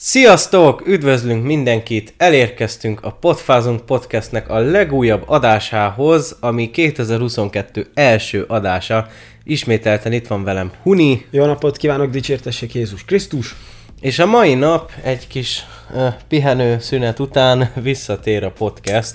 [0.00, 0.86] Sziasztok!
[0.86, 2.14] Üdvözlünk mindenkit!
[2.16, 9.08] Elérkeztünk a Podfázunk podcastnek a legújabb adásához, ami 2022 első adása.
[9.44, 11.26] Ismételten itt van velem Huni.
[11.30, 13.54] Jó napot kívánok, dicsértessék Jézus Krisztus!
[14.00, 19.14] És a mai nap egy kis uh, pihenő szünet után visszatér a podcast,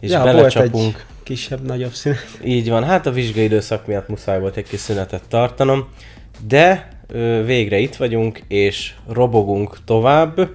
[0.00, 1.06] és ja, belecsapunk.
[1.22, 2.26] Kisebb-nagyobb szünet.
[2.44, 5.88] Így van, hát a vizsgai időszak miatt muszáj volt egy kis szünetet tartanom,
[6.46, 6.95] de
[7.44, 10.50] végre itt vagyunk, és robogunk tovább.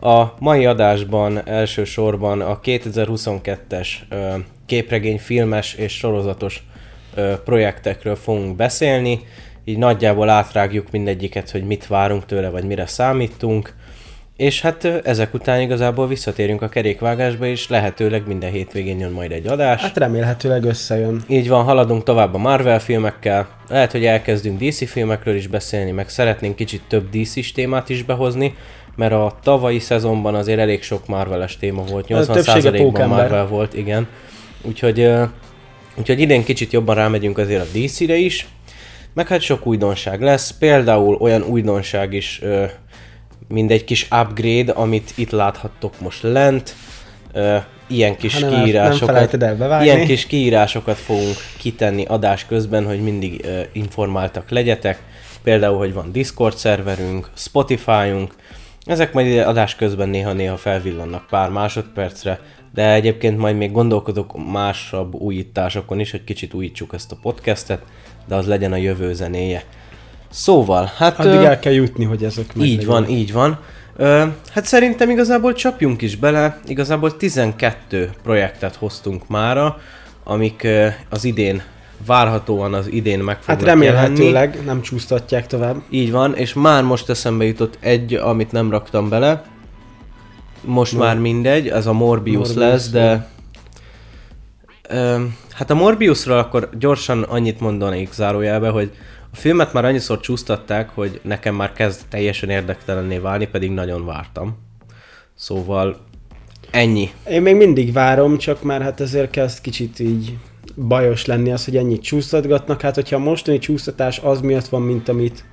[0.00, 3.88] A mai adásban elsősorban a 2022-es
[4.66, 6.62] képregény filmes és sorozatos
[7.44, 9.20] projektekről fogunk beszélni,
[9.64, 13.74] így nagyjából átrágjuk mindegyiket, hogy mit várunk tőle, vagy mire számítunk.
[14.36, 19.46] És hát ezek után igazából visszatérünk a kerékvágásba, és lehetőleg minden hétvégén jön majd egy
[19.46, 19.80] adás.
[19.82, 21.22] Hát remélhetőleg összejön.
[21.28, 23.48] Így van, haladunk tovább a Marvel filmekkel.
[23.68, 28.54] Lehet, hogy elkezdünk DC filmekről is beszélni, meg szeretnénk kicsit több DC-s témát is behozni,
[28.96, 34.08] mert a tavalyi szezonban azért elég sok Marvel-es téma volt, 80%-ban Marvel volt, igen.
[34.62, 35.10] Úgyhogy,
[35.96, 38.46] úgyhogy idén kicsit jobban rámegyünk azért a DC-re is,
[39.14, 42.40] meg hát sok újdonság lesz, például olyan újdonság is
[43.52, 46.74] mint egy kis upgrade, amit itt láthattok most lent.
[47.86, 54.50] Ilyen kis nem, kiírásokat, nem ilyen kis kiírásokat fogunk kitenni adás közben, hogy mindig informáltak
[54.50, 55.02] legyetek.
[55.42, 58.34] Például, hogy van Discord szerverünk, Spotify-unk,
[58.84, 62.40] ezek majd adás közben néha-néha felvillannak pár másodpercre,
[62.74, 67.82] de egyébként majd még gondolkodok másabb újításokon is, hogy kicsit újítsuk ezt a podcastet,
[68.26, 69.64] de az legyen a jövő zenéje.
[70.32, 71.18] Szóval, hát...
[71.18, 73.58] Addig el kell jutni, hogy ezek meg Így van, így van.
[73.96, 79.80] Ö, hát szerintem igazából csapjunk is bele, igazából 12 projektet hoztunk mára,
[80.24, 81.62] amik ö, az idén
[82.06, 84.66] várhatóan az idén meg fognak Hát remélhetőleg jelenni.
[84.66, 85.76] nem csúsztatják tovább.
[85.90, 89.44] Így van, és már most eszembe jutott egy, amit nem raktam bele.
[90.64, 93.28] Most Mor- már mindegy, ez a Morbius, Morbius lesz, de...
[94.88, 95.22] Ö,
[95.52, 98.90] hát a Morbiusról akkor gyorsan annyit mondanék zárójelbe, hogy
[99.32, 104.58] a filmet már annyiszor csúsztatták, hogy nekem már kezd teljesen érdektelenné válni, pedig nagyon vártam.
[105.34, 105.96] Szóval
[106.70, 107.10] ennyi.
[107.30, 110.36] Én még mindig várom, csak már hát ezért kezd kicsit így
[110.76, 112.80] bajos lenni az, hogy ennyit csúsztatgatnak.
[112.80, 115.44] Hát hogyha a mostani csúsztatás az miatt van, mint amit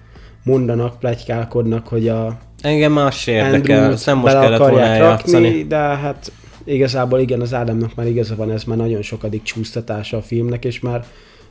[0.44, 6.32] mondanak, plegykálkodnak, hogy a Engem más érdekel, nem most kellett volna rakni, de hát
[6.64, 10.80] igazából igen, az Ádámnak már igaza van, ez már nagyon sokadik csúsztatása a filmnek, és
[10.80, 11.06] már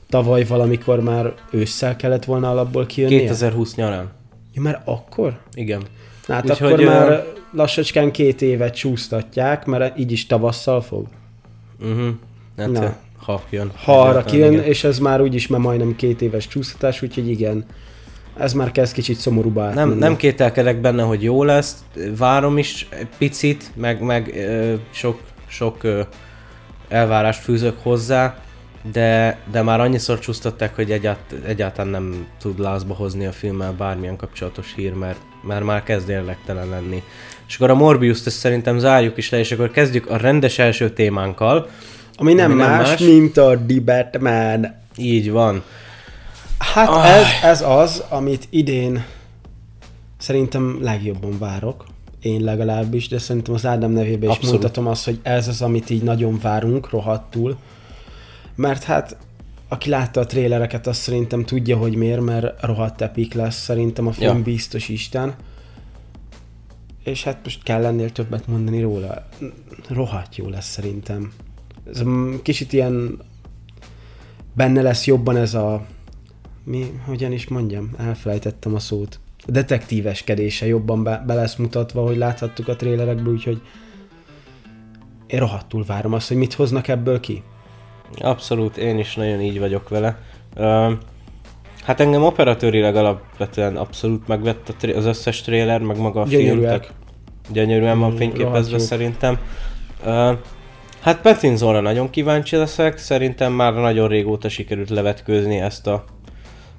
[0.08, 3.18] tavaly valamikor már ősszel kellett volna alapból kijönni.
[3.18, 4.10] 2020 nyarán.
[4.54, 5.38] Ja, már akkor?
[5.54, 5.82] Igen.
[6.26, 11.06] Na, hát Úgy akkor hogy, már lassacskán két évet csúsztatják, mert így is tavasszal fog.
[11.80, 12.08] Uh-huh.
[12.56, 12.96] Hát, Na.
[13.18, 13.70] Ha jön.
[13.84, 14.64] Ha arra kijön, igen.
[14.64, 17.64] és ez már úgyis már majdnem két éves csúsztatás, úgyhogy igen.
[18.36, 21.84] Ez már kezd kicsit szomorúbbá Nem, nem kételkedek benne, hogy jó lesz.
[22.16, 22.88] Várom is
[23.18, 24.48] picit, meg, meg
[24.90, 25.86] sok, sok
[26.88, 28.42] elvárást fűzök hozzá
[28.92, 34.16] de, de már annyiszor csúsztatták, hogy egyált, egyáltalán nem tud lázba hozni a filmmel bármilyen
[34.16, 37.02] kapcsolatos hír, mert, mert már kezd érlektelen lenni.
[37.48, 41.68] És akkor a Morbius-t szerintem zárjuk is le, és akkor kezdjük a rendes első témánkkal.
[42.16, 44.74] Ami nem, ami nem más, más, mint a The Batman.
[44.96, 45.62] Így van.
[46.58, 47.16] Hát oh.
[47.16, 49.04] ez, ez az, amit idén
[50.18, 51.84] szerintem legjobban várok.
[52.20, 54.60] Én legalábbis, de szerintem az Ádám nevében is Abszolút.
[54.60, 57.56] mutatom azt, hogy ez az, amit így nagyon várunk, rohadtul
[58.58, 59.16] mert hát
[59.68, 64.12] aki látta a trélereket, azt szerintem tudja, hogy miért, mert rohadt epik lesz szerintem a
[64.12, 64.42] film, ja.
[64.42, 65.34] biztos Isten.
[67.04, 69.28] És hát most kell ennél többet mondani róla.
[69.88, 71.32] Rohadt jó lesz szerintem.
[71.92, 72.02] Ez
[72.42, 73.18] kicsit ilyen
[74.52, 75.86] benne lesz jobban ez a
[76.64, 79.20] mi, hogyan is mondjam, elfelejtettem a szót.
[79.46, 83.60] A detektíveskedése jobban be, be lesz mutatva, hogy láthattuk a trélerekből, úgyhogy
[85.26, 87.42] én rohadtul várom azt, hogy mit hoznak ebből ki.
[88.16, 90.18] Abszolút, én is nagyon így vagyok vele.
[90.56, 90.92] Uh,
[91.82, 96.64] hát engem operatőrileg alapvetően abszolút megvett az összes trailer, meg maga a film.
[97.52, 99.38] Gyönyörűen van fényképezve szerintem.
[100.04, 100.32] Uh,
[101.00, 106.04] hát Pattinsonra nagyon kíváncsi leszek, szerintem már nagyon régóta sikerült levetkőzni ezt a,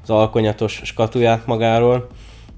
[0.04, 2.08] az alkonyatos skatuját magáról,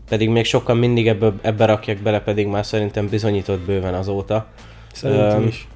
[0.10, 4.48] pedig még sokan mindig ebbe, ebbe rakják bele, pedig már szerintem bizonyított bőven azóta.
[4.94, 5.68] Szerintem uh, is.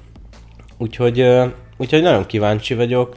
[0.78, 3.14] Úgyhogy uh, Úgyhogy nagyon kíváncsi vagyok,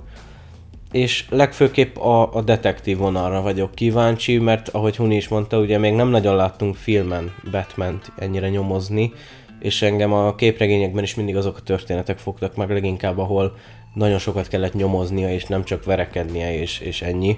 [0.92, 5.94] és legfőképp a, a detektív vonalra vagyok kíváncsi, mert ahogy Huni is mondta, ugye még
[5.94, 9.12] nem nagyon láttunk filmen batman ennyire nyomozni,
[9.60, 13.56] és engem a képregényekben is mindig azok a történetek fogtak meg leginkább, ahol
[13.94, 17.38] nagyon sokat kellett nyomoznia, és nem csak verekednie, és, és ennyi.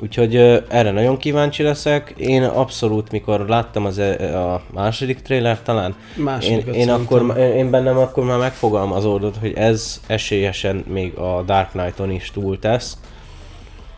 [0.00, 0.36] Úgyhogy
[0.68, 2.14] erre nagyon kíváncsi leszek.
[2.16, 7.00] Én abszolút, mikor láttam az, e- a második trailer talán, én, Másodikat én, szerintem.
[7.20, 12.58] akkor, én bennem akkor már megfogalmazódott, hogy ez esélyesen még a Dark Knight-on is túl
[12.58, 12.96] tesz.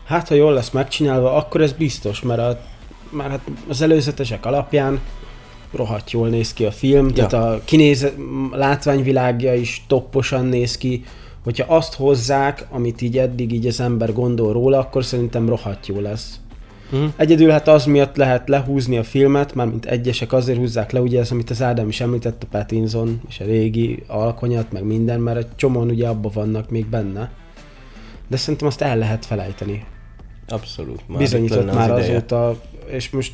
[0.05, 2.59] Hát, ha jól lesz megcsinálva, akkor ez biztos, mert, a,
[3.09, 4.99] mert hát az előzetesek alapján
[5.73, 7.25] rohadt jól néz ki a film, Ja.
[7.25, 8.11] tehát a kinéz,
[8.51, 11.03] látványvilágja is topposan néz ki,
[11.47, 15.99] hogyha azt hozzák, amit így eddig így az ember gondol róla, akkor szerintem rohadt jó
[15.99, 16.39] lesz.
[16.91, 17.05] Mhm.
[17.15, 21.31] Egyedül hát az miatt lehet lehúzni a filmet, mármint egyesek azért húzzák le, ugye ez,
[21.31, 25.55] amit az Ádám is említett, a Pattinson és a régi alkonyat, meg minden, mert egy
[25.55, 27.31] csomóan ugye abban vannak még benne.
[28.27, 29.85] De szerintem azt el lehet felejteni.
[30.47, 31.07] Abszolút.
[31.07, 32.61] Már Bizonyított már az azóta,
[32.91, 33.33] és most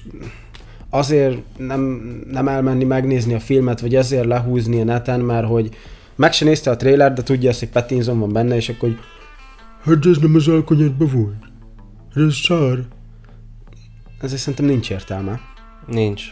[0.89, 1.81] azért nem,
[2.31, 5.75] nem elmenni megnézni a filmet, vagy azért lehúzni a neten, mert hogy
[6.15, 8.97] meg se nézte a trailer, de tudja azt, hogy Pattinson van benne, és akkor
[9.83, 11.43] hogy hát ez nem az alkonyatban volt.
[12.27, 12.83] Ez szar.
[14.21, 15.39] Ezért szerintem nincs értelme.
[15.87, 16.23] Nincs,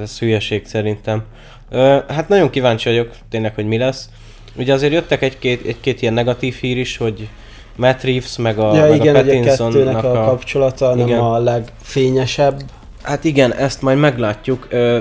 [0.00, 1.22] ez hülyeség szerintem.
[1.70, 4.08] Ö, hát nagyon kíváncsi vagyok tényleg, hogy mi lesz.
[4.56, 7.28] Ugye azért jöttek egy-két, egy-két ilyen negatív hír is, hogy
[7.76, 11.08] Matt Reeves meg a, ja, meg igen, a hogy a Pattinsonnak a, kapcsolata igen.
[11.08, 12.62] nem a legfényesebb.
[13.02, 14.66] Hát igen, ezt majd meglátjuk.
[14.70, 14.98] Ö,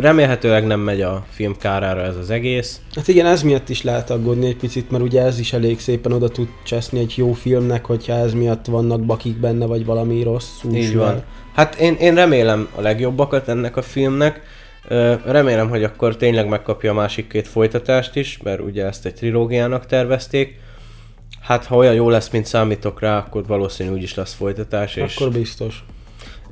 [0.00, 2.80] remélhetőleg nem megy a film kárára ez az egész.
[2.94, 6.12] Hát igen, ez miatt is lehet aggódni egy picit, mert ugye ez is elég szépen
[6.12, 10.62] oda tud cseszni egy jó filmnek, hogyha ez miatt vannak bakik benne, vagy valami rossz
[10.72, 11.22] Így van.
[11.54, 14.40] Hát én, én remélem a legjobbakat ennek a filmnek.
[15.24, 19.86] Remélem, hogy akkor tényleg megkapja a másik két folytatást is, mert ugye ezt egy trilógiának
[19.86, 20.58] tervezték.
[21.40, 24.96] Hát ha olyan jó lesz, mint számítok rá, akkor valószínű úgy is lesz folytatás.
[24.96, 25.84] És, Akkor biztos.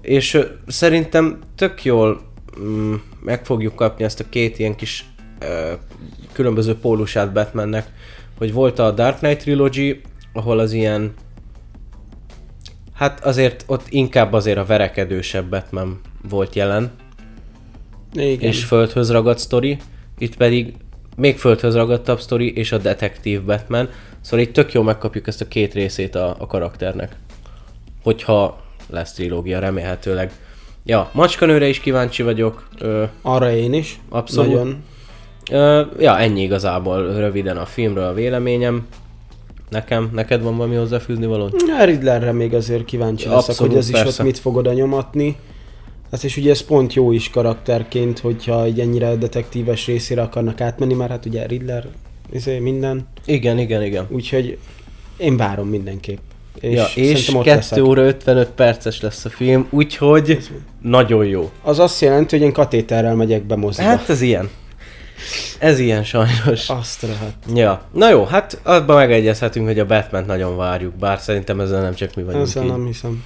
[0.00, 2.20] és szerintem tök jól
[2.60, 5.04] mm, meg fogjuk kapni ezt a két ilyen kis
[5.38, 5.72] ö,
[6.32, 7.92] különböző pólusát Batmannek,
[8.38, 10.00] hogy volt a Dark Knight Trilogy,
[10.32, 11.14] ahol az ilyen
[12.98, 16.90] Hát azért ott inkább azért a verekedősebb Batman volt jelen,
[18.12, 18.40] Igen.
[18.40, 19.76] és földhöz ragadt sztori,
[20.18, 20.74] itt pedig
[21.16, 23.88] még földhöz ragadtabb sztori, és a detektív Batman,
[24.20, 27.16] szóval itt tök jó megkapjuk ezt a két részét a, a karakternek.
[28.02, 30.32] Hogyha lesz trilógia, remélhetőleg.
[30.88, 32.68] Ja, macskanőre is kíváncsi vagyok.
[32.78, 34.00] Ö, Arra én is.
[34.08, 34.52] Abszolút.
[34.52, 34.82] Nagyon.
[35.50, 38.86] ö, ja, ennyi igazából röviden a filmről a véleményem.
[39.68, 41.50] Nekem, neked van valami hozzáfűzni való?
[41.66, 44.20] Ja, Riddlerre még azért kíváncsi Ja, leszek, abszolút, hogy ez is persze.
[44.22, 45.36] ott mit fog oda nyomatni.
[46.10, 50.94] Hát és ugye ez pont jó is karakterként, hogyha egy ennyire detektíves részére akarnak átmenni,
[50.94, 51.86] mert hát ugye Riddler,
[52.32, 53.06] izé, minden.
[53.24, 54.06] Igen, igen, igen.
[54.10, 54.58] Úgyhogy
[55.16, 56.18] én várom mindenképp.
[56.60, 57.84] És, ja, és szerintem ott 2 leszek.
[57.84, 60.38] óra 55 perces lesz a film, úgyhogy
[60.82, 61.50] nagyon jó.
[61.62, 63.88] Az azt jelenti, hogy én katéterrel megyek be moziba.
[63.88, 64.50] Hát ez ilyen.
[65.58, 66.68] Ez ilyen sajnos.
[66.68, 67.34] Azt lehet.
[67.54, 71.94] Ja, na jó, hát abban megegyezhetünk, hogy a batman nagyon várjuk, bár szerintem ezzel nem
[71.94, 72.70] csak mi vagyunk Ezzel így.
[72.70, 73.24] nem hiszem.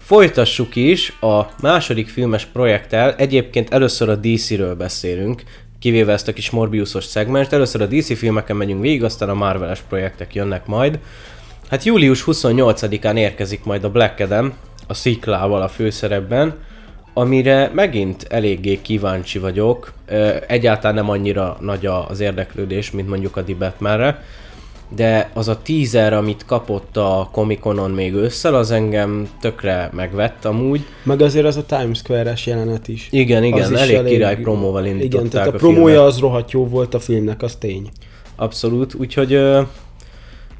[0.00, 3.14] Folytassuk is a második filmes projekttel.
[3.14, 5.42] Egyébként először a DC-ről beszélünk,
[5.78, 7.52] kivéve ezt a kis Morbiusos szegmest.
[7.52, 10.98] Először a DC filmeken megyünk végig, aztán a Marveles projektek jönnek majd.
[11.68, 14.52] Hát július 28-án érkezik majd a Black Adam,
[14.86, 16.54] a sziklával a főszerepben,
[17.14, 19.92] amire megint eléggé kíváncsi vagyok.
[20.46, 24.24] Egyáltalán nem annyira nagy az érdeklődés, mint mondjuk a Batmanre,
[24.94, 30.84] de az a teaser, amit kapott a Comic-Conon még ősszel, az engem tökre megvett amúgy.
[31.02, 33.08] Meg azért az a Times Square-es jelenet is.
[33.10, 36.12] Igen, igen, Az elég, elég király promóval indították Igen, tehát a, a promója filmet.
[36.12, 37.88] az rohadt jó volt a filmnek, az tény.
[38.36, 39.40] Abszolút, úgyhogy,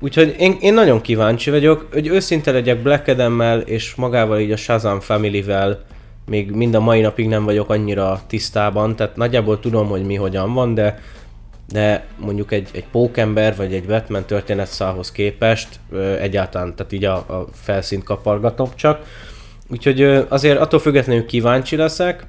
[0.00, 4.56] úgyhogy én, én nagyon kíváncsi vagyok, hogy őszinte legyek Black Adam-mel és magával így a
[4.56, 5.84] Shazam Family-vel
[6.26, 10.54] még mind a mai napig nem vagyok annyira tisztában, tehát nagyjából tudom, hogy mi hogyan
[10.54, 10.98] van, de
[11.72, 17.14] de mondjuk egy, egy pókember vagy egy Batman történetszához képest ö, egyáltalán, tehát így a,
[17.14, 19.02] a felszínt kapargatom csak.
[19.70, 22.26] Úgyhogy ö, azért attól függetlenül kíváncsi leszek.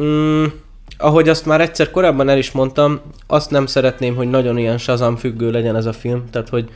[0.00, 0.44] Mm,
[0.98, 5.16] ahogy azt már egyszer korábban el is mondtam, azt nem szeretném, hogy nagyon ilyen Shazam
[5.16, 6.68] függő legyen ez a film, tehát hogy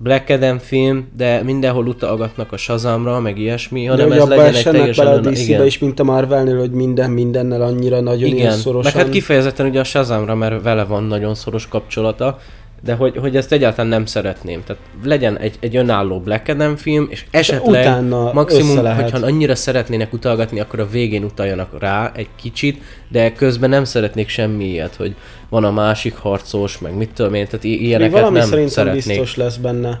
[0.00, 4.54] Black Adam film, de mindenhol utalgatnak a Shazamra, meg ilyesmi, De hanem hogy ez legyen
[4.54, 5.04] egy teljesen...
[5.04, 8.92] bele a DC-be is, mint a Marvelnél, hogy minden mindennel annyira nagyon ilyen igen, szorosan.
[8.94, 12.38] meg hát kifejezetten ugye a Shazamra, mert vele van nagyon szoros kapcsolata,
[12.82, 14.62] de hogy, hogy ezt egyáltalán nem szeretném.
[14.64, 19.10] Tehát legyen egy, egy önálló Black Adam film, és esetleg utána maximum, lehet.
[19.10, 24.28] hogyha annyira szeretnének utalgatni, akkor a végén utaljanak rá egy kicsit, de közben nem szeretnék
[24.28, 25.14] semmi ilyet, hogy
[25.48, 29.06] van a másik harcos, meg mit tudom én, tehát i- ilyeneket valami nem szerintem szeretnék.
[29.06, 30.00] biztos lesz benne.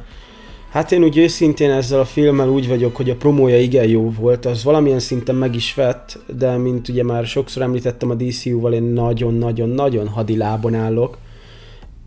[0.70, 4.46] Hát én úgy őszintén ezzel a filmmel úgy vagyok, hogy a promója igen jó volt,
[4.46, 8.82] az valamilyen szinten meg is vett, de mint ugye már sokszor említettem a DCU-val, én
[8.82, 11.18] nagyon-nagyon-nagyon hadilábon állok,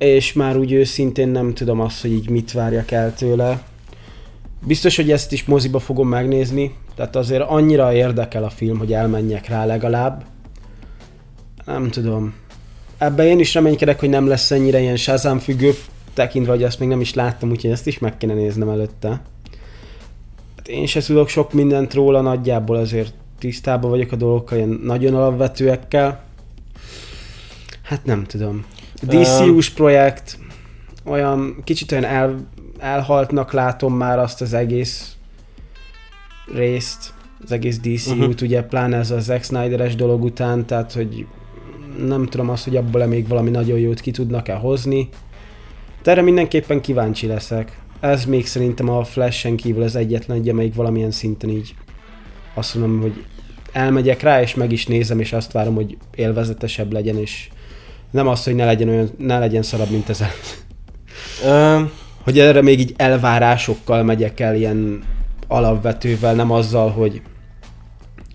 [0.02, 3.62] és már úgy őszintén nem tudom azt, hogy így mit várjak el tőle.
[4.66, 9.48] Biztos, hogy ezt is moziba fogom megnézni, tehát azért annyira érdekel a film, hogy elmenjek
[9.48, 10.24] rá legalább.
[11.66, 12.34] Nem tudom.
[12.98, 15.74] Ebben én is reménykedek, hogy nem lesz ennyire ilyen Shazam függő,
[16.14, 19.10] tekintve, hogy azt még nem is láttam, úgyhogy ezt is meg kéne néznem előtte.
[20.58, 25.16] Hát én se tudok sok mindent róla, nagyjából azért tisztában vagyok a dolgokkal, ilyen nagyon
[25.16, 26.24] alapvetőekkel.
[27.82, 28.66] Hát nem tudom.
[29.02, 30.38] DCU-s projekt,
[31.06, 32.48] olyan kicsit olyan el,
[32.80, 35.16] elhaltnak látom már azt az egész
[36.54, 38.28] részt, az egész DCU-t, uh-huh.
[38.28, 38.36] Mhm.
[38.42, 41.26] ugye pláne ez a Zack Snyder-es dolog után, tehát hogy
[42.08, 45.10] nem tudom azt, hogy abból még valami nagyon jót ki tudnak-e hozni.
[46.04, 47.80] De erre mindenképpen kíváncsi leszek.
[48.00, 51.76] Ez még szerintem a Flash-en kívül az egyetlen egy, amelyik valamilyen szinten így
[52.54, 53.26] azt mondom, hogy
[53.72, 57.50] elmegyek rá, és meg is nézem, és azt várom, hogy élvezetesebb legyen, és
[58.12, 60.24] nem az, hogy ne legyen olyan, ne legyen szarabb, mint ez.
[61.46, 61.92] Um,
[62.24, 65.04] hogy erre még így elvárásokkal megyek el ilyen
[65.48, 67.22] alapvetővel, nem azzal, hogy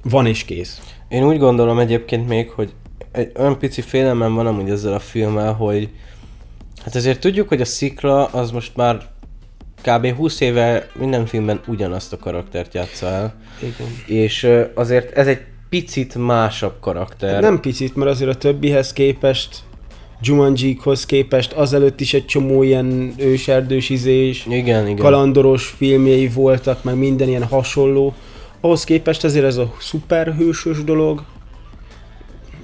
[0.02, 0.80] van és kész.
[1.08, 2.72] Én úgy gondolom egyébként még, hogy
[3.12, 5.88] egy olyan pici félelmem van amúgy ezzel a filmmel, hogy
[6.84, 9.00] hát azért tudjuk, hogy a Szikla az most már
[9.82, 10.16] kb.
[10.16, 13.34] 20 éve minden filmben ugyanazt a karaktert játsza el.
[13.62, 14.18] Igen.
[14.20, 17.40] És azért ez egy picit másabb karakter.
[17.40, 19.62] Nem picit, mert azért a többihez képest
[20.22, 24.96] Jumanji-hoz képest azelőtt is egy csomó ilyen őserdős izés, igen, igen.
[24.96, 28.14] kalandoros filmjei voltak, meg minden ilyen hasonló.
[28.60, 31.22] Ahhoz képest azért ez a szuperhősös dolog,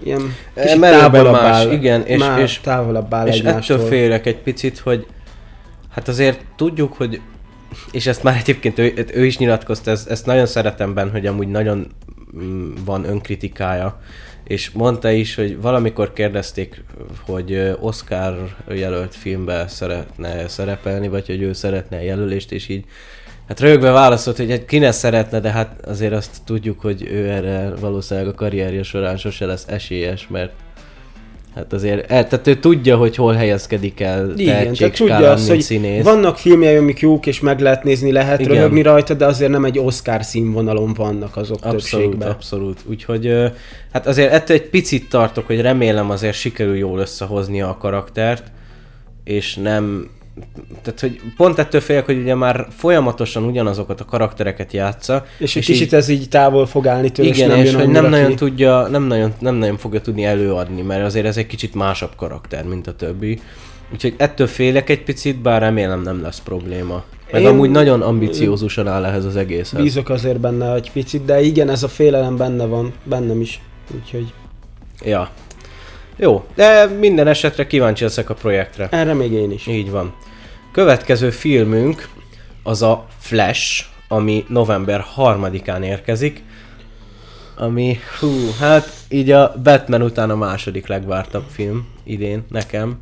[0.05, 3.77] ilyen kicsit távolabb más, áll, igen, és, és, távolabb áll és egymástól.
[3.77, 5.07] ettől félek egy picit, hogy
[5.91, 7.21] hát azért tudjuk, hogy
[7.91, 11.49] és ezt már egyébként ő, ő is nyilatkozta, ezt, ezt nagyon szeretem benne, hogy amúgy
[11.49, 11.87] nagyon
[12.37, 14.01] mm, van önkritikája,
[14.45, 16.85] és mondta is, hogy valamikor kérdezték,
[17.27, 22.85] hogy Oscar jelölt filmbe szeretne szerepelni, vagy hogy ő szeretne jelölést, és így
[23.49, 27.31] Hát rögve válaszolt, hogy egy ki ne szeretne, de hát azért azt tudjuk, hogy ő
[27.31, 30.53] erre valószínűleg a karrierje során sose lesz esélyes, mert
[31.55, 35.61] Hát azért, el, tehát ő tudja, hogy hol helyezkedik el Igen, tehát tudja azt, hogy
[35.61, 36.05] színész.
[36.05, 38.53] vannak filmjei, amik jók, és meg lehet nézni, lehet Igen.
[38.53, 42.31] röhögni rajta, de azért nem egy Oscar színvonalon vannak azok abszolút, többségben.
[42.31, 43.53] Abszolút, úgyhogy
[43.93, 48.45] hát azért ettől egy picit tartok, hogy remélem azért sikerül jól összehozni a karaktert,
[49.25, 50.11] és nem
[50.83, 55.25] tehát, hogy pont ettől félek, hogy ugye már folyamatosan ugyanazokat a karaktereket játsza.
[55.39, 57.75] És, és egy kicsit így, ez így távol fog állni tőle, igen, és nem, és
[57.75, 58.35] hogy nem nagyon ki.
[58.35, 62.65] tudja, nem nagyon, nem nagyon fogja tudni előadni, mert azért ez egy kicsit másabb karakter,
[62.65, 63.41] mint a többi.
[63.93, 67.05] Úgyhogy ettől félek egy picit, bár remélem nem lesz probléma.
[67.33, 69.83] Meg Én amúgy nagyon ambiciózusan áll ehhez az egészhez.
[69.83, 73.61] Bízok azért benne egy picit, de igen, ez a félelem benne van, bennem is.
[73.95, 74.33] Úgyhogy...
[75.05, 75.31] Ja,
[76.17, 78.89] jó, de minden esetre kíváncsi leszek a projektre.
[78.91, 79.67] Erre még én is.
[79.67, 80.15] Így van.
[80.73, 82.09] Következő filmünk
[82.63, 86.43] az a Flash, ami november 3-án érkezik,
[87.57, 88.29] ami, hú,
[88.61, 92.99] hát így a Batman után a második legvártabb film idén nekem.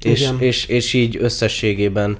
[0.00, 2.18] És, és, és így összességében,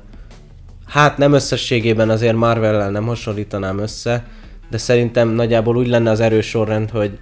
[0.87, 4.27] hát nem összességében azért Marvel-lel nem hasonlítanám össze,
[4.71, 7.19] de szerintem nagyjából úgy lenne az erős sorrend, hogy,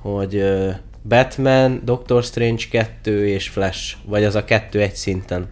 [0.00, 0.44] hogy
[1.08, 5.48] Batman, Doctor Strange 2 és Flash, vagy az a kettő egy szinten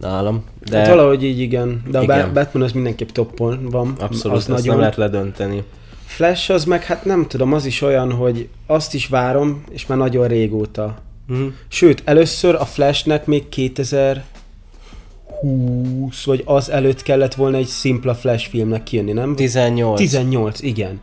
[0.00, 0.44] nálam.
[0.70, 0.78] De...
[0.78, 2.28] Hát valahogy így igen, de igen.
[2.28, 3.94] a Batman az mindenképp toppon van.
[3.98, 4.66] Abszolút, az nagyon...
[4.66, 5.62] nem lehet ledönteni.
[6.04, 9.98] Flash az meg, hát nem tudom, az is olyan, hogy azt is várom, és már
[9.98, 10.98] nagyon régóta.
[11.32, 11.46] Mm.
[11.68, 18.82] Sőt, először a Flashnek még 2020, vagy az előtt kellett volna egy szimpla Flash filmnek
[18.82, 19.34] kijönni, nem?
[19.34, 19.98] 18.
[19.98, 21.00] 18, igen.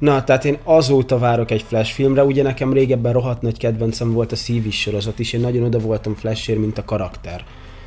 [0.00, 4.32] Na, tehát én azóta várok egy Flash filmre, ugye nekem régebben rohadt nagy kedvencem volt
[4.32, 7.44] a Szívis sorozat is, én nagyon oda voltam Flashért, mint a karakter.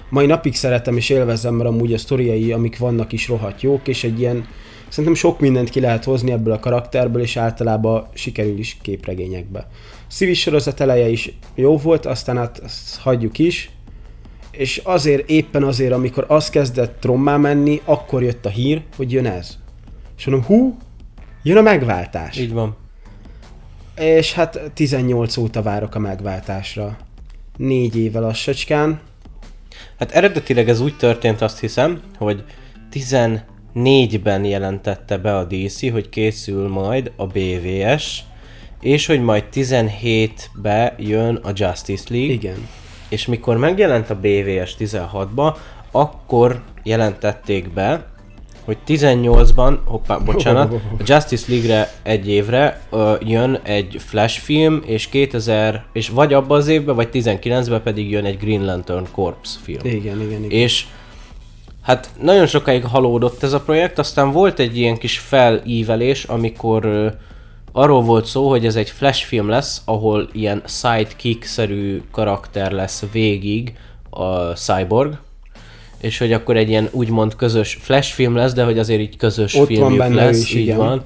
[0.10, 4.04] Mai napig szeretem és élvezem, mert amúgy a sztoriai, amik vannak is rohadt jók, és
[4.04, 4.48] egy ilyen,
[4.88, 9.68] szerintem sok mindent ki lehet hozni ebből a karakterből, és általában sikerül is képregényekbe.
[10.08, 13.72] Szívis sorozat eleje is jó volt, aztán hát azt hagyjuk is,
[14.52, 19.26] és azért, éppen azért, amikor az kezdett trommá menni, akkor jött a hír, hogy jön
[19.26, 19.58] ez.
[20.18, 20.78] És mondom, hú,
[21.46, 22.38] Jön a megváltás.
[22.38, 22.76] Így van.
[23.96, 26.98] És hát 18 óta várok a megváltásra.
[27.58, 29.00] Négy éve lassacskán.
[30.00, 32.44] Hát eredetileg ez úgy történt, azt hiszem, hogy
[32.94, 38.24] 14-ben jelentette be a DC, hogy készül majd a BVS,
[38.82, 42.34] és hogy majd 17-be jön a Justice League.
[42.34, 42.68] Igen.
[43.10, 45.56] És mikor megjelent a BVS 16-ba,
[45.92, 48.13] akkor jelentették be,
[48.66, 55.08] hogy 18-ban, hoppá, bocsánat, a Justice League-re egy évre ö, jön egy Flash film, és
[55.08, 59.80] 2000, és vagy abban az évben, vagy 19-ben pedig jön egy Green Lantern Corps film.
[59.84, 60.50] Igen, igen, igen.
[60.50, 60.86] És
[61.84, 67.08] Hát nagyon sokáig halódott ez a projekt, aztán volt egy ilyen kis felívelés, amikor ö,
[67.72, 73.78] arról volt szó, hogy ez egy flash film lesz, ahol ilyen sidekick-szerű karakter lesz végig
[74.10, 75.18] a Cyborg,
[76.04, 79.56] és hogy akkor egy ilyen úgymond közös flash film lesz, de hogy azért így közös
[79.56, 80.78] Ott filmjük van benne lesz, is, így igen.
[80.78, 81.04] van.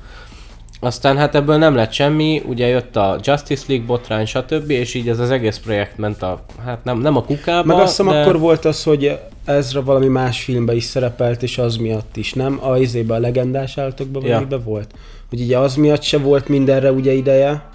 [0.80, 4.70] Aztán hát ebből nem lett semmi, ugye jött a Justice League botrány, stb.
[4.70, 7.98] és így ez az egész projekt ment a, hát nem, nem a kukába, Meg azt
[7.98, 8.22] hiszem de...
[8.22, 12.60] akkor volt az, hogy Ezra valami más filmbe is szerepelt, és az miatt is, nem?
[12.62, 14.28] A izébe a legendás állatokban Ja.
[14.30, 14.94] valamiben volt.
[15.30, 17.70] Hogy ugye az miatt se volt mindenre ugye ideje.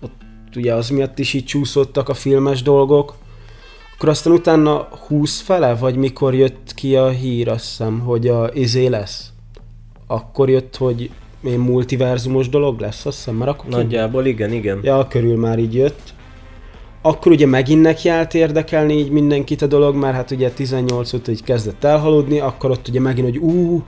[0.00, 3.14] Ott ugye az miatt is így csúszottak a filmes dolgok.
[3.96, 8.50] Akkor aztán utána 20 fele, vagy mikor jött ki a hír, azt hiszem, hogy a
[8.52, 9.32] izé lesz.
[10.06, 11.10] Akkor jött, hogy
[11.44, 14.80] én multiverzumos dolog lesz, azt hiszem, mert akkor Nagyjából igen, igen.
[14.82, 16.14] Ja, körül már így jött.
[17.02, 21.30] Akkor ugye megint neki állt érdekelni így mindenkit a dolog, mert hát ugye 18 óta
[21.30, 23.82] így kezdett elhalódni, akkor ott ugye megint, hogy ú,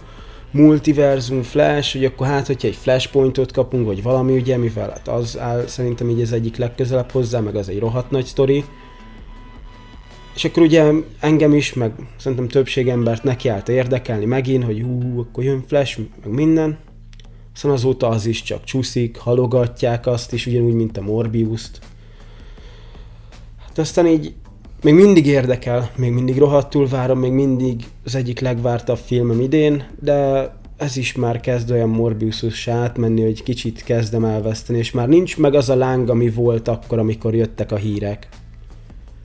[0.51, 5.39] multiverzum, flash, hogy akkor hát, hogyha egy flashpointot kapunk, vagy valami ugye, mivel hát az
[5.39, 8.65] áll szerintem így az egyik legközelebb hozzá, meg az egy rohadt nagy sztori.
[10.39, 15.21] És akkor ugye engem is, meg szerintem többség embert neki állt érdekelni megint, hogy ú,
[15.21, 16.79] akkor jön flash, meg minden.
[17.55, 21.79] Aztán azóta az is csak csúszik, halogatják azt is, ugyanúgy, mint a Morbius-t.
[23.67, 24.35] Hát aztán így
[24.83, 30.51] még mindig érdekel, még mindig rohadtul várom, még mindig az egyik legvártabb filmem idén, de
[30.77, 35.55] ez is már kezd olyan morbius átmenni, hogy kicsit kezdem elveszteni, és már nincs meg
[35.55, 38.29] az a láng, ami volt akkor, amikor jöttek a hírek.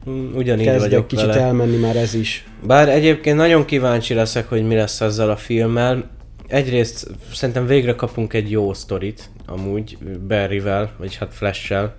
[0.09, 1.41] Mm, Ugyanígy Kezdek vagyok kicsit vele.
[1.41, 2.45] elmenni már ez is.
[2.67, 6.09] Bár egyébként nagyon kíváncsi leszek, hogy mi lesz ezzel a filmmel.
[6.47, 11.95] Egyrészt szerintem végre kapunk egy jó sztorit, amúgy Barryvel, vagy hát Flash-sel.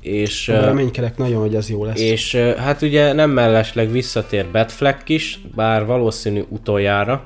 [0.00, 2.00] És, Reménykedek nagyon, hogy az jó lesz.
[2.00, 7.22] és hát ugye nem mellesleg visszatér Batfleck is, bár valószínű utoljára.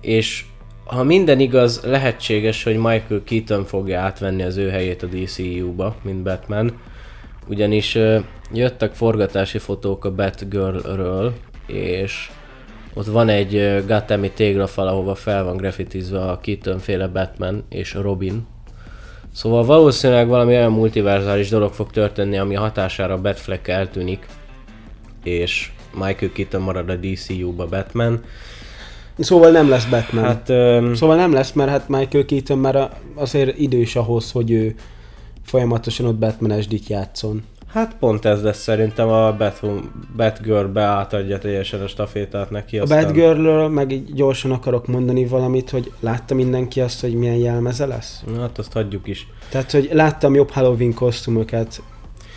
[0.00, 0.44] És
[0.84, 6.22] ha minden igaz, lehetséges, hogy Michael Keaton fogja átvenni az ő helyét a DCU-ba, mint
[6.22, 6.80] Batman.
[7.48, 7.98] Ugyanis
[8.52, 11.32] jöttek forgatási fotók a Batgirl-ről,
[11.66, 12.30] és
[12.94, 18.46] ott van egy Gothami téglafal, ahova fel van graffitizve a Keaton féle Batman és Robin.
[19.34, 24.26] Szóval valószínűleg valami olyan multiverzális dolog fog történni, ami hatására Batfleck eltűnik,
[25.24, 28.24] és Michael Keaton marad a DCU-ba Batman.
[29.18, 30.24] Szóval nem lesz Batman.
[30.24, 34.74] Hát, öm, szóval nem lesz, mert hát Michael Keaton már azért idős ahhoz, hogy ő
[35.42, 37.42] folyamatosan ott batman játszon.
[37.72, 39.60] Hát pont ez lesz szerintem a Bat,
[40.16, 42.78] Batgirl beátadja teljesen a stafétát neki.
[42.78, 47.86] A Batgirl-ről meg így gyorsan akarok mondani valamit, hogy látta mindenki azt, hogy milyen jelmeze
[47.86, 48.22] lesz?
[48.34, 49.26] Na, Hát azt hagyjuk is.
[49.48, 51.82] Tehát, hogy láttam jobb Halloween kosztümöket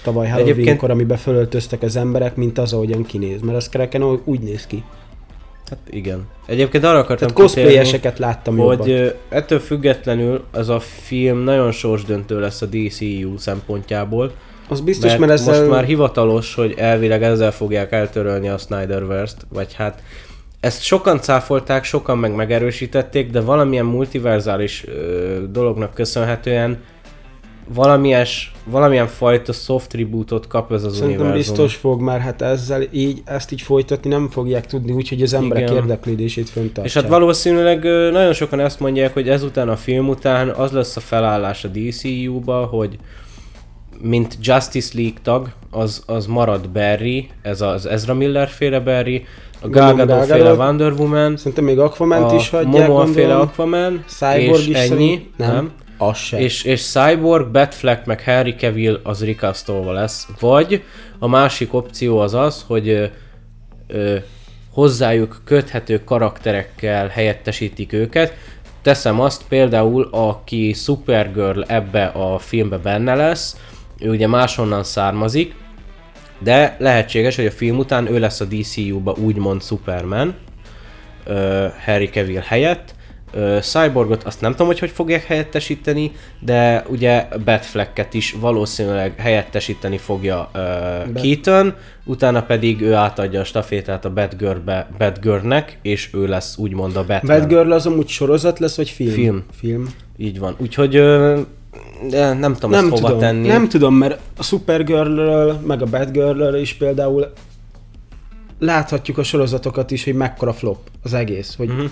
[0.04, 3.42] tavaly Halloweenkor, Egyébként- amiben fölöltöztek az emberek, mint az, ahogyan kinéz.
[3.42, 4.84] Mert az kereken úgy- néz ki.
[5.70, 6.28] Hát igen.
[6.46, 9.12] Egyébként arra akartam Tehát cosplayeseket láttam hogy jobban.
[9.30, 14.32] ettől függetlenül az a film nagyon sorsdöntő lesz a DCU szempontjából.
[14.68, 15.60] Az biztos, mert, mert, ezzel...
[15.60, 20.04] most már hivatalos, hogy elvileg ezzel fogják eltörölni a Snyderverse-t, vagy hát
[20.60, 26.78] ezt sokan cáfolták, sokan meg megerősítették, de valamilyen multiverzális ö, dolognak köszönhetően
[27.74, 31.56] valamilyes, valamilyen fajta soft rebootot kap ez az Szerintem univerzum.
[31.56, 35.64] biztos fog, mert hát ezzel így, ezt így folytatni nem fogják tudni, úgyhogy az emberek
[35.64, 35.76] Igen.
[35.76, 36.86] érdeklődését föntartsák.
[36.86, 41.00] És hát valószínűleg nagyon sokan ezt mondják, hogy ezután a film után az lesz a
[41.00, 42.98] felállás a DCU-ba, hogy
[44.02, 49.26] mint Justice League tag, az, az marad Barry, ez az Ezra Miller féle Barry,
[49.62, 50.54] a Gal Gadot féle.
[50.54, 53.36] Wonder Woman, Szerintem még Aquament a is hagyják, Momoa féle.
[53.36, 55.54] Aquaman, Cyborg és is ennyi, szerint- nem?
[55.54, 55.72] nem.
[55.98, 56.40] Az se.
[56.40, 60.28] És, és Cyborg, Batfleck meg Harry Cavill az rikasztolva lesz.
[60.40, 60.84] Vagy
[61.20, 63.06] a másik opció az az, hogy ö,
[63.88, 64.16] ö,
[64.74, 68.34] hozzájuk köthető karakterekkel helyettesítik őket.
[68.82, 73.58] Teszem azt például, aki Supergirl ebbe a filmbe benne lesz,
[74.00, 75.54] ő ugye máshonnan származik,
[76.40, 80.36] de lehetséges, hogy a film után ő lesz a DCU-ba úgymond Superman,
[81.26, 82.96] ö, Harry Cavill helyett.
[83.34, 89.98] Ö, Cyborgot azt nem tudom, hogy hogy fogják helyettesíteni, de ugye Batflecket is valószínűleg helyettesíteni
[89.98, 90.60] fogja ö,
[91.14, 91.74] Keaton,
[92.06, 97.40] utána pedig ő átadja a stafétát a Batgirlbe, Batgirlnek, és ő lesz úgymond a Batman.
[97.40, 99.12] Batgirl az amúgy sorozat lesz, vagy film?
[99.12, 99.44] Film.
[99.60, 99.88] Film.
[100.18, 100.56] Így van.
[100.58, 101.40] Úgyhogy ö,
[102.10, 103.48] de nem tudom Nem ezt hova tudom, tenni.
[103.48, 107.32] nem tudom, mert a Supergirl-ről, meg a Batgirl-ről is például
[108.60, 111.86] láthatjuk a sorozatokat is, hogy mekkora flop az egész, hogy Mhm.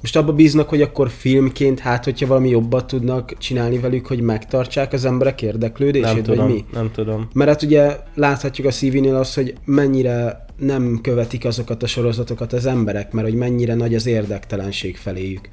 [0.00, 4.92] Most abba bíznak, hogy akkor filmként, hát hogyha valami jobbat tudnak csinálni velük, hogy megtartsák
[4.92, 6.64] az emberek érdeklődését, Nem tudom, vagy mi?
[6.72, 7.28] nem tudom.
[7.32, 12.66] Mert hát ugye láthatjuk a CV-nél azt, hogy mennyire nem követik azokat a sorozatokat az
[12.66, 15.48] emberek, mert hogy mennyire nagy az érdektelenség feléjük.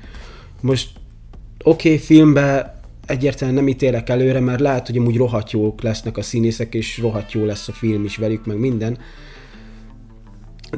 [0.62, 0.90] Most
[1.64, 2.79] oké, okay, filmbe
[3.10, 7.32] egyértelműen nem ítélek előre, mert lehet, hogy amúgy rohadt jók lesznek a színészek, és rohadt
[7.32, 8.98] jó lesz a film is velük, meg minden.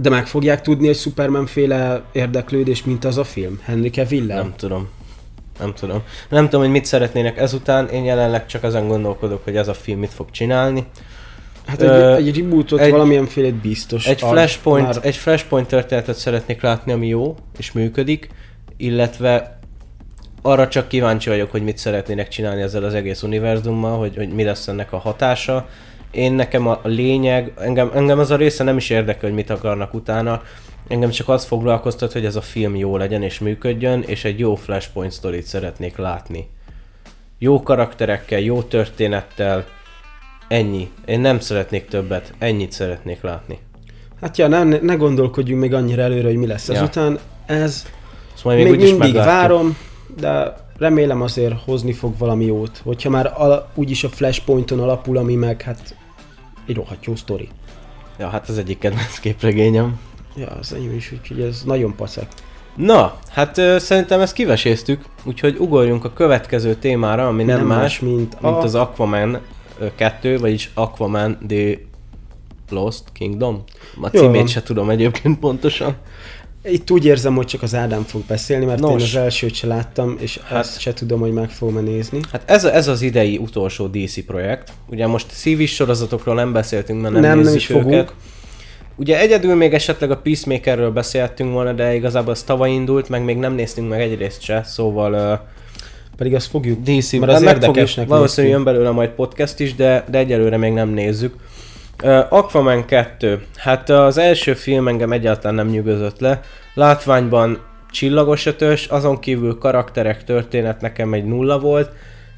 [0.01, 3.59] De meg fogják tudni egy Superman féle érdeklődés, mint az a film?
[3.63, 4.87] Henry cavill Nem tudom.
[5.59, 6.01] Nem tudom.
[6.29, 7.87] Nem tudom, hogy mit szeretnének ezután.
[7.89, 10.85] Én jelenleg csak azon gondolkodok, hogy ez a film mit fog csinálni.
[11.65, 14.07] Hát egy, Ö, egy rebootot, egy- egy, valamilyen félét biztos.
[14.07, 18.29] Egy flashpoint, Már- egy flashpoint történetet szeretnék látni, ami jó és működik,
[18.77, 19.59] illetve
[20.41, 24.43] arra csak kíváncsi vagyok, hogy mit szeretnének csinálni ezzel az egész univerzummal, hogy, hogy mi
[24.43, 25.67] lesz ennek a hatása.
[26.11, 29.93] Én nekem a lényeg, engem, engem az a része nem is érdekel, hogy mit akarnak
[29.93, 30.41] utána,
[30.87, 34.55] engem csak az foglalkoztat, hogy ez a film jó legyen és működjön, és egy jó
[34.55, 36.49] flashpoint sztorit szeretnék látni.
[37.39, 39.65] Jó karakterekkel, jó történettel,
[40.47, 40.91] ennyi.
[41.05, 43.59] Én nem szeretnék többet, ennyit szeretnék látni.
[44.21, 46.73] Hát ja, ne, ne gondolkodjunk még annyira előre, hogy mi lesz Ja.
[46.73, 47.19] ezután.
[47.45, 47.85] Ez
[48.33, 49.25] Ezt majd még, még, mindig meglátjuk.
[49.25, 49.77] várom,
[50.19, 52.81] de remélem azért hozni fog valami jót.
[52.83, 55.95] Hogyha már ala, úgyis a Flashpointon alapul, ami meg hát
[56.67, 57.49] egy rohadt jó sztori.
[58.19, 59.99] Ja, hát az egyik kedvenc képregényem.
[60.35, 62.27] Ja, az enyém is, úgyhogy ez nagyon pacek.
[62.75, 67.99] Na, hát ö, szerintem ezt kiveséztük, úgyhogy ugorjunk a következő témára, ami nem, nem más,
[67.99, 68.61] mint, mint a...
[68.61, 69.39] az Aquaman
[69.79, 71.77] ö, 2, vagyis Aquaman The
[72.69, 73.63] Lost Kingdom.
[74.01, 75.95] A Jól címét se tudom egyébként pontosan.
[76.63, 78.91] Itt úgy érzem, hogy csak az Ádám fog beszélni, mert Nos.
[78.91, 82.19] én az elsőt se láttam, és Hát- ezt se tudom, hogy meg fogom nézni.
[82.31, 84.71] Hát ez, ez az idei utolsó DC projekt.
[84.89, 87.83] Ugye most szívis sorozatokról nem beszéltünk, mert nem, Nem, nem nézzük is őket.
[87.83, 88.13] fogunk.
[88.95, 93.37] Ugye egyedül még esetleg a Peacemakerről beszéltünk volna, de igazából az tavaly indult, meg még
[93.37, 95.39] nem néztünk meg egy részt se, szóval uh,
[96.17, 99.75] Pedig azt fogjuk, DC, mert az meg fogjuk, érdekesnek valószínűleg jön belőle majd podcast is,
[99.75, 101.35] de, de egyelőre még nem nézzük.
[102.03, 103.45] Uh, Aquaman 2.
[103.55, 106.41] Hát az első film engem egyáltalán nem nyugodott le.
[106.73, 107.59] Látványban
[107.91, 111.91] csillagos ötös, azon kívül karakterek, történet nekem egy nulla volt.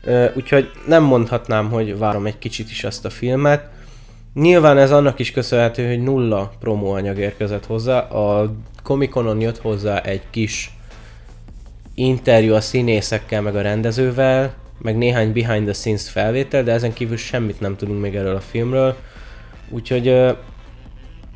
[0.06, 3.69] Uh, úgyhogy nem mondhatnám, hogy várom egy kicsit is ezt a filmet.
[4.34, 7.99] Nyilván ez annak is köszönhető, hogy nulla promóanyag érkezett hozzá.
[7.99, 10.71] A Comic-Conon jött hozzá egy kis
[11.95, 17.17] interjú a színészekkel, meg a rendezővel, meg néhány behind the scenes felvétel, de ezen kívül
[17.17, 18.95] semmit nem tudunk még erről a filmről.
[19.73, 20.36] Úgyhogy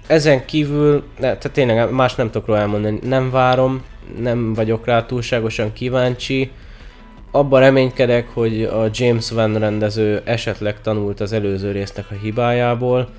[0.07, 3.83] ezen kívül, ne, tehát tényleg más nem tudok róla elmondani, nem várom,
[4.19, 6.51] nem vagyok rá túlságosan kíváncsi.
[7.31, 13.09] Abban reménykedek, hogy a James Van rendező esetleg tanult az előző résznek a hibájából,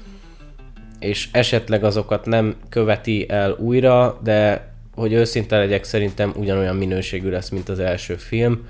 [0.98, 7.48] és esetleg azokat nem követi el újra, de hogy őszinte legyek, szerintem ugyanolyan minőségű lesz,
[7.48, 8.66] mint az első film.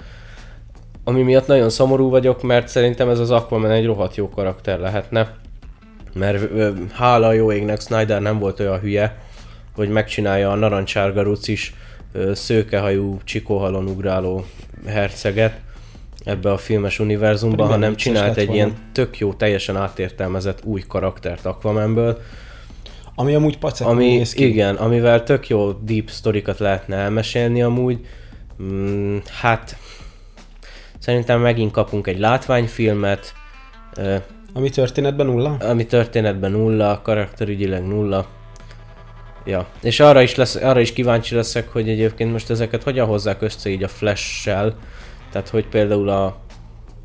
[1.05, 5.37] Ami miatt nagyon szomorú vagyok, mert szerintem ez az Aquaman egy rohadt jó karakter lehetne.
[6.15, 9.17] Mert ö, hála jó égnek Snyder nem volt olyan hülye,
[9.75, 11.75] hogy megcsinálja a narancsárga rucis
[12.13, 14.45] ö, szőkehajú, csikóhalon ugráló
[14.87, 15.61] herceget
[16.25, 18.63] ebbe a filmes univerzumban, Pedig hanem csinált egy volna.
[18.63, 22.19] ilyen tök jó, teljesen átértelmezett új karaktert Aquamanből,
[23.15, 24.47] Ami amúgy pacekul ami, néz ki.
[24.49, 28.07] igen, amivel tök jó deep sztorikat lehetne elmesélni amúgy.
[28.63, 29.77] Mm, hát
[30.99, 33.33] szerintem megint kapunk egy látványfilmet,
[34.53, 35.57] Ami történetben nulla?
[35.61, 38.27] ami történetben nulla, karakterügyileg nulla.
[39.45, 43.43] Ja, és arra is, lesz, arra is kíváncsi leszek, hogy egyébként most ezeket hogyan hozzák
[43.43, 44.75] össze így a Flash-sel.
[45.33, 46.37] Tehát, hogy például a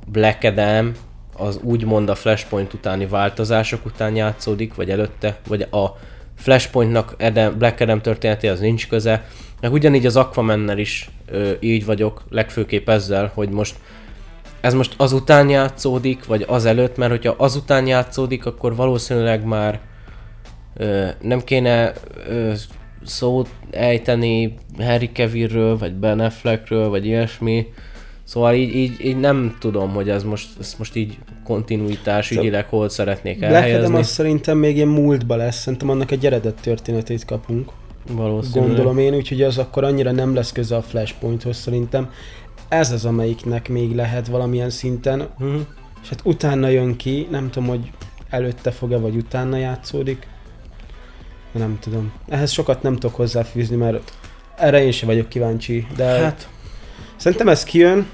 [0.08, 0.92] Black Adam
[1.38, 5.98] az úgymond a Flashpoint utáni változások után játszódik, vagy előtte, vagy a
[6.36, 9.26] Flashpointnak Adam, Black Adam történetéhez nincs köze.
[9.62, 13.76] Meg ugyanígy az Aquamannel is ö, így vagyok, legfőképp ezzel, hogy most
[14.64, 19.80] ez most azután játszódik, vagy azelőtt, mert hogyha azután játszódik, akkor valószínűleg már
[20.78, 21.94] ö, nem kéne
[22.28, 22.52] ö,
[23.06, 27.68] szót ejteni Harry Cavillről, vagy Ben Affleckről, vagy ilyesmi.
[28.24, 32.90] Szóval így, így, így nem tudom, hogy ez most, ez most így kontinuitás ügyileg hol
[32.90, 33.98] szeretnék Black Adam elhelyezni.
[33.98, 37.72] az szerintem még ilyen múltba lesz, szerintem annak egy eredet történetét kapunk.
[38.12, 38.68] Valószínűleg.
[38.68, 42.10] Gondolom én, úgyhogy az akkor annyira nem lesz köze a Flashpointhoz szerintem.
[42.74, 45.56] Ez az, amelyiknek még lehet valamilyen szinten, Mhm.
[46.02, 47.92] és hát utána jön ki, nem tudom, hogy
[48.30, 50.28] előtte fog-e, vagy utána játszódik.
[51.52, 52.12] Nem tudom.
[52.30, 54.14] Ehhez sokat nem tudok hozzáfűzni, mert
[54.58, 56.22] erre én sem vagyok kíváncsi, de hát...
[56.22, 56.48] Hát,
[57.16, 58.08] szerintem ez kijön,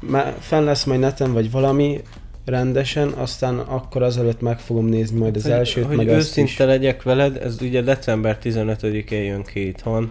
[0.00, 2.00] már fenn lesz majd neten, vagy valami
[2.44, 7.02] rendesen, aztán akkor azelőtt meg fogom nézni majd az hogy, elsőt, hogy meg őszinte legyek
[7.02, 10.10] veled, ez ugye december 15-én jön ki itthon.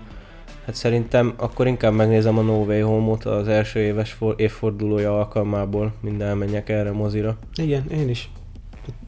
[0.66, 5.94] Hát szerintem akkor inkább megnézem a No Way Home-ot az első éves for- évfordulója alkalmából,
[6.02, 7.38] minden elmenjek erre mozira.
[7.56, 8.30] Igen, én is.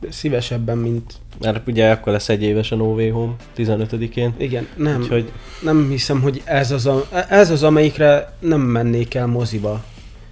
[0.10, 1.14] Szívesebben, mint...
[1.40, 4.34] Mert ugye akkor lesz egy éves a No Way Home, 15-én.
[4.38, 9.28] Igen, nem, Úgyhogy nem hiszem, hogy ez az, a, ez az, amelyikre nem mennék el
[9.28, 9.84] moziba.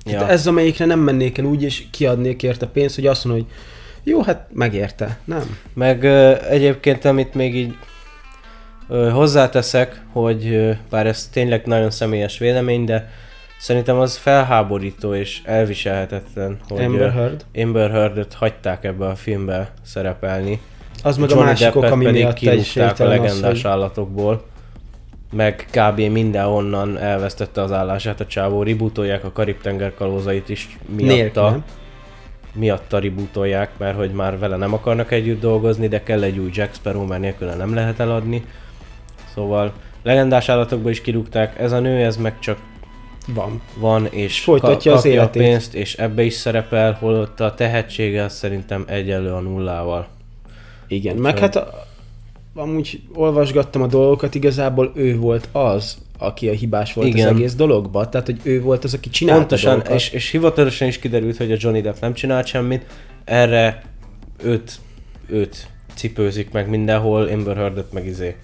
[0.06, 0.12] Ja.
[0.20, 3.54] ja, Ez, amelyikre nem mennék el úgy, és kiadnék érte pénzt, hogy azt mondom, hogy
[4.04, 5.20] jó, hát megérte.
[5.26, 5.58] Nem.
[5.74, 7.76] meg ö, egyébként amit még így
[9.12, 13.10] hozzáteszek, hogy bár ez tényleg nagyon személyes vélemény, de
[13.60, 17.46] szerintem az felháborító és elviselhetetlen, hogy Amber Heard.
[17.56, 20.62] Amber Heard-öt hagyták ebbe a filmbe szerepelni.
[21.04, 23.72] Az meg a másik ok, Deppet ami pedig kirúgták a egységtelen az, legendás hogy...
[23.72, 24.46] állatokból.
[25.32, 26.00] Meg kb.
[26.00, 28.64] mindenhonnan elvesztette az állását a csávó.
[28.64, 31.50] Rebootolják a Karib-tenger kalózait is miatta.
[31.50, 31.64] Nélkül,
[32.54, 36.74] miatta rebootolják, mert hogy már vele nem akarnak együtt dolgozni, de kell egy új Jack
[36.74, 38.46] Sparrow, mert nélküle nem lehet eladni.
[39.34, 42.58] Szóval legendás állatokból is kirúgták, ez a nő, ez meg csak
[43.28, 43.62] Van.
[43.78, 45.42] van, és Folytatja ka- az életét.
[45.42, 50.08] a pénzt, és ebbe is szerepel, holott a tehetsége szerintem egyenlő a nullával.
[50.88, 51.86] Igen, meg hát a,
[52.56, 57.28] amúgy olvasgattam a dolgokat, igazából ő volt az, aki a hibás volt Igen.
[57.28, 58.10] az egész dologba.
[58.10, 61.56] Tehát, hogy ő volt az, aki csinálta Pontosan, és, és hivatalosan is kiderült, hogy a
[61.60, 62.86] Johnny Depp nem csinált semmit,
[63.24, 63.82] erre
[64.44, 64.80] őt,
[65.28, 68.36] őt cipőzik meg mindenhol, Amber Heard-et meg izé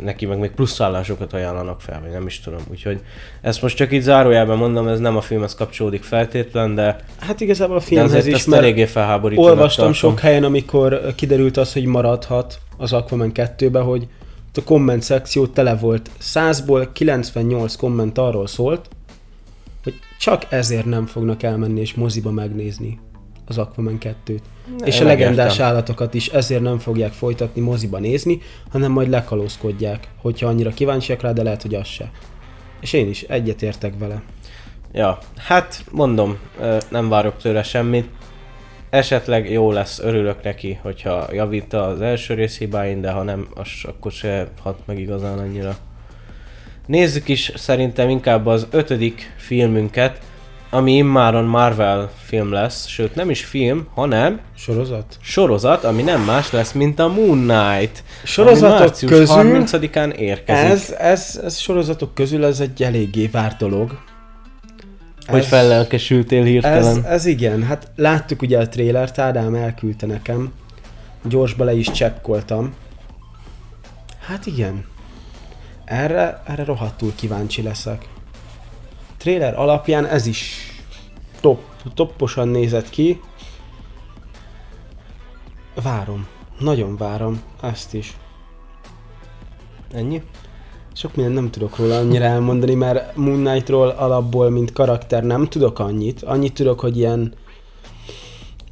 [0.00, 2.60] neki meg még plusz állásokat ajánlanak fel, vagy nem is tudom.
[2.70, 3.00] Úgyhogy
[3.40, 7.76] ezt most csak így zárójelben mondom, ez nem a filmhez kapcsolódik feltétlen, de, Hát igazából
[7.76, 10.10] a filmhez is, mert eléggé felháborítónak olvastam tartom.
[10.10, 14.06] sok helyen, amikor kiderült az, hogy maradhat az Aquaman 2-be, hogy
[14.54, 16.10] a komment szekció tele volt.
[16.20, 18.88] 100-ból 98 komment arról szólt,
[19.82, 22.98] hogy csak ezért nem fognak elmenni és moziba megnézni
[23.52, 24.40] az Aquaman 2-t.
[24.84, 25.66] és a legendás megértem.
[25.66, 31.32] állatokat is ezért nem fogják folytatni moziba nézni, hanem majd lekalózkodják, hogyha annyira kíváncsiak rá,
[31.32, 32.10] de lehet, hogy az se.
[32.80, 34.22] És én is egyetértek vele.
[34.92, 36.38] Ja, hát mondom,
[36.88, 38.08] nem várok tőle semmit.
[38.90, 43.68] Esetleg jó lesz, örülök neki, hogyha javít az első rész hibáin, de ha nem, az
[43.82, 45.76] akkor se hat meg igazán annyira.
[46.86, 50.20] Nézzük is szerintem inkább az ötödik filmünket,
[50.74, 55.16] ami immáron Marvel film lesz, sőt nem is film, hanem Sorozat?
[55.20, 58.04] sorozat, ami nem más lesz, mint a Moon Knight.
[58.24, 60.70] Sorozatok március közül 30-án érkezik.
[60.70, 63.98] Ez, ez, ez sorozatok közül ez egy eléggé várt dolog.
[65.26, 66.96] Hogy Ez- fellelkesültél hirtelen.
[66.96, 70.52] Ez, ez igen, hát láttuk ugye a trélert, Ádám elküldte nekem,
[71.24, 72.74] gyors bele is csekkoltam.
[74.26, 74.84] Hát igen,
[75.84, 78.08] erre, erre rohadtul kíváncsi leszek.
[79.22, 80.56] Trailer alapján ez is
[81.40, 81.60] top,
[81.94, 83.20] topposan nézett ki.
[85.82, 86.26] Várom,
[86.58, 88.16] nagyon várom ezt is.
[89.92, 90.22] Ennyi?
[90.92, 95.78] Sok mindent nem tudok róla annyira elmondani, mert Moon Knight-ról alapból, mint karakter nem tudok
[95.78, 96.22] annyit.
[96.22, 97.34] Annyit tudok, hogy ilyen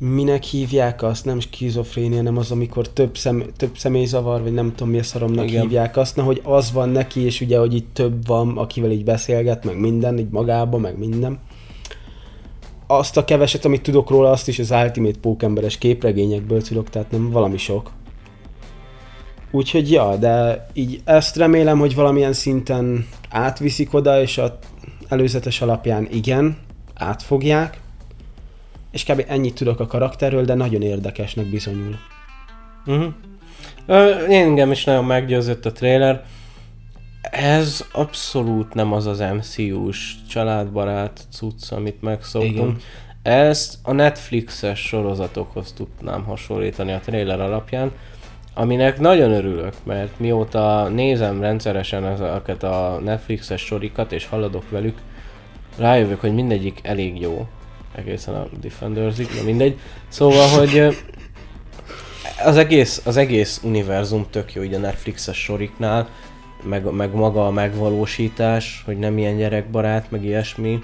[0.01, 4.93] minek hívják azt, nem skizofrénia, nem az, amikor több, szem, több személyzavar, vagy nem tudom
[4.93, 5.63] mi a szaromnak Igen.
[5.63, 9.05] hívják azt, na, hogy az van neki, és ugye, hogy itt több van, akivel így
[9.05, 11.39] beszélget, meg minden, így magában, meg minden.
[12.87, 17.31] Azt a keveset, amit tudok róla, azt is az Ultimate Pókemberes képregényekből tudok, tehát nem
[17.31, 17.91] valami sok.
[19.51, 24.59] Úgyhogy ja, de így ezt remélem, hogy valamilyen szinten átviszik oda, és a
[25.09, 26.57] előzetes alapján igen,
[26.95, 27.81] átfogják.
[28.91, 29.25] És kb.
[29.29, 31.97] ennyit tudok a karakterről, de nagyon érdekesnek bizonyul.
[32.87, 33.13] Uh-huh.
[33.87, 36.25] Ö, engem is nagyon meggyőzött a trailer.
[37.31, 42.55] Ez abszolút nem az az MCU-s családbarát cucc, amit megszoktunk.
[42.55, 42.77] Igen.
[43.23, 47.93] Ezt a Netflixes sorozatokhoz tudnám hasonlítani a trailer alapján,
[48.55, 54.99] aminek nagyon örülök, mert mióta nézem rendszeresen ezeket a Netflixes sorikat, és haladok velük,
[55.79, 57.49] rájövök, hogy mindegyik elég jó.
[57.95, 59.79] Egészen a Defendersig, de mindegy.
[60.09, 60.87] Szóval, hogy
[62.45, 66.09] az egész, az egész univerzum tök jó így a Netflixes soriknál,
[66.63, 70.79] meg, meg maga a megvalósítás, hogy nem ilyen gyerekbarát, meg ilyesmi,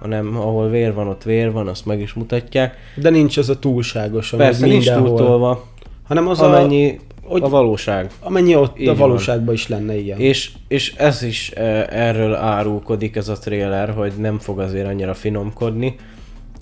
[0.00, 2.76] hanem ahol vér van, ott vér van, azt meg is mutatják.
[2.94, 5.64] De nincs az a túlságosan, Persze hogy nincs túltolva,
[6.06, 8.10] hanem az a, amennyi hogy- a valóság.
[8.20, 9.08] amennyi ott Így a van.
[9.08, 10.18] valóságban is lenne, igen.
[10.18, 11.50] És, és ez is
[11.90, 15.94] erről árulkodik ez a trailer, hogy nem fog azért annyira finomkodni,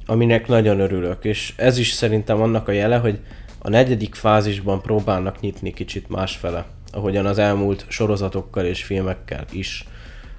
[0.07, 1.25] aminek nagyon örülök.
[1.25, 3.19] És ez is szerintem annak a jele, hogy
[3.59, 9.85] a negyedik fázisban próbálnak nyitni kicsit másfele, ahogyan az elmúlt sorozatokkal és filmekkel is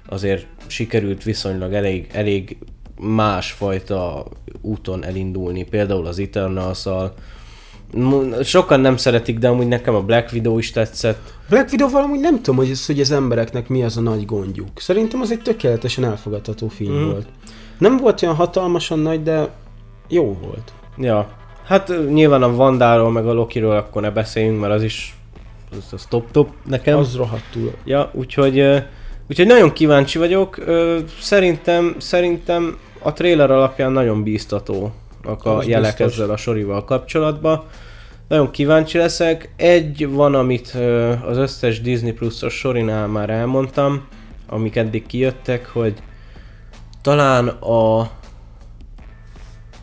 [0.08, 2.56] azért sikerült viszonylag elég, elég
[3.00, 4.26] másfajta
[4.60, 7.14] úton elindulni, például az Eternals-szal,
[8.42, 11.34] Sokan nem szeretik, de amúgy nekem a Black Widow is tetszett.
[11.48, 14.80] Black Widow valamúgy nem tudom, hogy, ez, hogy az embereknek mi az a nagy gondjuk.
[14.80, 17.10] Szerintem az egy tökéletesen elfogadható film mm.
[17.10, 17.26] volt.
[17.78, 19.48] Nem volt olyan hatalmasan nagy, de
[20.08, 20.72] jó volt.
[20.98, 21.28] Ja.
[21.64, 25.16] Hát nyilván a Vandáról meg a Lokiról akkor ne beszéljünk, mert az is
[25.70, 26.98] az, az top-top nekem.
[26.98, 27.72] Az rohadtul.
[27.84, 28.84] Ja, úgyhogy,
[29.28, 30.64] úgyhogy nagyon kíváncsi vagyok.
[31.20, 36.12] Szerintem, szerintem a trailer alapján nagyon bíztató a jelek biztos.
[36.12, 37.62] ezzel a sorival kapcsolatban.
[38.28, 39.52] Nagyon kíváncsi leszek.
[39.56, 40.76] Egy van, amit
[41.26, 44.06] az összes Disney Plus-os sorinál már elmondtam,
[44.46, 45.94] amik eddig kijöttek, hogy
[47.06, 48.10] talán a...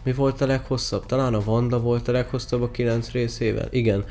[0.03, 1.05] Mi volt a leghosszabb?
[1.05, 3.67] Talán a Vanda volt a leghosszabb a 9 részével?
[3.71, 4.05] Igen.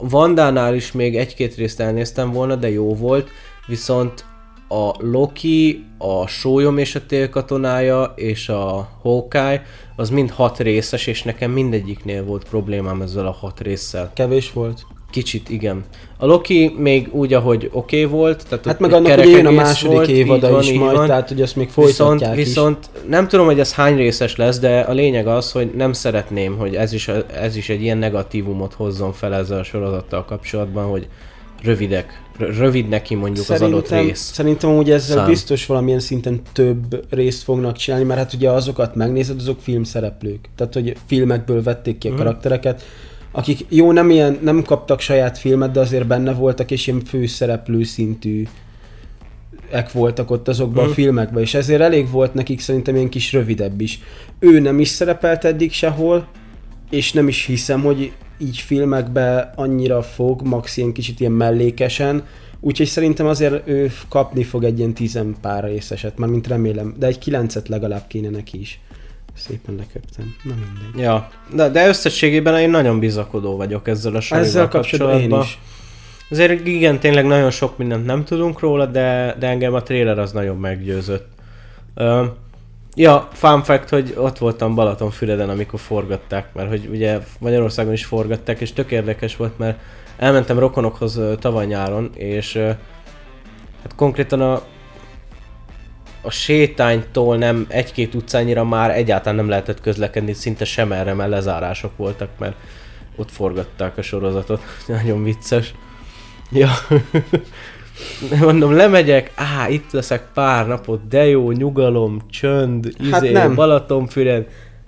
[0.00, 3.28] A Vandánál is még egy-két részt elnéztem volna, de jó volt,
[3.66, 4.24] viszont
[4.68, 9.62] a Loki, a Sólyom és a Télkatonája és a Hawkeye
[9.96, 14.10] az mind hat részes, és nekem mindegyiknél volt problémám ezzel a hat résszel.
[14.14, 14.86] Kevés volt?
[15.10, 15.84] Kicsit, igen.
[16.18, 18.44] A Loki még úgy, ahogy oké okay volt.
[18.48, 21.06] Tehát hát meg annak ugye jön a második volt, évada van, is majd, van.
[21.06, 22.44] tehát hogy azt még folytatják viszont, is.
[22.44, 26.56] Viszont nem tudom, hogy ez hány részes lesz, de a lényeg az, hogy nem szeretném,
[26.56, 27.08] hogy ez is,
[27.40, 31.08] ez is egy ilyen negatívumot hozzon fel ezzel a sorozattal kapcsolatban, hogy
[31.62, 34.30] rövidek, rövid neki mondjuk szerintem, az adott rész.
[34.32, 35.26] Szerintem úgy ezzel Szám.
[35.26, 40.48] biztos valamilyen szinten több részt fognak csinálni, mert hát ugye azokat megnézed, azok filmszereplők.
[40.56, 42.16] Tehát, hogy filmekből vették ki a mm.
[42.16, 42.82] karaktereket,
[43.36, 47.84] akik jó, nem, ilyen, nem kaptak saját filmet, de azért benne voltak, és ilyen főszereplő
[47.84, 48.46] szintű
[49.70, 50.88] ek voltak ott azokban mm.
[50.88, 54.00] a filmekben, és ezért elég volt nekik szerintem ilyen kis rövidebb is.
[54.38, 56.28] Ő nem is szerepelt eddig sehol,
[56.90, 62.24] és nem is hiszem, hogy így filmekbe annyira fog, max ilyen kicsit ilyen mellékesen,
[62.60, 67.06] úgyhogy szerintem azért ő kapni fog egy ilyen tizen pár részeset, már mint remélem, de
[67.06, 68.80] egy kilencet legalább kéne neki is.
[69.36, 70.34] Szépen leköptem.
[70.42, 71.02] Na mindegy.
[71.02, 75.40] Ja, de, de összességében én nagyon bizakodó vagyok ezzel a sorival Ezzel kapcsolatban.
[75.40, 75.58] Én is.
[76.30, 80.32] Azért igen, tényleg nagyon sok mindent nem tudunk róla, de, de engem a trailer az
[80.32, 81.28] nagyon meggyőzött.
[81.96, 82.26] Uh,
[82.98, 88.60] Ja, fun fact, hogy ott voltam Balatonfüreden, amikor forgatták, mert hogy ugye Magyarországon is forgatták,
[88.60, 89.78] és tök érdekes volt, mert
[90.16, 92.54] elmentem rokonokhoz tavaly nyáron, és
[93.82, 94.62] hát konkrétan a,
[96.26, 101.96] a sétánytól nem egy-két utcányira már egyáltalán nem lehetett közlekedni, szinte sem erre, mert lezárások
[101.96, 102.54] voltak, mert
[103.16, 104.62] ott forgatták a sorozatot.
[104.86, 105.74] Nagyon vicces.
[106.50, 106.68] Ja.
[108.40, 114.46] Mondom, lemegyek, á, itt leszek pár napot, de jó, nyugalom, csönd, hát izé, hát Balatonfüred,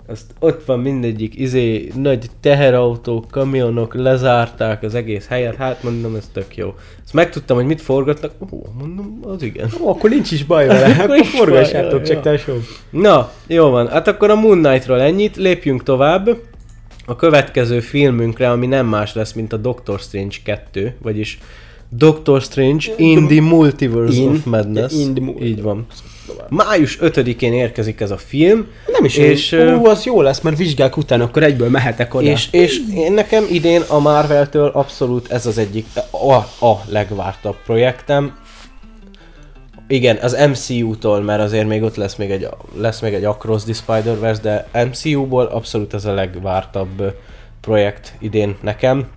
[0.09, 6.29] azt ott van mindegyik, izé, nagy teherautók, kamionok, lezárták az egész helyet, hát mondom, ez
[6.33, 6.73] tök jó.
[7.03, 9.69] Azt megtudtam, hogy mit forgatnak, ó, mondom, az igen.
[9.81, 12.53] Ó, akkor nincs is baj vele, akkor, akkor forgassátok csak tesó.
[12.89, 16.37] Na, jó van, hát akkor a Moon Knight-ról ennyit, lépjünk tovább.
[17.05, 21.39] A következő filmünkre, ami nem más lesz, mint a Doctor Strange 2, vagyis
[21.89, 24.93] Doctor Strange in the Multiverse in, of Madness.
[24.93, 25.85] In the Így van.
[26.49, 28.67] Május 5-én érkezik ez a film.
[28.87, 32.27] Nem is és, ó, az jó lesz, mert vizsgák után akkor egyből mehetek oda.
[32.27, 38.37] És, és én nekem idén a Marvel-től abszolút ez az egyik, a, a legvártabb projektem.
[39.87, 43.73] Igen, az MCU-tól, mert azért még ott lesz még egy, lesz még egy Across the
[43.73, 47.13] Spider-Verse, de MCU-ból abszolút ez a legvártabb
[47.61, 49.07] projekt idén nekem.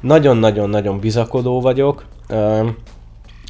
[0.00, 2.04] Nagyon-nagyon-nagyon bizakodó vagyok.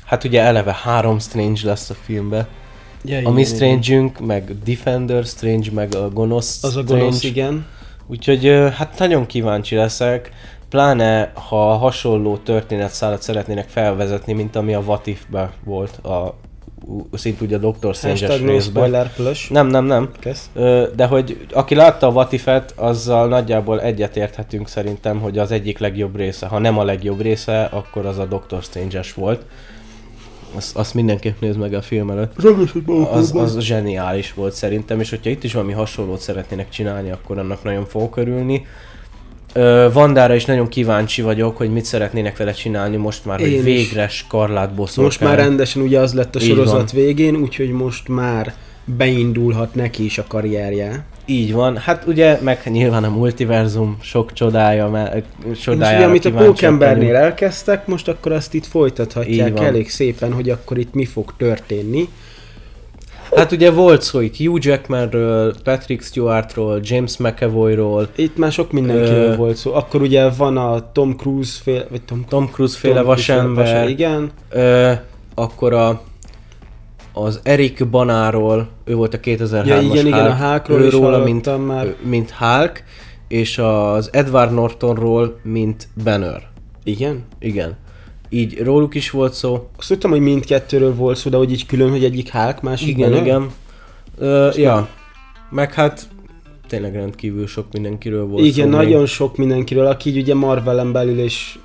[0.05, 2.49] Hát ugye eleve három Strange lesz a filmbe.
[3.05, 7.67] Ja, a mi Strange-ünk, meg Defender Strange, meg a gonosz Az a gonosz, igen.
[8.07, 8.45] Úgyhogy
[8.77, 10.31] hát nagyon kíváncsi leszek,
[10.69, 15.11] pláne ha hasonló történetszálat szeretnének felvezetni, mint ami a What
[15.65, 16.35] volt a
[17.13, 19.09] szint ugye a Doctor Strange-es részben.
[19.49, 20.11] Nem, nem, nem.
[20.19, 20.51] Kesz.
[20.97, 26.47] De hogy aki látta a Vatifet, azzal nagyjából egyetérthetünk szerintem, hogy az egyik legjobb része,
[26.47, 29.43] ha nem a legjobb része, akkor az a Doctor Strange-es volt.
[30.55, 32.43] Azt, azt mindenképp nézd meg a film előtt.
[33.11, 37.63] Az, az zseniális volt szerintem, és hogyha itt is valami hasonlót szeretnének csinálni, akkor annak
[37.63, 38.67] nagyon fogok örülni.
[39.93, 44.09] Vandára is nagyon kíváncsi vagyok, hogy mit szeretnének vele csinálni most már, Én hogy végre
[44.09, 44.71] skarlát.
[44.97, 50.19] Most már rendesen ugye az lett a sorozat végén, úgyhogy most már beindulhat neki is
[50.19, 51.05] a karrierje.
[51.27, 55.25] Így van, hát ugye meg nyilván a multiverzum sok csodája, mert
[55.61, 55.79] csodája.
[55.79, 60.79] Most ugye, amit a Pókembernél elkezdtek, most akkor azt itt folytathatják elég szépen, hogy akkor
[60.79, 62.09] itt mi fog történni.
[63.37, 68.09] Hát ugye volt szó itt Hugh Jackmanről, Patrick Stewartról, James McAvoyról.
[68.15, 69.37] Itt már sok mindenkiről ö...
[69.37, 69.75] volt szó.
[69.75, 73.89] Akkor ugye van a Tom Cruise féle, vagy Tom, Tom Cruise féle Tom vasember.
[73.89, 74.31] Igen.
[74.51, 74.93] Ö,
[75.35, 76.03] akkor a
[77.13, 81.95] az Eric Banáról, ő volt a 2003-as ja, igen, igen, a Hulkról róla, mint, már.
[82.03, 82.83] mint Hulk,
[83.29, 86.49] és az Edward Nortonról, mint Banner.
[86.85, 87.25] Igen?
[87.39, 87.77] Igen.
[88.29, 89.69] Így róluk is volt szó.
[89.79, 93.11] Azt tudtam, hogy mindkettőről volt szó, de hogy így külön, hogy egyik Hulk, másik Igen,
[93.11, 93.27] Banner?
[93.27, 93.51] igen.
[94.19, 94.89] Ö, ja.
[95.51, 96.09] Meg hát
[96.69, 99.09] tényleg rendkívül sok mindenkiről volt Igen, szó nagyon még.
[99.09, 101.59] sok mindenkiről, aki így ugye Marvelen belül is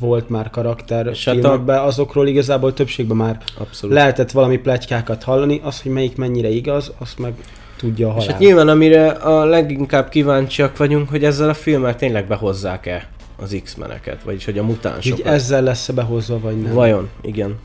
[0.00, 3.96] volt már karakter És hát filmekben, azokról igazából többségben már Abszolút.
[3.96, 7.32] lehetett valami pletykákat hallani, az, hogy melyik mennyire igaz, azt meg
[7.76, 8.30] tudja a És halál.
[8.32, 13.08] hát nyilván amire a leginkább kíváncsiak vagyunk, hogy ezzel a filmmel tényleg behozzák-e
[13.42, 15.26] az X-meneket, vagyis hogy a Így mutánsokat.
[15.26, 16.72] ezzel lesz behozva, vagy nem.
[16.72, 17.08] Vajon?
[17.22, 17.58] Igen.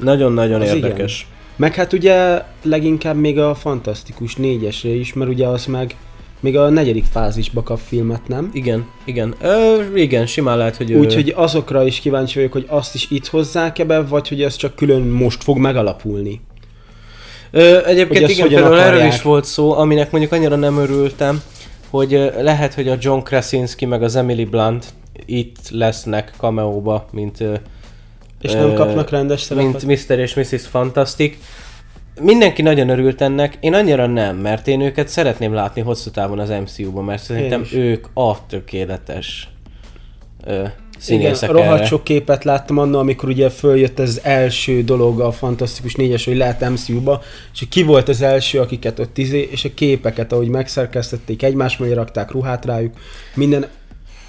[0.00, 1.26] Nagyon-nagyon Az érdekes.
[1.56, 5.96] Meg hát ugye leginkább még a Fantasztikus négyesre is, mert ugye az meg
[6.44, 8.50] még a negyedik fázisba kap filmet, nem?
[8.52, 9.34] Igen, igen.
[9.40, 10.92] Ö, igen, simán lehet, hogy.
[10.92, 14.74] Úgyhogy azokra is kíváncsi vagyok, hogy azt is itt hozzák be, vagy hogy ez csak
[14.74, 16.40] külön most fog megalapulni.
[17.50, 21.42] Ö, egyébként igen, például erről is volt szó, aminek mondjuk annyira nem örültem,
[21.90, 24.86] hogy lehet, hogy a John Krasinski meg az Emily Blunt
[25.26, 27.54] itt lesznek cameóba, mint, ö,
[28.40, 29.84] És nem kapnak rendes szerepet.
[29.84, 30.18] mint Mr.
[30.18, 30.66] és Mrs.
[30.66, 31.36] Fantastic.
[32.20, 36.48] Mindenki nagyon örült ennek, én annyira nem, mert én őket szeretném látni hosszú távon az
[36.48, 39.48] MCU-ban, mert szerintem ők a tökéletes
[40.44, 41.86] ö, Igen, színészek rohadt erre.
[41.86, 46.70] sok képet láttam annól, amikor ugye följött az első dolog a Fantasztikus 4-es, hogy lehet
[46.70, 51.76] MCU-ba, és ki volt az első, akiket ott izé, és a képeket, ahogy megszerkesztették, egymás
[51.76, 52.94] mellé rakták ruhát rájuk,
[53.34, 53.66] minden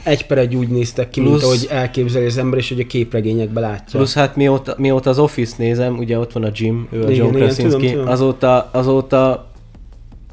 [0.05, 2.85] egy per egy úgy néztek ki, mint Plusz- ahogy elképzeli az ember, és hogy a
[2.85, 3.99] képregényekbe látja.
[3.99, 7.25] Plusz hát mióta, mióta az Office nézem, ugye ott van a Jim, ő a Igen,
[7.25, 8.07] John Krasinski, tudom.
[8.07, 9.51] azóta, azóta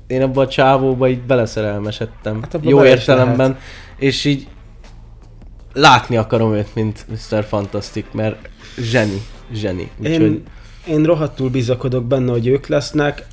[0.07, 2.43] én abban a csávóba így beleszerelmesedtem.
[2.43, 3.59] Hát Jó értelemben.
[3.97, 4.47] És így
[5.73, 7.45] látni akarom őt, mint Mr.
[7.45, 8.49] Fantastic, mert
[8.79, 9.91] zseni, zseni.
[9.99, 10.43] Úgyhogy Én,
[10.89, 13.27] én rohadtul bizakodok benne, hogy ők lesznek,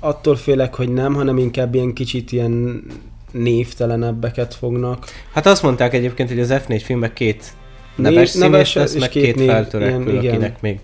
[0.00, 2.84] attól félek, hogy nem, hanem inkább ilyen kicsit ilyen
[3.30, 5.06] névtelenebbeket fognak.
[5.32, 7.52] Hát azt mondták egyébként, hogy az F4 filmben két
[7.96, 10.34] Név- neves színész neves lesz, és meg két két, név- feltörekvő, ilyen, igen.
[10.34, 10.78] akinek még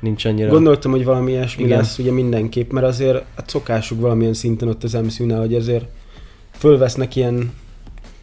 [0.00, 0.50] nincs annyira...
[0.50, 1.78] Gondoltam, hogy valami ilyesmi Igen.
[1.78, 5.84] lesz ugye mindenképp, mert azért hát szokásuk valamilyen szinten ott az MCU-nál, hogy azért
[6.58, 7.52] fölvesznek ilyen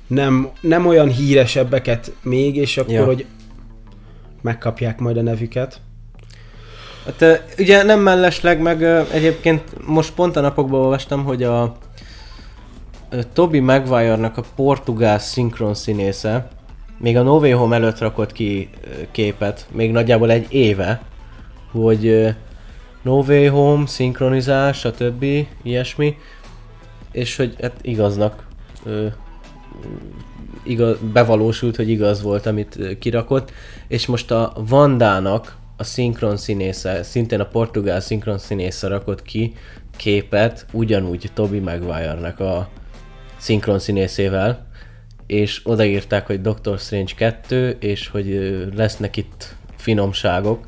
[0.08, 3.06] nem, nem olyan híresebbeket még, és akkor, Ja.
[3.06, 3.26] hogy
[4.42, 5.82] megkapják majd a nevüket.
[7.06, 11.78] Hát ugye nem mellesleg, meg egyébként most pont a napokban olvastam, hogy a
[13.34, 16.48] Toby Maguire-nak a portugál szinkron színésze
[16.98, 18.70] még a No Way Home előtt rakott ki
[19.12, 21.02] képet, még nagyjából egy éve,
[21.72, 22.36] hogy
[23.02, 25.26] No Way Home, szinkronizál, stb.
[25.64, 26.18] ilyesmi,
[27.12, 28.48] és hogy hát igaznak
[30.64, 33.52] igaz, bevalósult, hogy igaz volt, amit kirakott,
[33.88, 39.54] és most a Vandának a szinkron színésze, szintén a portugál szinkron színésze rakott ki
[39.96, 42.70] képet, ugyanúgy Toby Maguire-nek a
[43.40, 44.68] szinkron színészével,
[45.28, 50.68] és odaírták, hogy Doctor Strange 2, és hogy lesznek itt finomságok.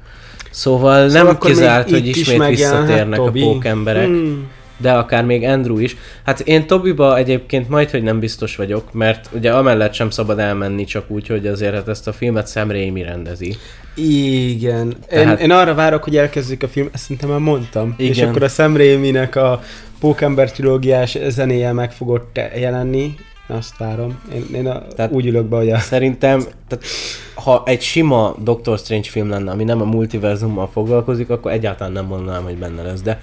[0.52, 3.42] Szóval, Szóval nem kizárt, hogy is ismét megjelenhet visszatérnek a Toby.
[3.42, 4.06] pókemberek.
[4.06, 4.48] Hmm.
[4.78, 5.96] De akár még Andrew is.
[6.26, 10.84] Hát én Tobiba egyébként majd, hogy nem biztos vagyok, mert ugye amellett sem szabad elmenni
[10.84, 13.56] csak úgy, hogy azért hát ezt a filmet Sam Raimi rendezi.
[13.96, 14.88] Igen.
[14.88, 17.94] Én, Tehát- én arra várok, hogy elkezdjük a film, ezt szerintem már mondtam.
[17.98, 18.12] Igen.
[18.12, 19.62] És akkor a Sam Raimi-nek a
[20.02, 23.16] Pókember trilógiás zenéje meg fog ott jelenni.
[23.48, 24.20] Azt várom.
[24.34, 25.78] Én, én a, Tehát- úgy ülök be, hogy a...
[25.78, 26.86] Szerintem, tehát,
[27.34, 32.06] ha egy sima Doctor Strange film lenne, ami nem a multiverzummal foglalkozik, akkor egyáltalán nem
[32.06, 33.22] mondanám, hogy benne lesz, de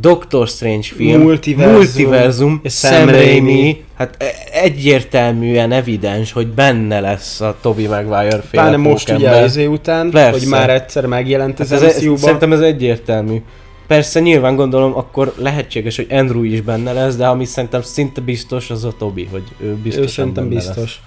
[0.00, 7.56] Doctor Strange film, Multiverzum, multiverzum Sam, Raimi, hát e- egyértelműen evidens, hogy benne lesz a
[7.60, 10.38] Tobey Maguire féle Pláne most ugye az után, Persze.
[10.38, 13.42] hogy már egyszer megjelent az Hát ez, szerintem ez egyértelmű.
[13.86, 18.70] Persze nyilván gondolom, akkor lehetséges, hogy Andrew is benne lesz, de ami szerintem szinte biztos,
[18.70, 20.04] az a Toby, hogy ő biztos.
[20.04, 21.00] ő szerintem biztos.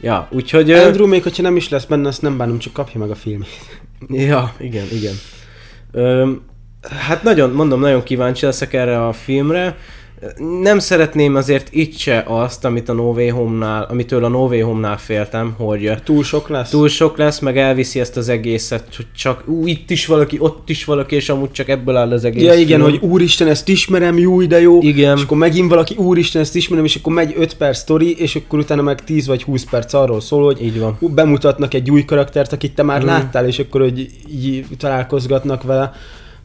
[0.00, 0.70] Ja, úgyhogy...
[0.70, 3.48] Andrew még, hogyha nem is lesz benne, azt nem bánom, csak kapja meg a filmét.
[4.08, 5.14] Ja, igen, igen.
[5.92, 6.42] Öm,
[6.82, 9.76] hát nagyon, mondom, nagyon kíváncsi leszek erre a filmre.
[10.62, 14.60] Nem szeretném azért itt se azt, amit a No Way Home-nál, amitől a No Way
[14.66, 16.70] Home-nál féltem, hogy Túl sok lesz?
[16.70, 20.68] túl sok lesz, meg elviszi ezt az egészet, hogy csak ú, itt is valaki, ott
[20.68, 22.90] is valaki, és amúgy csak ebből áll az egész Ja igen, film.
[22.90, 24.78] hogy úristen, ezt ismerem, jó, de jó.
[24.82, 25.16] Igen.
[25.16, 28.58] És akkor megint valaki, úristen, ezt ismerem, és akkor megy 5 perc sztori, és akkor
[28.58, 30.98] utána meg 10 vagy 20 perc arról szól, hogy Így van.
[31.00, 33.06] bemutatnak egy új karaktert, akit te már Mhm.
[33.08, 35.92] láttál, és akkor hogy így találkozgatnak vele.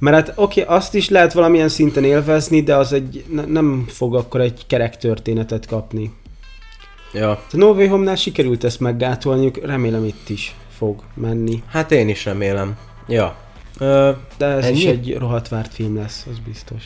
[0.01, 4.15] Mert hát oké, azt is lehet valamilyen szinten élvezni, de az egy, ne, nem fog
[4.15, 6.13] akkor egy kerek történetet kapni.
[7.13, 7.29] Ja.
[7.29, 11.63] A No Way Home-nál sikerült ezt meggátolniuk, remélem itt is fog menni.
[11.67, 12.77] Hát én is remélem.
[13.07, 13.35] Ja.
[13.79, 14.77] Ö, De ez Ennyi?
[14.77, 16.83] is egy rohadt várt film lesz, az biztos.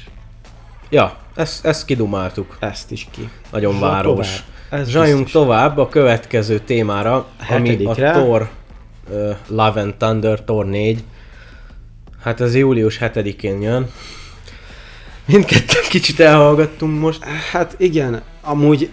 [0.90, 2.58] ja, ezt, ezt kidumáltuk.
[2.60, 3.30] Ezt is ki.
[3.52, 4.44] Nagyon város.
[4.70, 4.82] vár.
[4.82, 8.50] Ez Zsajunk tovább a következő témára, ami a Thor
[9.10, 11.04] uh, Love and Thunder, Thor 4.
[12.26, 13.92] Hát ez július 7-én jön.
[15.26, 17.24] Mindketten kicsit elhallgattunk most.
[17.24, 18.90] Hát igen, amúgy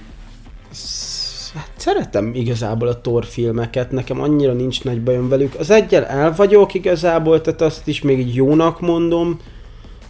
[1.55, 5.55] hát szeretem igazából a Thor filmeket, nekem annyira nincs nagy bajom velük.
[5.55, 9.39] Az egyel el vagyok igazából, tehát azt is még így jónak mondom.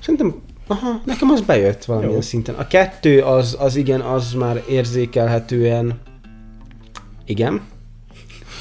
[0.01, 0.35] Szerintem,
[0.67, 2.21] aha, nekem az bejött valamilyen Jó.
[2.21, 2.55] szinten.
[2.55, 6.01] A kettő az, az igen, az már érzékelhetően,
[7.27, 7.61] igen.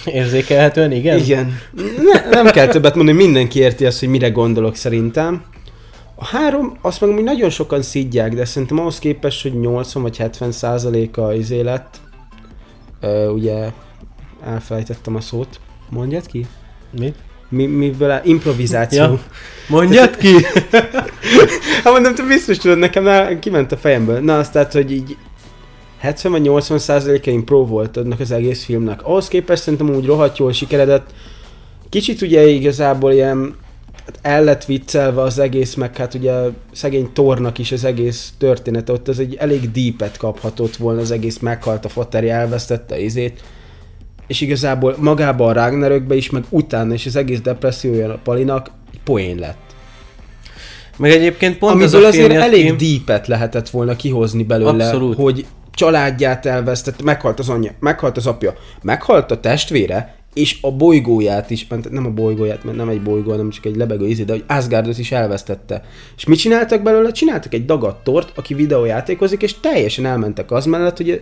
[0.05, 1.17] Érzékelhetően, igen?
[1.17, 1.59] Igen.
[2.11, 5.43] Ne, nem kell többet mondani, mindenki érti azt, hogy mire gondolok szerintem.
[6.15, 10.17] A három, azt meg még nagyon sokan szidják, de szerintem ahhoz képest, hogy 80 vagy
[10.17, 11.85] 70 százaléka az élet,
[13.01, 13.71] uh, ugye
[14.45, 15.59] elfelejtettem a szót.
[15.89, 16.45] Mondjad ki?
[16.99, 17.13] Mi?
[17.49, 18.21] Mi, miből áll?
[18.23, 19.01] Improvizáció.
[19.01, 19.19] Ja.
[19.67, 20.33] Mondjad ki!
[21.83, 24.19] hát mondom, te biztos tudod, nekem el, kiment a fejemből.
[24.19, 25.17] Na, azt tehát, hogy így
[26.01, 29.05] 70 vagy 80 százaléka impro volt adnak az egész filmnek.
[29.05, 31.13] Ahhoz képest szerintem úgy rohadt jól sikeredett.
[31.89, 33.55] Kicsit ugye igazából ilyen
[34.05, 36.33] hát el lett viccelve az egész, meg hát ugye
[36.71, 41.39] szegény Tornak is az egész története, ott az egy elég deepet kaphatott volna az egész,
[41.39, 43.43] meghalt a fateri, elvesztette izét,
[44.27, 48.99] és igazából magában a Ragnarökbe is, meg utána is az egész depressziója a Palinak egy
[49.03, 49.75] poén lett.
[50.97, 55.15] Meg egyébként pont Amiből az a azért elég deepet lehetett volna kihozni belőle, Abszolút.
[55.15, 61.49] hogy családját elvesztett, meghalt az anyja, meghalt az apja, meghalt a testvére, és a bolygóját
[61.49, 64.43] is, nem a bolygóját, mert nem egy bolygó, hanem csak egy lebegő izé, de hogy
[64.47, 65.83] Asgardot is elvesztette.
[66.17, 67.11] És mit csináltak belőle?
[67.11, 71.21] Csináltak egy dagadt tort, aki videójátékozik, és teljesen elmentek az mellett, hogy,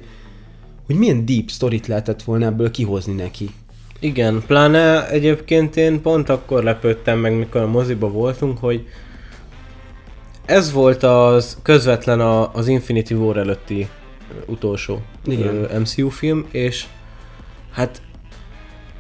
[0.86, 3.50] hogy milyen deep storyt lehetett volna ebből kihozni neki.
[4.00, 8.88] Igen, pláne egyébként én pont akkor lepődtem meg, mikor a moziba voltunk, hogy
[10.45, 13.88] ez volt az közvetlen a, az Infinity War előtti
[14.45, 15.82] utolsó Igen.
[15.82, 16.86] MCU film, és
[17.71, 18.01] hát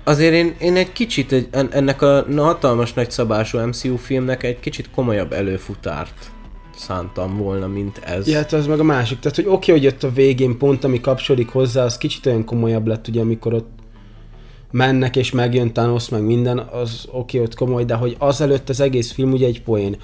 [0.03, 5.33] azért én, én egy kicsit egy, ennek a hatalmas nagyszabású MCU filmnek egy kicsit komolyabb
[5.33, 6.31] előfutárt
[6.75, 8.27] szántam volna, mint ez.
[8.27, 9.19] Ja, hát az meg a másik.
[9.19, 12.45] Tehát, hogy oké, okay, hogy jött a végén pont, ami kapcsolódik hozzá, az kicsit olyan
[12.45, 13.69] komolyabb lett, ugye, amikor ott
[14.71, 18.79] mennek és megjön Thanos, meg minden, az oké, okay, ott komoly, de hogy azelőtt az
[18.79, 19.97] egész film ugye egy poén.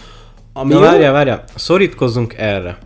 [0.53, 2.77] Ami Na várjál, várjál, szorítkozzunk erre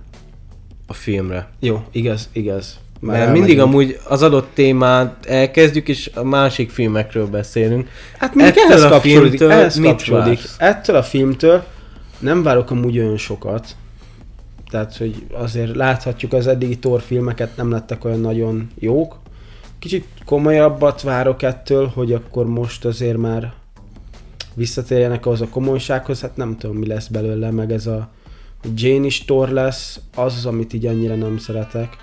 [0.89, 1.47] a filmre.
[1.59, 2.79] Jó, igaz, igaz.
[2.99, 7.89] Már Mert mindig amúgy az adott témát elkezdjük, és a másik filmekről beszélünk.
[8.17, 10.39] Hát még Ettől ehhez kapcsolódik, filmtől ehhez kapcsolódik.
[10.57, 11.63] Ettől a filmtől
[12.19, 13.75] nem várok amúgy olyan sokat.
[14.69, 19.15] Tehát, hogy azért láthatjuk az eddigi Thor filmeket, nem lettek olyan nagyon jók.
[19.79, 23.53] Kicsit komolyabbat várok ettől, hogy akkor most azért már
[24.53, 28.09] visszatérjenek ahhoz a komolysághoz, hát nem tudom mi lesz belőle, meg ez a
[28.76, 31.97] Jane is Thor lesz, az az, amit így annyira nem szeretek.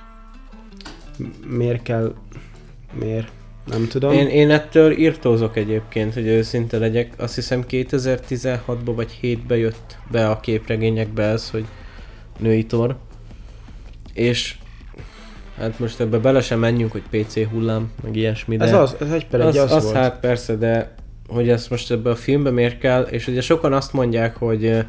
[1.46, 2.14] Miért kell...
[2.92, 3.28] Miért?
[3.66, 4.12] Nem tudom.
[4.12, 7.12] Én, én ettől írtózok egyébként, hogy őszinte legyek.
[7.16, 11.64] Azt hiszem 2016-ban vagy 7-ben jött be a képregényekbe ez, hogy
[12.38, 12.96] női tor.
[14.12, 14.54] És
[15.58, 18.64] hát most ebbe bele sem menjünk, hogy PC hullám, meg ilyesmi, de...
[18.64, 19.96] Ez az, ez egy per egy az, az, az volt.
[19.96, 20.94] hát persze, de
[21.28, 24.84] hogy ezt most ebbe a filmbe miért kell, és ugye sokan azt mondják, hogy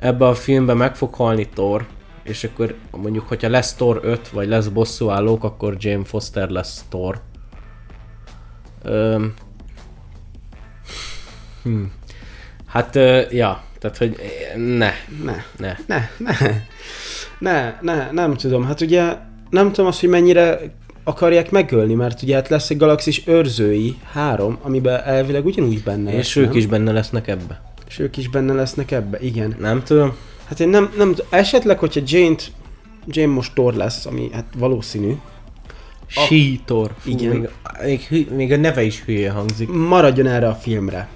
[0.00, 1.86] ebbe a filmbe meg fog halni Thor,
[2.22, 7.20] és akkor mondjuk, hogyha lesz Thor 5, vagy lesz bosszúállók, akkor Jane Foster lesz Thor.
[8.82, 9.34] Öm,
[11.62, 11.82] hm.
[12.66, 14.16] Hát, uh, ja, tehát, hogy
[14.56, 14.90] ne.
[15.24, 15.44] Ne.
[15.58, 15.76] Ne.
[15.86, 16.32] Ne, ne.
[17.38, 18.64] Ne, ne, nem tudom.
[18.64, 19.16] Hát ugye
[19.50, 20.60] nem tudom azt, hogy mennyire
[21.04, 26.16] akarják megölni, mert ugye hát lesz egy galaxis őrzői három, amiben elvileg ugyanúgy benne És
[26.16, 26.56] lesz, ők nem?
[26.56, 27.69] is benne lesznek ebbe.
[27.90, 29.56] És ők is benne lesznek ebbe, igen.
[29.58, 30.16] Nem tudom.
[30.44, 32.36] Hát én nem, nem esetleg, hogyha Jane,
[33.06, 35.14] Jane most Thor lesz, ami hát valószínű.
[36.06, 36.94] Sítor.
[37.04, 37.48] Igen.
[37.84, 39.68] Még, még, még a neve is hülye hangzik.
[39.68, 41.08] Maradjon erre a filmre.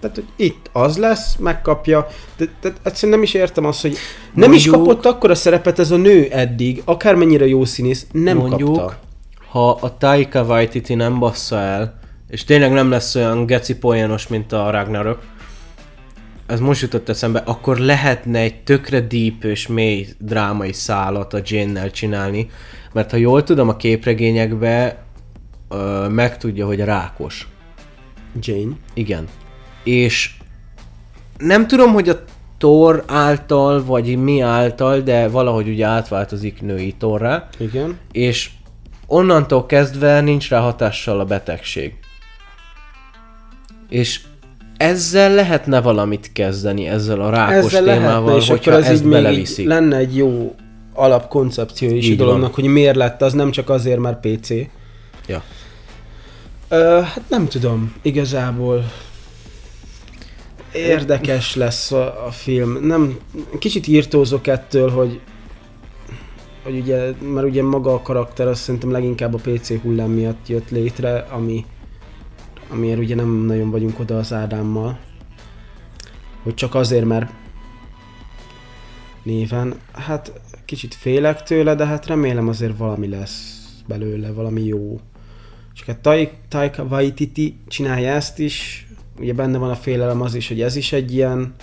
[0.00, 2.06] Tehát, hogy itt az lesz, megkapja.
[2.36, 3.96] De, de egyszerűen nem is értem azt, hogy
[4.34, 8.36] nem mondjuk, is kapott akkor a szerepet ez a nő eddig, akármennyire jó színész, nem
[8.36, 8.98] mondjuk, kapta.
[9.50, 11.98] ha a Taika Waititi nem bassza el,
[12.28, 15.22] és tényleg nem lesz olyan geci poénos, mint a Ragnarok,
[16.48, 21.90] ez most jutott eszembe, akkor lehetne egy tökre deep és mély drámai szállat a Jane-nel
[21.90, 22.50] csinálni,
[22.92, 25.02] mert ha jól tudom, a képregényekbe
[25.68, 27.48] uh, megtudja, hogy rákos.
[28.40, 28.76] Jane?
[28.94, 29.28] Igen.
[29.84, 30.34] És
[31.38, 32.24] nem tudom, hogy a
[32.58, 37.48] Thor által, vagy mi által, de valahogy ugye átváltozik női Thorra.
[37.58, 37.98] Igen.
[38.12, 38.50] És
[39.06, 41.94] onnantól kezdve nincs rá hatással a betegség.
[43.88, 44.20] És
[44.78, 49.08] ezzel lehetne valamit kezdeni, ezzel a rákos ezzel témával, lehetne, és hogyha akkor ez ezt
[49.08, 49.66] beleviszik.
[49.66, 50.54] lenne egy jó
[50.94, 54.48] alapkoncepció is a dolognak, hogy miért lett az, nem csak azért, mert PC.
[55.26, 55.42] Ja.
[56.68, 58.84] Ö, hát nem tudom, igazából
[60.72, 62.78] érdekes lesz a, a film.
[62.86, 63.18] Nem,
[63.58, 65.20] kicsit írtózok ettől, hogy
[66.62, 70.70] hogy ugye, mert ugye maga a karakter azt szerintem leginkább a PC hullám miatt jött
[70.70, 71.64] létre, ami
[72.68, 74.98] amiért ugye nem nagyon vagyunk oda az Ádámmal.
[76.42, 77.30] Hogy csak azért, mert
[79.22, 80.32] néven, hát
[80.64, 85.00] kicsit félek tőle, de hát remélem azért valami lesz belőle, valami jó.
[85.72, 88.86] Csak hát Taika Waititi csinálja ezt is,
[89.18, 91.54] ugye benne van a félelem az is, hogy ez is egy ilyen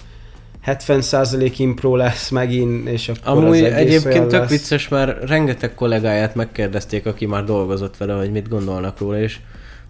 [0.66, 4.50] 70% impro lesz megint, és akkor Amúgy az egyébként tök lesz.
[4.50, 9.40] vicces, már rengeteg kollégáját megkérdezték, aki már dolgozott vele, hogy mit gondolnak róla, és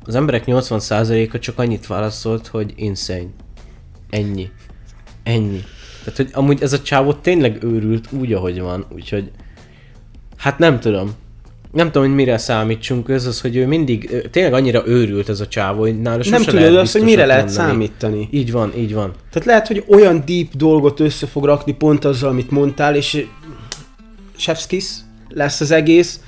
[0.08, 3.28] az emberek 80%-a csak annyit válaszolt, hogy insane.
[4.10, 4.50] Ennyi.
[5.24, 5.64] Ennyi.
[6.04, 9.32] Tehát, hogy amúgy ez a csávó tényleg őrült úgy, ahogy van, úgyhogy
[10.38, 11.12] hát nem tudom.
[11.72, 15.48] Nem tudom, hogy mire számítsunk, ez az, hogy ő mindig, tényleg annyira őrült ez a
[15.48, 17.68] csávó, hogy nála Nem tudod azt, hogy mire lehet mondani.
[17.70, 18.28] számítani.
[18.32, 19.14] Így van, így van.
[19.32, 23.26] Tehát lehet, hogy olyan deep dolgot össze fog rakni pont azzal, amit mondtál, és
[24.38, 24.86] Chefskis
[25.30, 26.20] lesz az egész,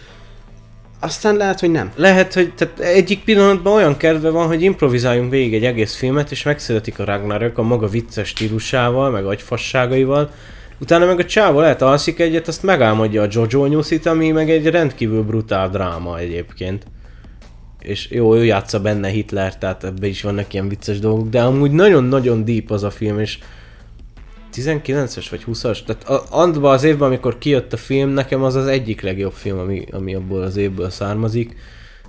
[1.00, 1.92] aztán lehet, hogy nem.
[1.96, 6.44] Lehet, hogy tehát egyik pillanatban olyan kedve van, hogy improvizáljunk végig egy egész filmet, és
[6.44, 10.32] megszületik a Ragnarök a maga vicces stílusával, meg agyfasságaival.
[10.80, 14.68] Utána meg a csávó lehet alszik egyet, azt megálmodja a Jojo nyuszit, ami meg egy
[14.68, 16.86] rendkívül brutál dráma egyébként.
[17.82, 21.72] És jó, ő játsza benne Hitler, tehát ebbe is vannak ilyen vicces dolgok, de amúgy
[21.72, 23.38] nagyon-nagyon deep az a film, és
[24.58, 25.80] 19-es vagy 20-as?
[25.86, 29.86] Tehát andban az évben, amikor kijött a film, nekem az az egyik legjobb film, ami,
[29.92, 31.56] ami abból az évből származik,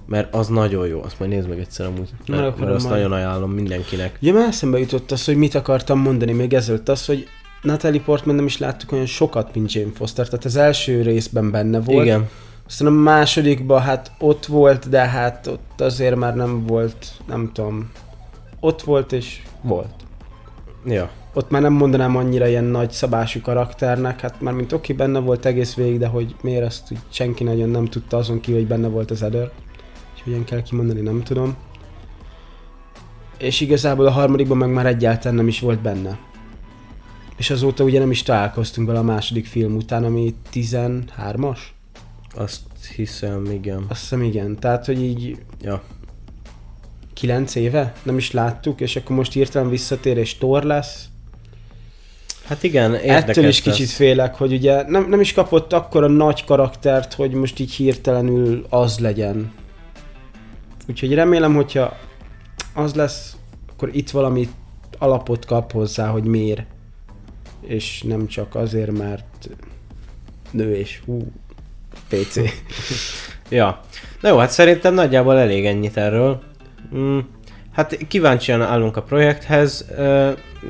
[0.06, 2.96] mert az nagyon jó, azt majd nézd meg egyszer amúgy, mert, mert azt majd.
[2.96, 4.16] nagyon ajánlom mindenkinek.
[4.20, 7.28] Ja, már eszembe jutott az, hogy mit akartam mondani még ezelőtt, az, hogy
[7.62, 11.80] Natalie Portman nem is láttuk olyan sokat, mint Jane Foster, tehát az első részben benne
[11.80, 12.04] volt.
[12.04, 12.28] Igen.
[12.66, 17.90] Aztán a másodikban hát ott volt, de hát ott azért már nem volt, nem tudom,
[18.60, 19.94] ott volt és volt.
[20.86, 25.18] Ja ott már nem mondanám annyira ilyen nagy szabású karakternek, hát már mint oké, benne
[25.18, 28.66] volt egész végig, de hogy miért ezt úgy senki nagyon nem tudta azon ki, hogy
[28.66, 29.50] benne volt az Eder.
[30.12, 31.56] Úgyhogy ilyen kell kimondani, nem tudom.
[33.38, 36.18] És igazából a harmadikban meg már egyáltalán nem is volt benne.
[37.36, 41.58] És azóta ugye nem is találkoztunk vele a második film után, ami 13-as?
[42.34, 42.62] Azt
[42.96, 43.84] hiszem, igen.
[43.88, 44.58] Azt hiszem, igen.
[44.58, 45.38] Tehát, hogy így...
[45.60, 45.82] Ja.
[47.14, 51.07] 9 éve nem is láttuk, és akkor most hirtelen visszatér és tor lesz.
[52.48, 56.08] Hát igen, érdekes Ettől is kicsit félek, hogy ugye nem, nem is kapott akkor a
[56.08, 59.52] nagy karaktert, hogy most így hirtelenül az legyen.
[60.88, 61.96] Úgyhogy remélem, hogyha
[62.74, 63.36] az lesz,
[63.72, 64.48] akkor itt valami
[64.98, 66.66] alapot kap hozzá, hogy miért.
[67.60, 69.48] És nem csak azért, mert
[70.50, 71.32] nő és hú,
[72.08, 72.36] PC.
[73.48, 73.80] ja.
[74.20, 76.42] Na jó, hát szerintem nagyjából elég ennyit erről.
[76.94, 77.18] Mm.
[77.78, 79.86] Hát kíváncsian állunk a projekthez.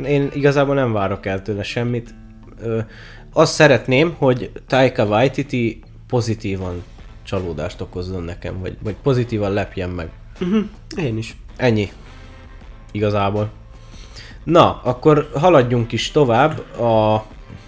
[0.04, 2.14] Én igazából nem várok el tőle semmit.
[3.32, 6.82] Azt szeretném, hogy Taika Waititi pozitívan
[7.22, 10.11] csalódást okozzon nekem, vagy, vagy pozitívan lepjen meg.
[10.40, 10.64] Uh-huh.
[10.96, 11.36] Én is.
[11.56, 11.92] Ennyi.
[12.92, 13.50] Igazából.
[14.44, 17.24] Na, akkor haladjunk is tovább a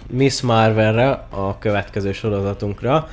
[0.09, 3.07] Miss Marvelre, a következő sorozatunkra.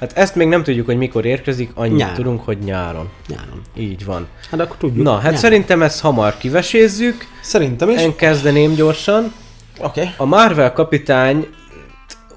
[0.00, 2.14] Hát ezt még nem tudjuk, hogy mikor érkezik, annyit nyáron.
[2.14, 3.08] tudunk, hogy nyáron.
[3.28, 3.62] Nyáron.
[3.76, 4.26] Így van.
[4.50, 5.04] Hát akkor tudjuk.
[5.04, 5.38] Na, hát nyáron.
[5.38, 7.26] szerintem ezt hamar kivesézzük.
[7.42, 8.00] Szerintem is.
[8.00, 9.32] Én kezdeném gyorsan.
[9.78, 10.00] Oké.
[10.00, 10.12] Okay.
[10.16, 11.46] A Marvel kapitány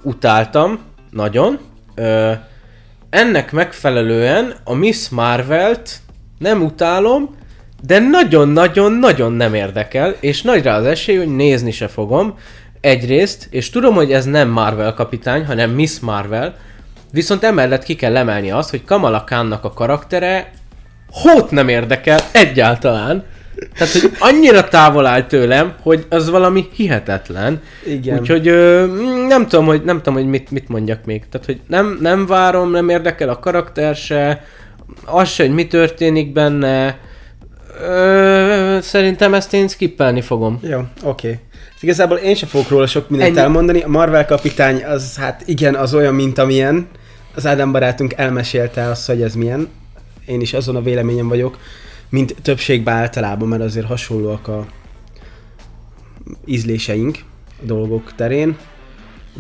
[0.01, 0.80] utáltam,
[1.12, 1.60] nagyon.
[1.95, 2.32] Ö,
[3.10, 5.99] ennek megfelelően a Miss Marvelt
[6.38, 7.36] nem utálom,
[7.82, 12.38] de nagyon-nagyon-nagyon nem érdekel, és nagy rá az esély, hogy nézni se fogom.
[12.82, 16.55] Egyrészt, és tudom, hogy ez nem Marvel kapitány, hanem Miss Marvel,
[17.12, 20.51] Viszont emellett ki kell emelni azt, hogy Kamala Khannak a karaktere
[21.12, 23.24] hót nem érdekel egyáltalán.
[23.78, 27.62] Tehát, hogy annyira távol áll tőlem, hogy az valami hihetetlen.
[27.86, 28.20] Igen.
[28.20, 28.86] Úgyhogy ö,
[29.28, 31.24] nem tudom, hogy, nem tudom, hogy mit, mit mondjak még.
[31.30, 34.43] Tehát, hogy nem, nem várom, nem érdekel a karakter se,
[35.05, 36.97] az se, hogy mi történik benne.
[37.82, 40.60] Ö, szerintem ezt én skippelni fogom.
[40.62, 41.28] Jó, oké.
[41.30, 41.39] Okay.
[41.82, 43.40] Igazából én sem fogok róla sok mindent Ennyi.
[43.40, 43.82] elmondani.
[43.82, 46.88] A Marvel kapitány az hát igen, az olyan, mint amilyen.
[47.36, 49.68] Az Ádám barátunk elmesélte azt, hogy ez milyen.
[50.26, 51.58] Én is azon a véleményem vagyok,
[52.10, 54.66] mint többségben általában, mert azért hasonlóak a
[56.46, 57.18] ízléseink
[57.62, 58.58] a dolgok terén.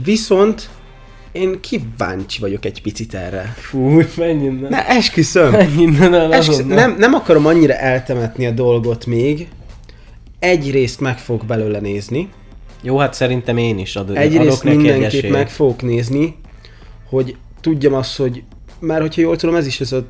[0.03, 0.69] Viszont
[1.31, 3.53] én kíváncsi vagyok egy picit erre.
[3.57, 4.69] Fú, menj innen.
[4.69, 5.51] Ne, esküszöm.
[5.51, 6.67] Menj innen el esküszöm.
[6.67, 9.47] Nem, nem akarom annyira eltemetni a dolgot még,
[10.39, 12.29] egy részt meg fog belőle nézni.
[12.81, 16.35] Jó, hát szerintem én is adok, egy részt mindenképp egy meg fogok nézni.
[17.09, 18.43] hogy tudjam azt, hogy
[18.79, 20.03] már hogyha jól tudom, ez is ez a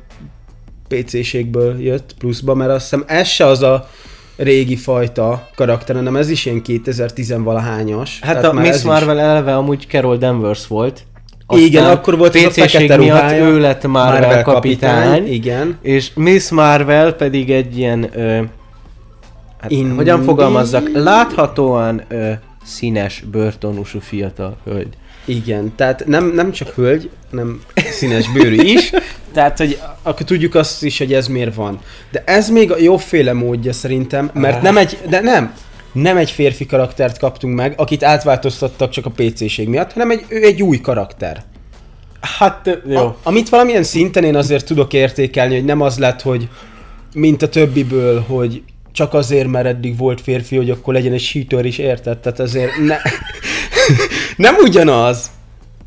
[0.88, 3.88] PC-ségből jött pluszba, mert azt hiszem ez se az a
[4.36, 8.10] régi fajta karakter, hanem ez is ilyen 2010-valahányas.
[8.20, 9.22] Hát a Miss Marvel is...
[9.22, 11.02] eleve amúgy Carol Danvers volt.
[11.46, 13.44] Aztán igen, akkor volt ez a fekete ruhája.
[13.44, 15.78] ő lett Marvel, Marvel kapitány, kapitány, igen.
[15.82, 18.42] És Miss Marvel pedig egy ilyen, ö,
[19.60, 19.94] hát, In...
[19.94, 22.32] hogyan fogalmazzak, láthatóan ö,
[22.64, 24.94] színes, börtonusú fiatal hölgy.
[25.24, 28.90] Igen, tehát nem, nem csak hölgy, hanem színes bőrű is.
[29.32, 31.80] Tehát, hogy akkor tudjuk azt is, hogy ez miért van.
[32.10, 35.54] De ez még a jobbféle módja szerintem, mert nem egy, de nem,
[35.92, 40.42] nem egy férfi karaktert kaptunk meg, akit átváltoztattak csak a PC-ség miatt, hanem egy, ő
[40.42, 41.44] egy új karakter.
[42.20, 42.96] Hát, jó.
[42.96, 46.48] A, amit valamilyen szinten én azért tudok értékelni, hogy nem az lett, hogy
[47.14, 48.62] mint a többiből, hogy
[48.98, 52.18] csak azért, mert eddig volt férfi, hogy akkor legyen egy sítőr is, érted?
[52.18, 52.96] Tehát azért ne...
[54.46, 55.30] nem ugyanaz.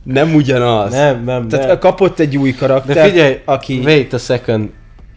[0.03, 0.93] Nem ugyanaz.
[0.93, 1.79] Nem, nem, Tehát nem.
[1.79, 3.79] kapott egy új karakter, De figyelj, aki...
[3.83, 4.69] wait a second.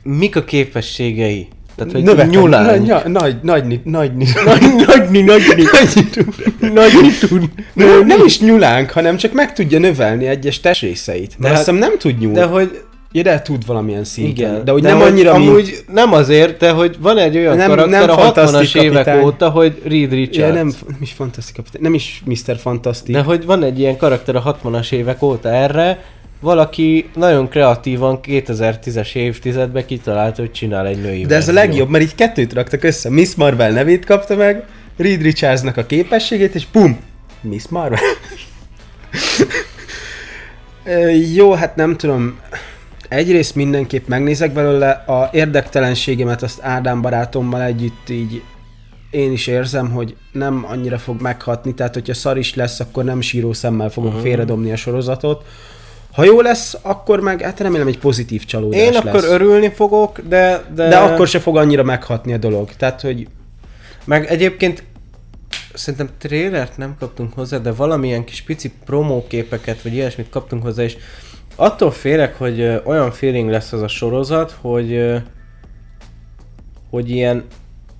[0.03, 1.49] Mik a képességei?
[1.77, 2.65] Tehát, hogy Növekedni, nyulán.
[2.65, 2.83] Nagy,
[3.21, 4.13] nagy, nagy, nagy, nagy,
[5.11, 5.23] nagy,
[6.73, 7.51] nagy, tud.
[8.07, 11.35] Nem is nyulánk, hanem csak meg tudja növelni egyes testrészeit.
[11.39, 12.37] De azt hiszem nem tud nyúlni.
[12.39, 12.81] De hogy
[13.17, 14.51] Ja, de tud valamilyen szinten.
[14.51, 14.65] Igen.
[14.65, 15.85] De hogy de nem annyira, amúgy mint...
[15.93, 19.81] nem azért, de hogy van egy olyan nem, karakter nem a 60-as évek óta, hogy
[19.85, 20.37] Reed Richards.
[20.37, 22.57] Ja, nem, nem is fantasztik kapitány, nem is Mr.
[22.57, 23.15] Fantastic.
[23.15, 26.05] De hogy van egy ilyen karakter a 60-as évek óta erre,
[26.41, 31.63] valaki nagyon kreatívan 2010-es évtizedben kitalálta, hogy csinál egy női De ez verzió.
[31.63, 33.11] a legjobb, mert így kettőt raktak össze.
[33.11, 34.65] Miss Marvel nevét kapta meg,
[34.97, 36.99] Reed Richardsnak a képességét, és pum!
[37.41, 38.01] Miss Marvel.
[41.35, 42.39] Jó, hát nem tudom
[43.15, 48.43] egyrészt mindenképp megnézek belőle, a érdektelenségemet azt Ádám barátommal együtt így
[49.11, 53.21] én is érzem, hogy nem annyira fog meghatni, tehát hogyha szar is lesz, akkor nem
[53.21, 54.25] síró szemmel fogom uh-huh.
[54.25, 55.45] félredobni a sorozatot.
[56.13, 59.05] Ha jó lesz, akkor meg hát remélem egy pozitív csalódás Én lesz.
[59.05, 60.89] akkor örülni fogok, de, de...
[60.89, 62.73] De akkor se fog annyira meghatni a dolog.
[62.77, 63.29] Tehát, hogy...
[64.05, 64.83] Meg egyébként
[65.75, 70.97] szerintem trélert nem kaptunk hozzá, de valamilyen kis pici promóképeket, vagy ilyesmit kaptunk hozzá, és
[71.57, 75.15] attól félek, hogy olyan feeling lesz az a sorozat, hogy
[76.91, 77.45] hogy ilyen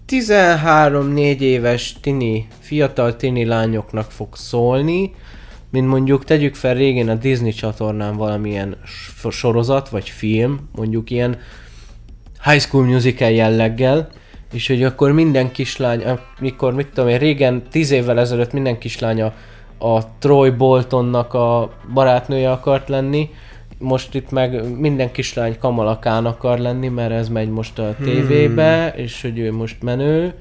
[0.09, 5.15] 13-4 éves tini, fiatal tini lányoknak fog szólni,
[5.71, 8.77] mint mondjuk tegyük fel régen a Disney csatornán valamilyen
[9.31, 11.39] sorozat vagy film, mondjuk ilyen
[12.45, 14.09] High School Musical jelleggel,
[14.53, 16.05] és hogy akkor minden kislány,
[16.41, 19.35] mikor mit tudom én, régen, 10 évvel ezelőtt minden kislánya a
[20.19, 23.31] Troy Boltonnak a barátnője akart lenni,
[23.79, 29.05] most itt meg minden kislány kamalakán akar lenni, mert ez megy most a tévébe, hmm.
[29.05, 30.35] és hogy ő most menő,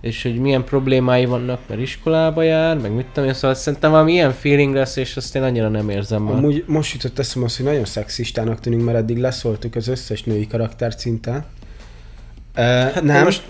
[0.00, 4.12] és hogy milyen problémái vannak, mert iskolába jár, meg mit tudom én, szóval szerintem valami
[4.12, 6.34] ilyen feeling lesz, és azt én annyira nem érzem már.
[6.34, 10.46] Amúgy most jutott eszem az, hogy nagyon szexistának tűnünk, mert eddig leszóltuk az összes női
[10.46, 11.46] karakter szinte.
[12.56, 13.24] Uh, hát nem.
[13.24, 13.42] Most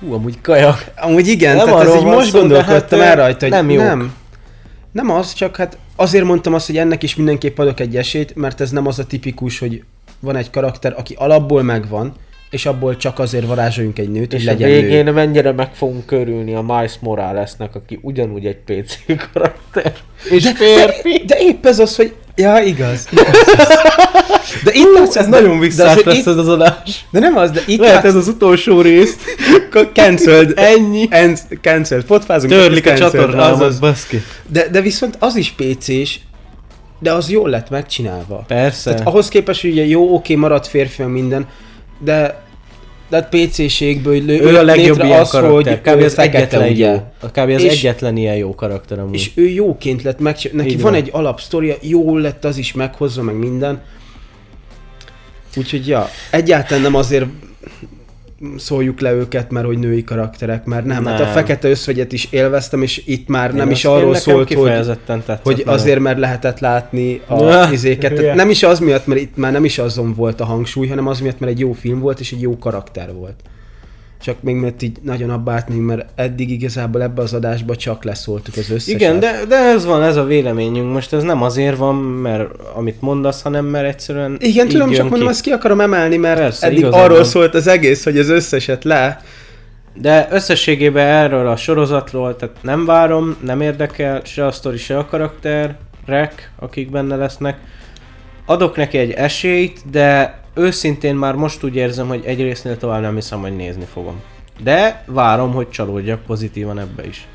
[0.00, 0.90] Hú, amúgy kajak.
[0.96, 3.84] Amúgy igen, nem tehát ez így most gondolkodtam hát, el rajta, hogy nem, jók.
[3.84, 4.14] nem.
[4.92, 8.60] Nem az, csak hát azért mondtam azt, hogy ennek is mindenképp adok egy esélyt, mert
[8.60, 9.82] ez nem az a tipikus, hogy
[10.20, 12.14] van egy karakter, aki alapból megvan,
[12.50, 15.12] és abból csak azért varázsoljunk egy nőt, és hogy legyen a végén nő.
[15.12, 18.96] mennyire meg fogunk körülni a Miles Moralesnek, aki ugyanúgy egy PC
[19.32, 19.92] karakter.
[20.30, 21.22] És de, férfi.
[21.26, 22.14] De, de épp ez az, hogy...
[22.38, 23.08] Ja, igaz.
[24.64, 27.06] De itt látsz, ez nagyon visszás lesz ez az adás.
[27.10, 28.04] De nem az, de itt Lehet látsz...
[28.06, 29.16] ez az utolsó rész.
[29.92, 30.52] cancelled.
[30.56, 31.08] Ennyi.
[31.60, 32.04] Cancelled.
[32.04, 32.52] Potfázunk.
[32.52, 34.22] Törlik a csatornámat, baszki.
[34.46, 36.18] De, de viszont az is PC-s,
[36.98, 38.44] de az jól lett megcsinálva.
[38.46, 38.90] Persze.
[38.90, 41.46] Tehát ahhoz képest, hogy ugye jó, oké, maradt férfi, minden,
[41.98, 42.42] de
[43.08, 45.80] de hát PC-ségből ő, ő a legjobb ilyen az, karakter.
[45.84, 46.02] Hogy kb.
[46.02, 46.90] az egyetlen ugye.
[46.90, 47.28] jó.
[47.32, 47.38] Kb.
[47.38, 49.14] az és, egyetlen ilyen jó karakter amúgy.
[49.14, 50.62] És ő jóként lett megcsinálva.
[50.62, 53.82] Neki Így van, van egy alapsztoria, jól lett az is meghozva, meg minden.
[55.56, 57.26] Úgyhogy ja, egyáltalán nem azért
[58.56, 61.02] szóljuk le őket, mert hogy női karakterek, mert nem.
[61.02, 61.12] nem.
[61.12, 64.84] Hát a fekete összvegyet is élveztem, és itt már én nem is arról szólt, hogy,
[65.42, 68.34] hogy azért, mert lehetett látni a ja, izéket.
[68.34, 71.20] Nem is az miatt, mert itt már nem is azon volt a hangsúly, hanem az
[71.20, 73.42] miatt, mert egy jó film volt, és egy jó karakter volt
[74.20, 78.70] csak még mert így nagyon abbátni, mert eddig igazából ebbe az adásba csak leszóltuk az
[78.70, 79.00] összeset.
[79.00, 80.92] Igen, de, de ez van, ez a véleményünk.
[80.92, 85.10] Most ez nem azért van, mert amit mondasz, hanem mert egyszerűen Igen, tudom, csak ki.
[85.10, 87.24] mondom, ezt ki akarom emelni, mert Persze, eddig arról van.
[87.24, 89.22] szólt az egész, hogy az összeset le.
[89.94, 95.06] De összességében erről a sorozatról, tehát nem várom, nem érdekel se a sztori, se a
[95.06, 97.58] karakter, rek, akik benne lesznek.
[98.46, 103.14] Adok neki egy esélyt, de őszintén már most úgy érzem, hogy egy résznél tovább nem
[103.14, 104.20] hiszem, hogy nézni fogom.
[104.62, 107.28] De várom, hogy csalódjak pozitívan ebbe is.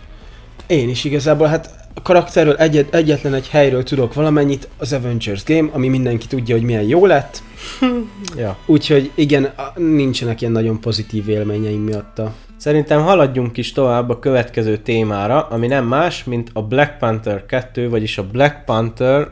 [0.68, 5.70] Én is igazából, hát a karakterről egyet, egyetlen egy helyről tudok valamennyit, az Avengers Game,
[5.72, 7.42] ami mindenki tudja, hogy milyen jó lett.
[8.38, 8.58] Ja.
[8.66, 12.34] Úgyhogy igen, nincsenek ilyen nagyon pozitív élményeim miatta.
[12.58, 17.90] Szerintem haladjunk is tovább a következő témára, ami nem más, mint a Black Panther 2,
[17.90, 19.30] vagyis a Black Panther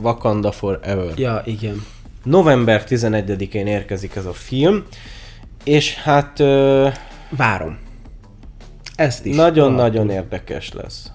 [0.00, 1.12] Wakanda Forever.
[1.16, 1.82] Ja, igen.
[2.26, 4.84] November 11-én érkezik ez a film,
[5.64, 6.88] és hát ö,
[7.30, 7.78] Várom.
[8.94, 9.36] Ezt is.
[9.36, 11.10] nagyon-nagyon érdekes lesz.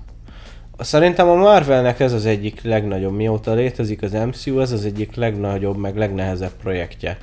[0.79, 5.77] Szerintem a Marvelnek ez az egyik legnagyobb, mióta létezik az MCU, ez az egyik legnagyobb,
[5.77, 7.17] meg legnehezebb projektje.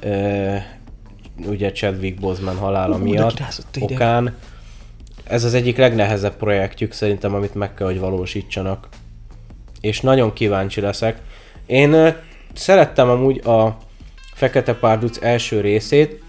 [0.00, 0.54] Ö,
[1.46, 3.40] ugye Chadwick Boseman halála Ú, de miatt,
[3.74, 3.94] ide.
[3.94, 4.36] okán.
[5.24, 8.88] Ez az egyik legnehezebb projektjük szerintem, amit meg kell, hogy valósítsanak.
[9.80, 11.20] És nagyon kíváncsi leszek.
[11.66, 12.14] Én
[12.54, 13.76] szerettem amúgy a
[14.34, 16.22] Fekete Párduc első részét,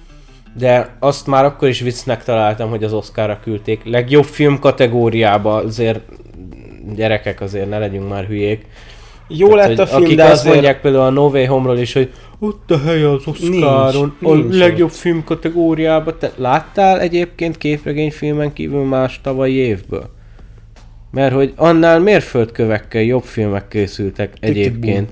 [0.57, 3.81] de azt már akkor is viccnek találtam, hogy az Oscarra küldték.
[3.83, 5.99] Legjobb film kategóriába azért
[6.95, 8.65] gyerekek azért ne legyünk már hülyék.
[9.27, 10.53] Jó lett hogy a film, akik de azt azért...
[10.53, 14.35] mondják például a No Way Home-ról is, hogy ott a helye az Oscaron, Nincs, a
[14.35, 16.17] nincs legjobb film kategóriába.
[16.17, 20.09] Te láttál egyébként képregényfilmen kívül más tavalyi évből?
[21.11, 25.09] Mert hogy annál mérföldkövekkel jobb filmek készültek egyébként.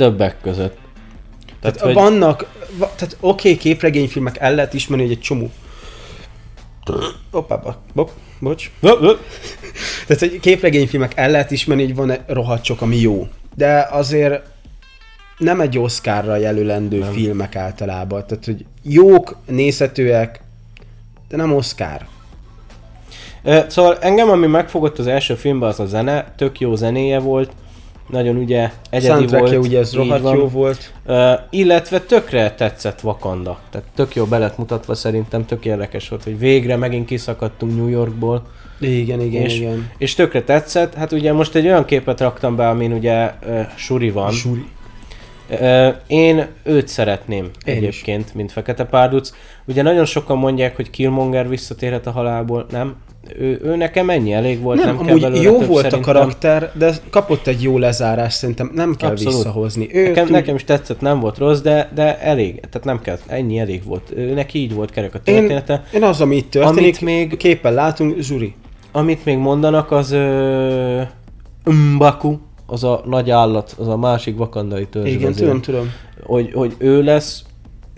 [0.00, 0.76] Többek között.
[1.60, 1.94] Tehát, hogy...
[1.94, 2.46] vannak,
[2.76, 5.50] va, tehát oké, okay, képregényfilmek el lehet ismerni, hogy egy csomó.
[7.30, 8.70] Hoppá, bo, bo, bocs.
[10.06, 13.28] Tehát, hogy képregényfilmek el lehet ismerni, hogy van egy rohadt sok, ami jó.
[13.56, 14.42] De azért
[15.38, 17.12] nem egy Oscarra jelölendő nem.
[17.12, 18.26] filmek általában.
[18.26, 20.40] Tehát, hogy jók, nézhetőek,
[21.28, 22.06] de nem Oscar.
[23.66, 27.52] Szóval engem, ami megfogott az első filmben, az a zene, tök jó zenéje volt,
[28.10, 29.56] nagyon ugye egyedi volt.
[29.56, 30.36] ugye ez rohadt van.
[30.36, 30.92] jó volt.
[31.06, 33.58] Ö, illetve tökre tetszett Wakanda.
[33.70, 38.46] Tehát tök jó belet mutatva szerintem, tök érdekes volt, hogy végre megint kiszakadtunk New Yorkból.
[38.80, 39.90] Igen, igen, és, igen.
[39.98, 40.94] és tökre tetszett.
[40.94, 44.30] Hát ugye most egy olyan képet raktam be, amin ugye ö, Suri van.
[44.30, 44.64] Suri.
[46.06, 47.80] Én őt szeretném Én is.
[47.82, 49.32] egyébként, mint Fekete Párduc.
[49.64, 52.96] Ugye nagyon sokan mondják, hogy Killmonger visszatérhet a halálból, nem?
[53.38, 56.00] Ő, ő nekem ennyi elég volt, Nem, nem, kell amúgy belőle jó volt szerintem.
[56.00, 59.34] a karakter, de kapott egy jó lezárás, szerintem nem kell Abszolút.
[59.34, 59.88] visszahozni.
[59.92, 63.18] Ő Nekem, tud- nekem is tetszett, nem volt rossz, de, de elég, tehát nem kell,
[63.26, 64.12] ennyi elég volt.
[64.16, 65.82] Ő, neki így volt kerek a én, története.
[65.94, 68.54] én az, ami itt történik, Amit még- képen látunk, Zsuri.
[68.92, 71.00] Amit még mondanak, az ö,
[71.94, 75.10] Mbaku, az a nagy állat, az a másik vakandai törzs.
[75.12, 75.90] Igen, tudom, tudom.
[76.22, 77.42] Hogy, hogy ő lesz,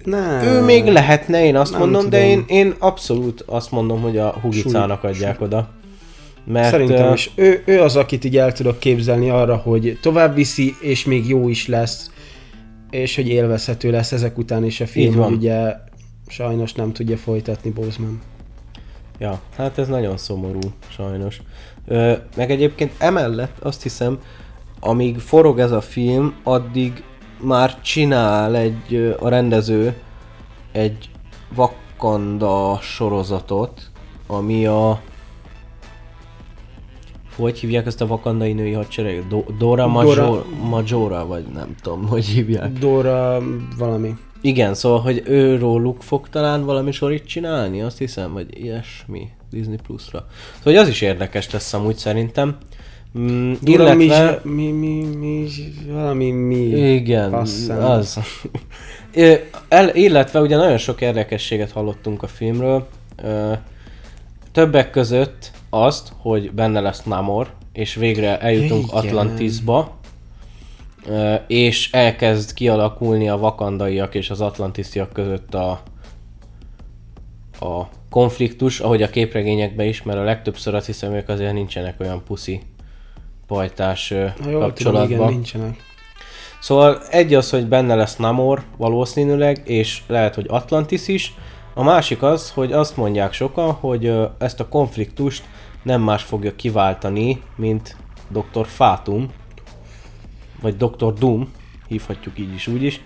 [0.04, 0.42] Nem.
[0.42, 2.30] ő még lehetne, én azt Nem mondom, de tudom.
[2.30, 5.68] én, én abszolút azt mondom, hogy a Hugicának adják oda.
[6.44, 7.30] Mert Szerintem is.
[7.34, 11.48] Ő, ő az, akit így el tudok képzelni arra, hogy tovább viszi, és még jó
[11.48, 12.10] is lesz,
[12.90, 15.74] és hogy élvezhető lesz ezek után is a film, hogy ugye
[16.26, 18.20] sajnos nem tudja folytatni Boseman.
[19.18, 21.40] Ja, hát ez nagyon szomorú, sajnos.
[21.86, 24.18] Ö, meg egyébként emellett azt hiszem,
[24.80, 27.02] amíg forog ez a film, addig
[27.42, 29.94] már csinál egy, a rendező
[30.72, 31.10] egy
[31.56, 33.90] Wakanda sorozatot,
[34.26, 35.00] ami a
[37.36, 39.28] hogy hívják ezt a vakandai női hadsereget?
[39.28, 42.72] Do- Dora, Major, Dora- Majora, vagy nem tudom, hogy hívják.
[42.72, 43.38] Dora
[43.78, 44.14] valami.
[44.40, 49.76] Igen, szóval, hogy ő róluk fog talán valami sorit csinálni, azt hiszem, vagy ilyesmi Disney
[49.86, 50.18] Plus-ra.
[50.28, 52.56] Szóval, hogy az is érdekes lesz amúgy szerintem.
[53.18, 54.40] Mm, Dora illetve...
[54.44, 55.48] mi, mi, mi, mi,
[55.90, 56.56] valami mi.
[56.94, 58.18] Igen, Aztán- az.
[59.68, 62.86] El, illetve ugye nagyon sok érdekességet hallottunk a filmről.
[64.52, 68.96] Többek között azt, hogy benne lesz Namor, és végre eljutunk Igen.
[68.96, 69.96] Atlantisba,
[71.46, 75.82] és elkezd kialakulni a vakandaiak és az atlantisztiak között a,
[77.60, 82.22] a konfliktus, ahogy a képregényekben is, mert a legtöbbször azt hiszem ők azért nincsenek olyan
[82.26, 82.60] puszi
[83.52, 85.10] pajtás Ha jól tudom, kapcsolatban.
[85.10, 85.76] igen, nincsenek.
[86.60, 91.34] Szóval egy az, hogy benne lesz Namor valószínűleg, és lehet, hogy Atlantis is.
[91.74, 95.44] A másik az, hogy azt mondják sokan, hogy ezt a konfliktust
[95.82, 97.96] nem más fogja kiváltani, mint
[98.28, 98.66] Dr.
[98.66, 99.28] Fatum,
[100.60, 101.12] vagy Dr.
[101.12, 101.52] Doom,
[101.88, 103.00] hívhatjuk így is úgy is,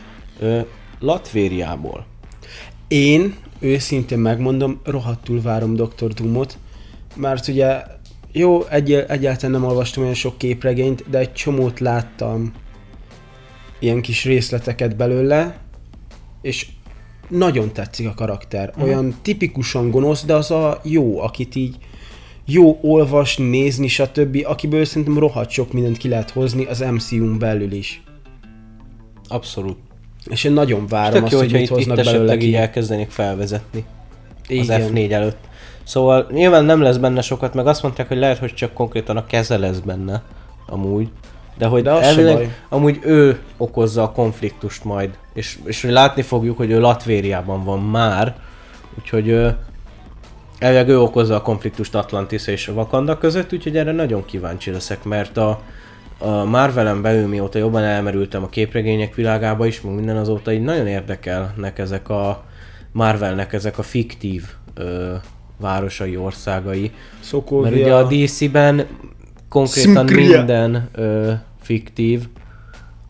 [0.98, 2.06] Latvériából.
[2.88, 6.12] Én őszintén megmondom, rohadtul várom Dr.
[6.14, 6.58] Doomot,
[7.14, 7.82] mert ugye
[8.38, 12.52] jó, egy, egyáltalán nem olvastam olyan sok képregényt, de egy csomót láttam
[13.78, 15.58] ilyen kis részleteket belőle,
[16.42, 16.66] és
[17.28, 18.72] nagyon tetszik a karakter.
[18.80, 21.76] Olyan tipikusan gonosz, de az a jó, akit így
[22.44, 27.72] jó olvasni, nézni, stb., akiből szerintem rohadt sok mindent ki lehet hozni az MCU-n belül
[27.72, 28.02] is.
[29.28, 29.78] Abszolút.
[30.30, 32.50] És én nagyon várom Tök azt, jó, hogy mit itt, itt hoznak belőle esetleg így
[32.50, 32.56] ki.
[32.56, 33.84] elkezdenék felvezetni.
[34.48, 34.82] Igen.
[34.82, 35.38] az F4 előtt.
[35.86, 39.26] Szóval nyilván nem lesz benne sokat, meg azt mondták, hogy lehet, hogy csak konkrétan a
[39.26, 40.22] keze lesz benne,
[40.66, 41.08] amúgy.
[41.58, 45.18] De hogy De elvileg, amúgy ő okozza a konfliktust majd.
[45.34, 48.36] És, és látni fogjuk, hogy ő Latvériában van már,
[48.98, 49.56] úgyhogy ő,
[50.58, 55.36] elvileg ő okozza a konfliktust Atlantis és Wakanda között, úgyhogy erre nagyon kíváncsi leszek, mert
[55.36, 55.60] a,
[56.18, 60.86] a Marvelen belül mióta jobban elmerültem a képregények világába is, meg minden azóta így nagyon
[60.86, 62.44] érdekelnek ezek a
[62.92, 65.14] Marvelnek ezek a fiktív ö,
[65.60, 66.90] városai, országai.
[67.20, 67.70] Szokovia.
[67.70, 68.86] Mert ugye a DC-ben
[69.48, 70.36] konkrétan Szinkria.
[70.36, 72.28] minden ö, fiktív,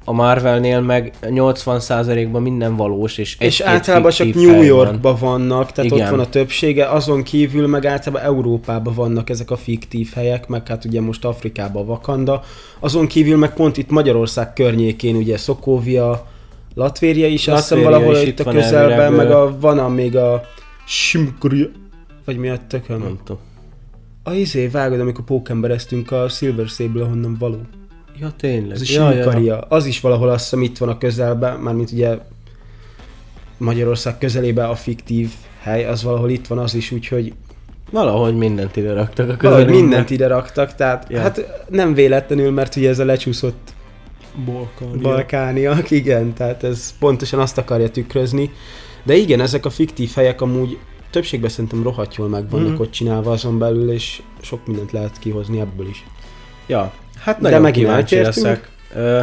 [0.08, 5.30] a Marvelnél meg 80%-ban minden valós, és És általában csak New Yorkban van.
[5.30, 6.04] vannak, tehát Igen.
[6.04, 10.68] ott van a többsége, azon kívül meg általában Európában vannak ezek a fiktív helyek, meg
[10.68, 12.42] hát ugye most Afrikában Vakanda,
[12.80, 16.26] azon kívül meg pont itt Magyarország környékén ugye Szokóvia,
[16.74, 20.16] Latvéria is, Latvéria azt hiszem valahol itt a közelben, elvileg, meg a, van a még
[20.16, 20.42] a
[20.86, 21.66] Simkria,
[22.26, 22.98] vagy mi a tökön?
[22.98, 23.42] Nem tudom.
[24.22, 27.60] A izé, vágod, amikor pókembereztünk a Silver Sable, ahonnan való.
[28.20, 28.70] Ja, tényleg.
[28.70, 29.58] Ez a ja, ja, ja.
[29.58, 32.18] Az is valahol azt hiszem itt van a közelben, mármint ugye
[33.58, 37.32] Magyarország közelében a fiktív hely, az valahol itt van az is, úgyhogy
[37.90, 41.20] Valahogy mindent ide raktak a Valahogy mindent ide raktak, tehát ja.
[41.20, 43.74] hát nem véletlenül, mert ugye ez a lecsúszott
[44.44, 45.00] Balkánia.
[45.02, 48.50] Balkániak, igen, tehát ez pontosan azt akarja tükrözni.
[49.02, 50.78] De igen, ezek a fiktív helyek amúgy
[51.10, 52.80] többségben szerintem rohadt jól meg vannak mm.
[52.80, 56.04] ott csinálva azon belül, és sok mindent lehet kihozni ebből is.
[56.66, 58.68] Ja, hát nagyon De kíváncsi leszek.
[58.94, 59.20] Uh,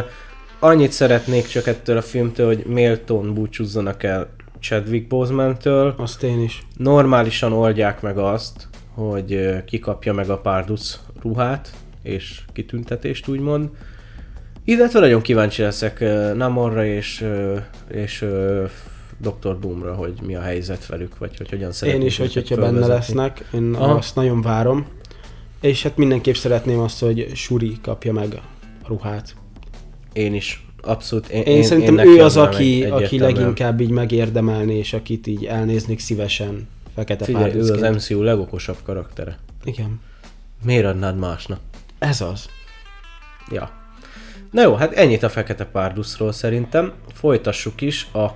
[0.58, 5.94] annyit szeretnék csak ettől a filmtől, hogy méltón búcsúzzanak el Chadwick Boseman-től.
[5.96, 6.62] Azt én is.
[6.76, 11.70] Normálisan oldják meg azt, hogy kikapja meg a Pardus ruhát,
[12.02, 13.68] és kitüntetést úgymond.
[14.64, 16.04] Illetve nagyon kíváncsi leszek
[16.34, 17.26] Namorra és,
[17.88, 18.24] és
[19.18, 19.58] Dr.
[19.58, 22.86] Doomra, hogy mi a helyzet velük, vagy hogy hogyan szeretnék Én is, hogy, hogyha benne
[22.86, 23.94] lesznek, én Aha.
[23.94, 24.86] azt nagyon várom.
[25.60, 28.42] És hát mindenképp szeretném azt, hogy Shuri kapja meg a
[28.86, 29.34] ruhát.
[30.12, 30.66] Én is.
[30.82, 31.28] Abszolút.
[31.28, 35.44] Én, én, én szerintem én ő az, aki, aki leginkább így megérdemelni, és akit így
[35.44, 39.38] elnéznék szívesen fekete Figyelj, ő az MCU legokosabb karaktere.
[39.64, 40.00] Igen.
[40.64, 41.60] Miért adnád másnak?
[41.98, 42.48] Ez az.
[43.50, 43.70] Ja.
[44.50, 46.92] Na jó, hát ennyit a Fekete Párdusról szerintem.
[47.12, 48.26] Folytassuk is a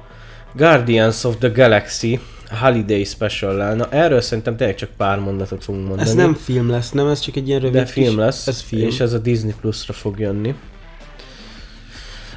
[0.54, 2.20] Guardians of the Galaxy
[2.60, 6.08] Holiday special Na erről szerintem tényleg csak pár mondatot fogunk mondani.
[6.08, 7.08] Ez nem film lesz, nem?
[7.08, 8.16] Ez csak egy ilyen rövid De film kis...
[8.16, 8.88] lesz, ez film.
[8.88, 10.54] és ez a Disney Plus-ra fog jönni.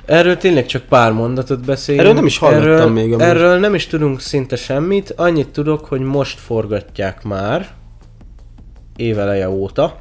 [0.05, 2.03] Erről tényleg csak pár mondatot beszélünk.
[2.03, 3.13] Erről nem is hallottam erről, még.
[3.13, 3.21] Amúgy.
[3.21, 5.13] Erről nem is tudunk szinte semmit.
[5.15, 7.69] Annyit tudok, hogy most forgatják már,
[8.95, 9.99] éveleje óta,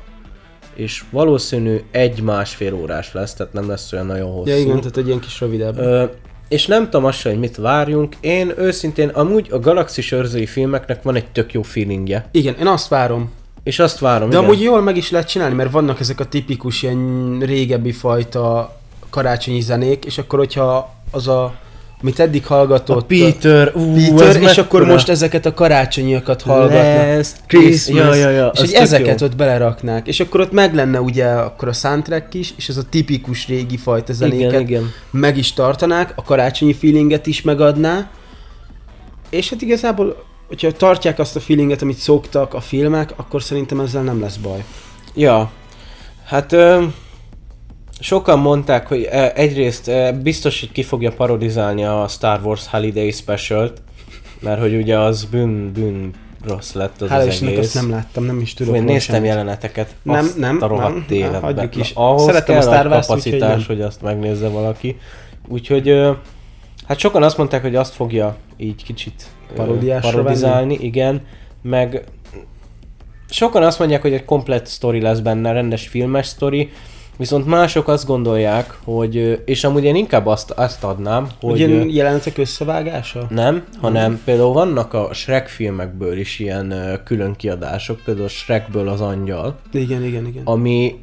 [0.75, 4.51] és valószínű egy-másfél órás lesz, tehát nem lesz olyan nagyon hosszú.
[4.51, 5.79] Ja igen, tehát egy ilyen kis rövidebb.
[5.79, 6.05] Ö,
[6.51, 8.15] és nem tudom azt hogy mit várjunk.
[8.21, 12.29] Én őszintén, amúgy a Galaxis őrzői filmeknek van egy tök jó feelingje.
[12.31, 13.31] Igen, én azt várom.
[13.63, 14.49] És azt várom, De igen.
[14.49, 18.77] amúgy jól meg is lehet csinálni, mert vannak ezek a tipikus ilyen régebbi fajta
[19.11, 21.55] karácsonyi zenék, és akkor hogyha az a
[22.03, 23.03] amit eddig hallgatott.
[23.03, 27.17] A Peter, ú, Peter és akkor most ezeket a karácsonyiakat hallgatnak.
[27.17, 27.99] Last Christmas.
[27.99, 29.27] Ja, ja, ja, és hogy ezeket jó.
[29.27, 30.07] ott beleraknák.
[30.07, 33.77] És akkor ott meg lenne ugye akkor a soundtrack is, és ez a tipikus régi
[33.77, 34.93] fajta zenéket igen, igen.
[35.11, 38.11] meg is tartanák, a karácsonyi feelinget is megadná.
[39.31, 44.03] És hát igazából, hogyha tartják azt a feelinget, amit szoktak a filmek, akkor szerintem ezzel
[44.03, 44.65] nem lesz baj.
[45.15, 45.51] Ja,
[46.25, 46.53] hát...
[46.53, 46.85] Ö-
[48.01, 53.11] Sokan mondták, hogy eh, egyrészt eh, biztos, hogy ki fogja parodizálni a Star Wars Holiday
[53.11, 53.83] Special-t,
[54.41, 56.11] mert hogy ugye az bűn, bűn
[56.47, 57.59] rossz lett az Hál' az egész.
[57.59, 58.75] azt nem láttam, nem is tudok.
[58.75, 59.31] Én néztem semmit.
[59.31, 61.41] jeleneteket, nem, azt nem, a rohadt nem, életben.
[61.41, 61.91] Hagyjuk is.
[61.95, 64.99] Ahhoz Szeretem kell a Star Wars, kapacitás, hogy, hogy azt megnézze valaki.
[65.49, 66.01] Úgyhogy
[66.87, 70.87] hát sokan azt mondták, hogy azt fogja így kicsit parodizálni, venni?
[70.87, 71.23] igen,
[71.63, 72.05] meg
[73.31, 76.71] sokan azt mondják, hogy egy komplet sztori lesz benne, rendes filmes sztori,
[77.21, 81.63] Viszont mások azt gondolják, hogy, és amúgy én inkább azt, azt adnám, hogy...
[81.63, 83.27] Ugye jelenetek összevágása?
[83.31, 84.21] Nem, hanem hmm.
[84.25, 89.59] például vannak a Shrek filmekből is ilyen külön kiadások, például Shrekből az angyal.
[89.73, 90.43] Igen, igen, igen.
[90.45, 90.99] Ami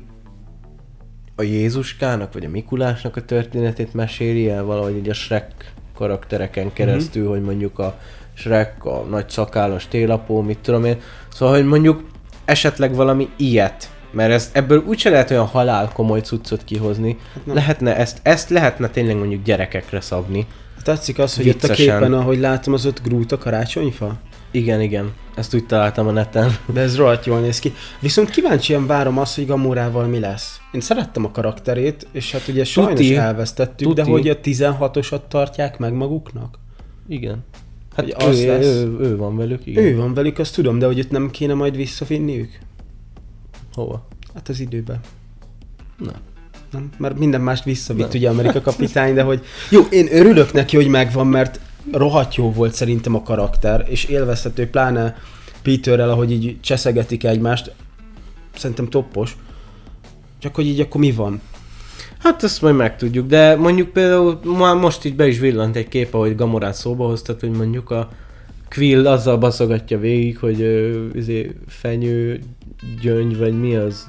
[1.35, 7.23] a Jézuskának, vagy a Mikulásnak a történetét meséli el valahogy így a Shrek karaktereken keresztül,
[7.23, 7.31] mm-hmm.
[7.31, 7.99] hogy mondjuk a
[8.33, 10.97] Shrek, a nagy szakállas télapó, mit tudom én.
[11.33, 12.03] Szóval, hogy mondjuk
[12.45, 17.17] esetleg valami ilyet mert ez, ebből úgyse lehet olyan halál komoly cuccot kihozni.
[17.33, 20.47] Hát lehetne ezt, ezt lehetne tényleg mondjuk gyerekekre szabni.
[20.83, 21.69] Tetszik az, hogy Viccesen.
[21.69, 24.15] itt a képen, ahogy látom, az ott grút a karácsonyfa?
[24.51, 25.13] Igen, igen.
[25.35, 26.57] Ezt úgy találtam a neten.
[26.73, 27.73] De ez rohadt jól néz ki.
[27.99, 30.59] Viszont kíváncsian várom azt, hogy Gamorával mi lesz.
[30.71, 33.15] Én szerettem a karakterét, és hát ugye sajnos Tuti.
[33.15, 34.01] elvesztettük, Tuti.
[34.01, 36.59] de hogy a 16-osat tartják meg maguknak?
[37.07, 37.45] Igen.
[37.95, 38.65] Hát az ő, lesz.
[38.65, 39.83] Ő, ő, van velük, igen.
[39.83, 42.59] Ő van velük, azt tudom, de hogy ott nem kéne majd visszavinniük?
[43.77, 44.07] Hova?
[44.33, 44.99] Hát az időbe.
[45.97, 46.11] Na.
[46.71, 48.11] Nem, mert minden mást visszavitt nem.
[48.15, 51.59] ugye Amerika kapitány, de hogy jó, én örülök neki, hogy megvan, mert
[51.91, 55.15] rohadt jó volt szerintem a karakter, és élvezhető, pláne
[55.61, 57.71] Peterrel, ahogy így cseszegetik egymást,
[58.55, 59.37] szerintem toppos.
[60.39, 61.41] Csak hogy így akkor mi van?
[62.17, 66.13] Hát ezt majd megtudjuk, de mondjuk például már most így be is villant egy kép,
[66.13, 68.09] ahogy Gamorát szóba hoztat, hogy mondjuk a
[68.69, 72.39] Quill azzal baszogatja végig, hogy uh, izé, fenyő,
[73.01, 74.07] gyöngy, vagy mi az?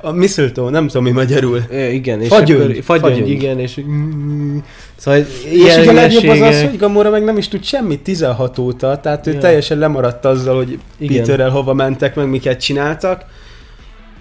[0.00, 1.58] A mistletoe, nem tudom mi magyarul.
[1.70, 3.80] É, igen, és fagyöngy, akkor, fagyöngy, fagyöngy, igen, és
[4.96, 8.58] Szóval és ugye a legjobb az az, hogy Gamora meg nem is tud semmit 16
[8.58, 9.38] óta, tehát ő ja.
[9.38, 11.16] teljesen lemaradt azzal, hogy igen.
[11.16, 13.24] Peterrel hova mentek, meg miket csináltak.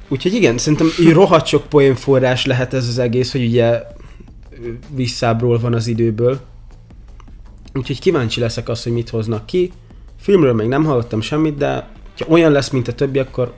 [0.07, 3.81] Úgyhogy igen, szerintem így rohadt sok poénforrás lehet ez az egész, hogy ugye
[4.95, 6.39] visszábról van az időből.
[7.73, 9.71] Úgyhogy kíváncsi leszek azt, hogy mit hoznak ki.
[10.19, 11.87] Filmről még nem hallottam semmit, de
[12.19, 13.53] ha olyan lesz, mint a többi, akkor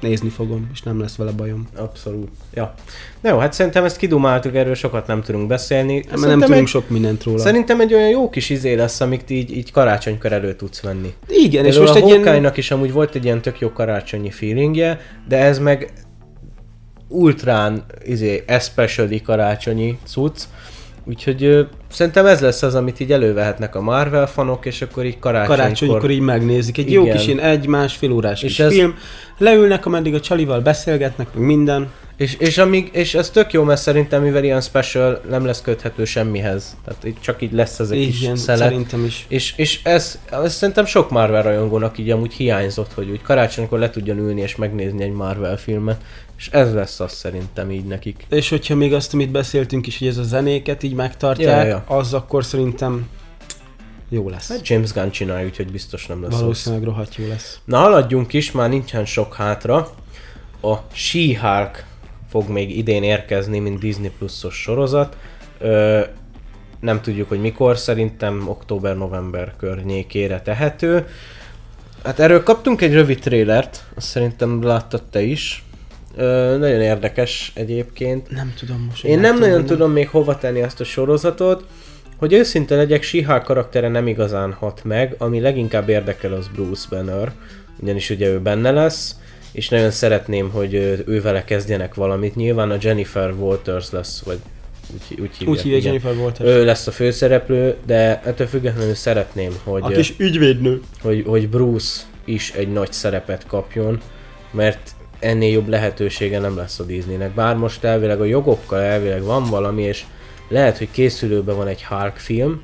[0.00, 1.68] nézni fogom, és nem lesz vele bajom.
[1.76, 2.28] Abszolút.
[2.54, 2.74] Ja.
[3.20, 6.04] Na jó, hát szerintem ezt kidumáltuk, erről sokat nem tudunk beszélni.
[6.08, 7.38] Hát, nem tudunk egy, sok mindent róla.
[7.38, 11.14] Szerintem egy olyan jó kis izé lesz, amit így, így karácsonykor elő tudsz venni.
[11.28, 12.52] Igen, és most a egy ilyen...
[12.54, 15.92] is amúgy volt egy ilyen tök jó karácsonyi feelingje, de ez meg
[17.08, 20.42] ultrán izé, especially karácsonyi cucc,
[21.08, 25.18] Úgyhogy ö, szerintem ez lesz az, amit így elővehetnek a Marvel fanok, és akkor így
[25.18, 25.56] karácsonykor...
[25.56, 26.78] Karácsonykor így megnézik.
[26.78, 27.04] Egy Igen.
[27.04, 28.72] jó kis ilyen egy-másfél órás és kis ez...
[28.72, 28.94] film.
[29.38, 31.90] Leülnek, ameddig a csalival beszélgetnek, meg minden.
[32.16, 36.04] És, és, amíg, és ez tök jó, mert szerintem mivel ilyen special nem lesz köthető
[36.04, 36.76] semmihez.
[36.84, 38.60] Tehát itt csak így lesz ez egy Igen, kis szelet.
[38.62, 39.26] szerintem is.
[39.28, 43.90] És, és ez, ez szerintem sok Marvel rajongónak így amúgy hiányzott, hogy úgy karácsonykor le
[43.90, 46.00] tudjon ülni és megnézni egy Marvel filmet.
[46.38, 48.26] És ez lesz az szerintem így nekik.
[48.28, 51.96] És hogyha még azt, amit beszéltünk is, hogy ez a zenéket így megtartják, ja, ja.
[51.96, 53.08] az akkor szerintem
[54.08, 54.48] jó lesz.
[54.48, 56.94] Hát James Gunn csinálja, úgyhogy biztos nem lesz Valószínűleg rossz.
[56.94, 57.60] rohadt jó lesz.
[57.64, 59.90] Na haladjunk is, már nincsen sok hátra.
[60.62, 61.84] A She-Hulk
[62.30, 65.16] fog még idén érkezni, mint Disney Plus-os sorozat.
[65.58, 66.00] Ö,
[66.80, 71.06] nem tudjuk, hogy mikor, szerintem október-november környékére tehető.
[72.04, 75.62] Hát erről kaptunk egy rövid trélert, azt szerintem láttad te is.
[76.18, 78.30] Ö, nagyon érdekes egyébként.
[78.30, 79.04] Nem tudom most.
[79.04, 81.64] Én nem nagyon tudom még hova tenni azt a sorozatot.
[82.16, 87.32] Hogy őszinte legyek, Sihal karaktere nem igazán hat meg, ami leginkább érdekel az Bruce Banner,
[87.80, 89.16] ugyanis ugye ő benne lesz,
[89.52, 90.74] és nagyon szeretném, hogy
[91.06, 92.34] ő vele kezdjenek valamit.
[92.34, 94.38] Nyilván a Jennifer Walters lesz, vagy
[94.92, 95.56] úgy, úgy hívják.
[95.56, 96.50] Úgy hívják Jennifer Walters.
[96.50, 99.82] Ő lesz a főszereplő, de ettől függetlenül szeretném, hogy...
[99.84, 100.80] A kis ügyvédnő.
[101.00, 104.00] Hogy, hogy Bruce is egy nagy szerepet kapjon,
[104.50, 107.34] mert ennél jobb lehetősége nem lesz a Disneynek.
[107.34, 110.04] Bár most elvileg a jogokkal elvileg van valami, és
[110.48, 112.62] lehet, hogy készülőben van egy Hulk film,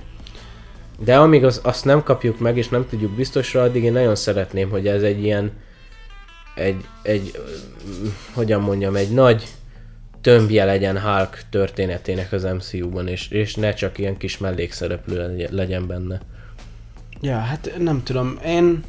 [0.98, 4.70] de amíg az, azt nem kapjuk meg, és nem tudjuk biztosra, addig én nagyon szeretném,
[4.70, 5.52] hogy ez egy ilyen,
[6.54, 7.38] egy, egy,
[8.32, 9.44] hogyan mondjam, egy nagy
[10.20, 16.20] tömbje legyen Hulk történetének az MCU-ban, és, és ne csak ilyen kis mellékszereplő legyen benne.
[17.20, 18.84] Ja, hát nem tudom, én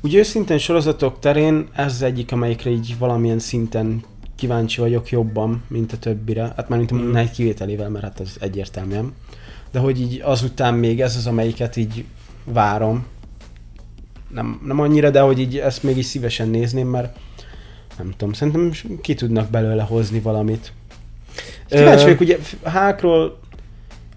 [0.00, 4.04] úgy őszintén sorozatok terén ez az egyik, amelyikre így valamilyen szinten
[4.36, 6.52] kíváncsi vagyok jobban, mint a többire.
[6.56, 7.14] Hát már mint mm.
[7.14, 9.12] egy kivételével, mert hát az egyértelműen.
[9.70, 12.04] De hogy így azután még ez az, amelyiket így
[12.44, 13.06] várom.
[14.28, 17.16] Nem, nem annyira, de hogy így ezt még is szívesen nézném, mert
[17.98, 20.72] nem tudom, szerintem ki tudnak belőle hozni valamit.
[21.68, 23.38] Kíváncsi vagyok, ugye Hákról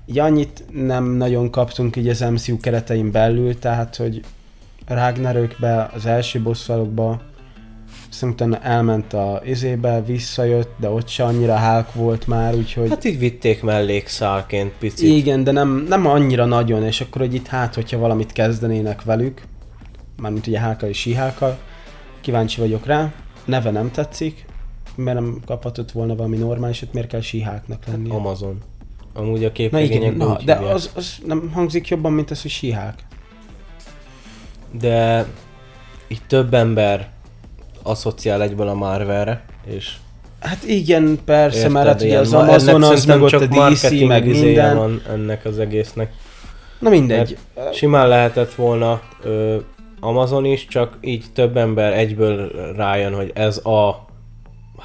[0.05, 4.21] így annyit nem nagyon kaptunk így az MCU keretein belül, tehát hogy
[4.89, 7.21] Ragnarökbe, az első bosszalokba,
[8.09, 12.89] aztán utána elment a izébe, visszajött, de ott se annyira hálk volt már, úgyhogy...
[12.89, 15.17] Hát így vitték mellékszálként picit.
[15.17, 19.41] Igen, de nem, nem annyira nagyon, és akkor hogy itt hát, hogyha valamit kezdenének velük,
[20.18, 21.57] mármint ugye hálka és síhálka,
[22.22, 23.14] kíváncsi vagyok rá,
[23.45, 24.45] neve nem tetszik,
[24.95, 28.09] mert nem kaphatott volna valami normálisat, miért kell síháknak lenni?
[28.09, 28.57] Amazon.
[29.14, 33.07] Amúgy a képregények Na, de az, az nem hangzik jobban, mint az, hogy síhák
[34.71, 35.25] de
[36.07, 37.09] itt több ember
[37.83, 39.93] asszociál egyből a Marvelre, és
[40.39, 44.25] Hát igen, persze, Érted, mert hát ugye az Amazon az meg ott a DC, meg
[44.27, 44.77] minden.
[44.77, 46.13] van ennek az egésznek.
[46.79, 47.37] Na mindegy.
[47.55, 49.57] Mert simán lehetett volna ö,
[49.99, 54.05] Amazon is, csak így több ember egyből rájön, hogy ez a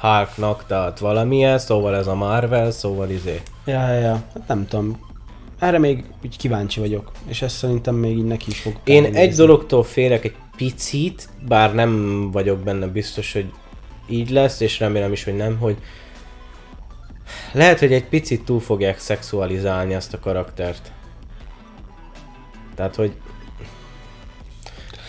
[0.01, 3.41] Hulknak, tehát valamilyen, szóval ez a Marvel, szóval izé.
[3.65, 4.21] Ja, ja, ja.
[4.33, 5.04] Hát nem tudom
[5.65, 9.17] erre még úgy kíváncsi vagyok, és ezt szerintem még így neki is fog Én nézni.
[9.17, 13.51] egy dologtól félek egy picit, bár nem vagyok benne biztos, hogy
[14.07, 15.77] így lesz, és remélem is, hogy nem, hogy
[17.51, 20.91] lehet, hogy egy picit túl fogják szexualizálni azt a karaktert.
[22.75, 23.11] Tehát, hogy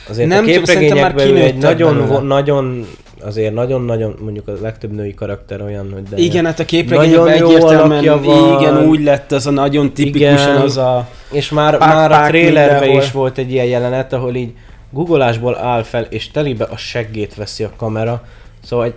[0.08, 2.86] azért nem a képregényekben ő egy nagyon, nagyon,
[3.20, 8.24] azért nagyon-nagyon, mondjuk a legtöbb női karakter olyan, hogy de Igen, hát a képregényekben egyértelműen,
[8.58, 11.08] igen, úgy lett az a nagyon tipikusan igen, az a...
[11.32, 14.52] És már, pák, már a trailerben is volt egy ilyen jelenet, ahol így
[14.90, 18.24] googolásból áll fel, és telibe a seggét veszi a kamera.
[18.64, 18.94] Szóval egy,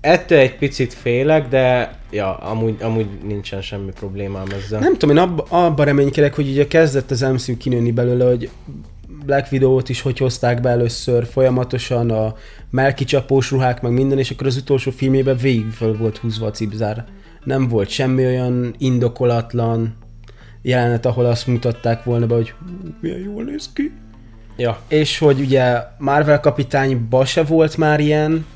[0.00, 4.80] ettől egy picit félek, de ja, amúgy, amúgy nincsen semmi problémám ezzel.
[4.80, 8.50] Nem tudom, én abba, abba reménykedek, hogy ugye kezdett az MCU kinőni belőle, hogy
[9.24, 12.34] Black Widow-ot is hogy hozták be először folyamatosan, a
[12.70, 17.04] melkicsapós ruhák, meg minden, és akkor az utolsó filmében végig fel volt húzva a cipzár.
[17.44, 19.94] Nem volt semmi olyan indokolatlan
[20.62, 22.54] jelenet, ahol azt mutatták volna be, hogy
[23.00, 23.92] milyen jól néz ki.
[24.56, 24.80] Ja.
[24.88, 28.46] És hogy ugye Marvel kapitányba se volt már ilyen,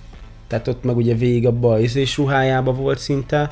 [0.46, 3.50] tehát ott meg ugye végig a bajz és ruhájába volt szinte.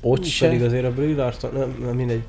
[0.00, 0.46] Ott Hú, se.
[0.46, 2.22] Pedig azért a Brie Larson, nem, nem mindegy.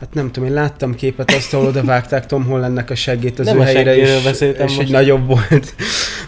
[0.00, 3.46] Hát nem tudom, én láttam képet azt, ahol oda vágták Tom Hollandnek a seggét az
[3.46, 5.74] nem ő helyére, és, és egy nagyobb volt.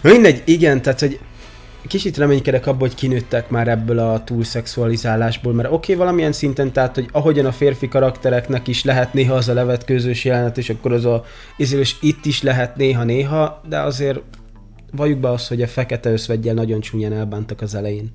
[0.01, 1.19] Mindegy, igen, tehát hogy
[1.91, 6.95] kicsit reménykedek abban, hogy kinőttek már ebből a túlszexualizálásból, mert oké, okay, valamilyen szinten, tehát,
[6.95, 11.05] hogy ahogyan a férfi karaktereknek is lehet néha az a levetkőzős jelenet, és akkor az
[11.05, 11.23] a
[11.57, 14.19] izélés itt is lehet néha-néha, de azért
[14.91, 18.11] valljuk be azt, hogy a fekete összvegyel nagyon csúnyán elbántak az elején.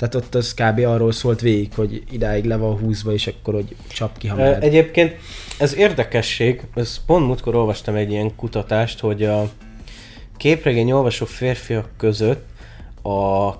[0.00, 0.78] Tehát ott az kb.
[0.78, 4.62] arról szólt végig, hogy idáig le van húzva, és akkor hogy csap ki, ha mehet.
[4.62, 5.16] Egyébként
[5.58, 9.50] ez érdekesség, ez pont múltkor olvastam egy ilyen kutatást, hogy a
[10.36, 12.48] képregény olvasó férfiak között
[13.02, 13.50] a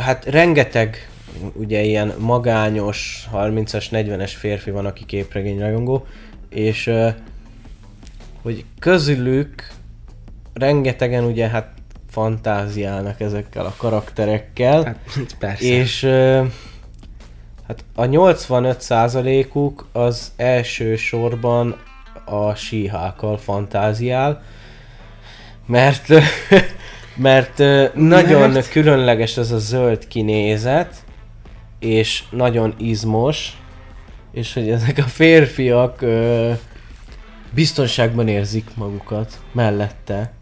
[0.00, 1.10] hát rengeteg
[1.52, 6.06] ugye ilyen magányos 30-as, 40-es férfi van, aki képregény rajongó,
[6.48, 6.90] és
[8.42, 9.68] hogy közülük
[10.52, 11.77] rengetegen ugye hát
[12.18, 14.84] fantáziálnak ezekkel a karakterekkel.
[14.84, 14.98] Hát,
[15.38, 15.64] persze.
[15.64, 16.04] És
[17.66, 21.76] hát a 85%-uk az első sorban
[22.24, 24.42] a síhákkal fantáziál,
[25.66, 26.08] mert
[27.16, 27.58] mert
[27.94, 28.68] nagyon mert...
[28.68, 31.04] különleges ez a zöld kinézet,
[31.78, 33.56] és nagyon izmos,
[34.32, 36.52] és hogy ezek a férfiak ö,
[37.50, 40.32] biztonságban érzik magukat mellette.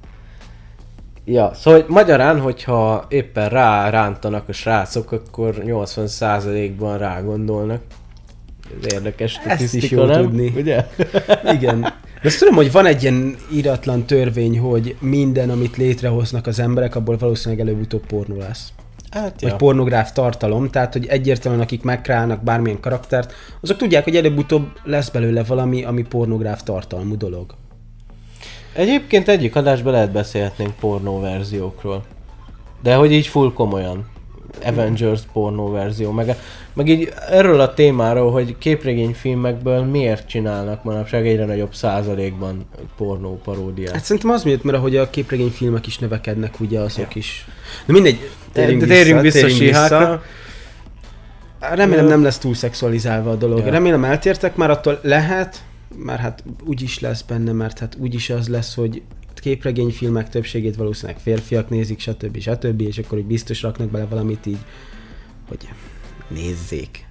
[1.28, 7.80] Ja, szóval magyarán, hogyha éppen rá rántanak a srácok, akkor 80%-ban rá gondolnak.
[8.80, 10.22] Ez érdekes statisztika, nem?
[10.22, 10.52] tudni.
[10.56, 10.86] Ugye?
[11.56, 11.80] Igen.
[12.22, 16.94] De azt tudom, hogy van egy ilyen iratlan törvény, hogy minden, amit létrehoznak az emberek,
[16.94, 18.72] abból valószínűleg előbb-utóbb pornó lesz.
[19.10, 19.48] Hát, ja.
[19.48, 25.08] Vagy pornográf tartalom, tehát hogy egyértelműen akik megkrálnak bármilyen karaktert, azok tudják, hogy előbb-utóbb lesz
[25.08, 27.54] belőle valami, ami pornográf tartalmú dolog.
[28.76, 32.04] Egyébként egyik adásban lehet beszélhetnénk pornó verziókról.
[32.82, 34.06] De hogy így full komolyan.
[34.64, 36.36] Avengers pornó verzió, meg,
[36.72, 42.66] meg így erről a témáról, hogy képregényfilmekből miért csinálnak manapság egyre nagyobb százalékban
[42.96, 43.92] pornó paródiát.
[43.92, 47.20] Hát szerintem az miért, mert ahogy a képregényfilmek is növekednek, ugye azok ja.
[47.20, 47.46] is.
[47.86, 50.22] Na mindegy, térjünk, de, de térjünk vissza, vissza, vissza.
[51.60, 53.58] Remélem nem lesz túl szexualizálva a dolog.
[53.58, 53.70] Ja.
[53.70, 55.62] Remélem eltértek, már attól lehet,
[55.94, 59.02] már hát úgy is lesz benne, mert hát úgy is az lesz, hogy
[59.34, 62.38] képregényfilmek többségét valószínűleg férfiak nézik, stb.
[62.38, 62.80] stb.
[62.80, 64.58] és akkor úgy biztos raknak bele valamit így,
[65.48, 65.68] hogy
[66.28, 67.08] nézzék.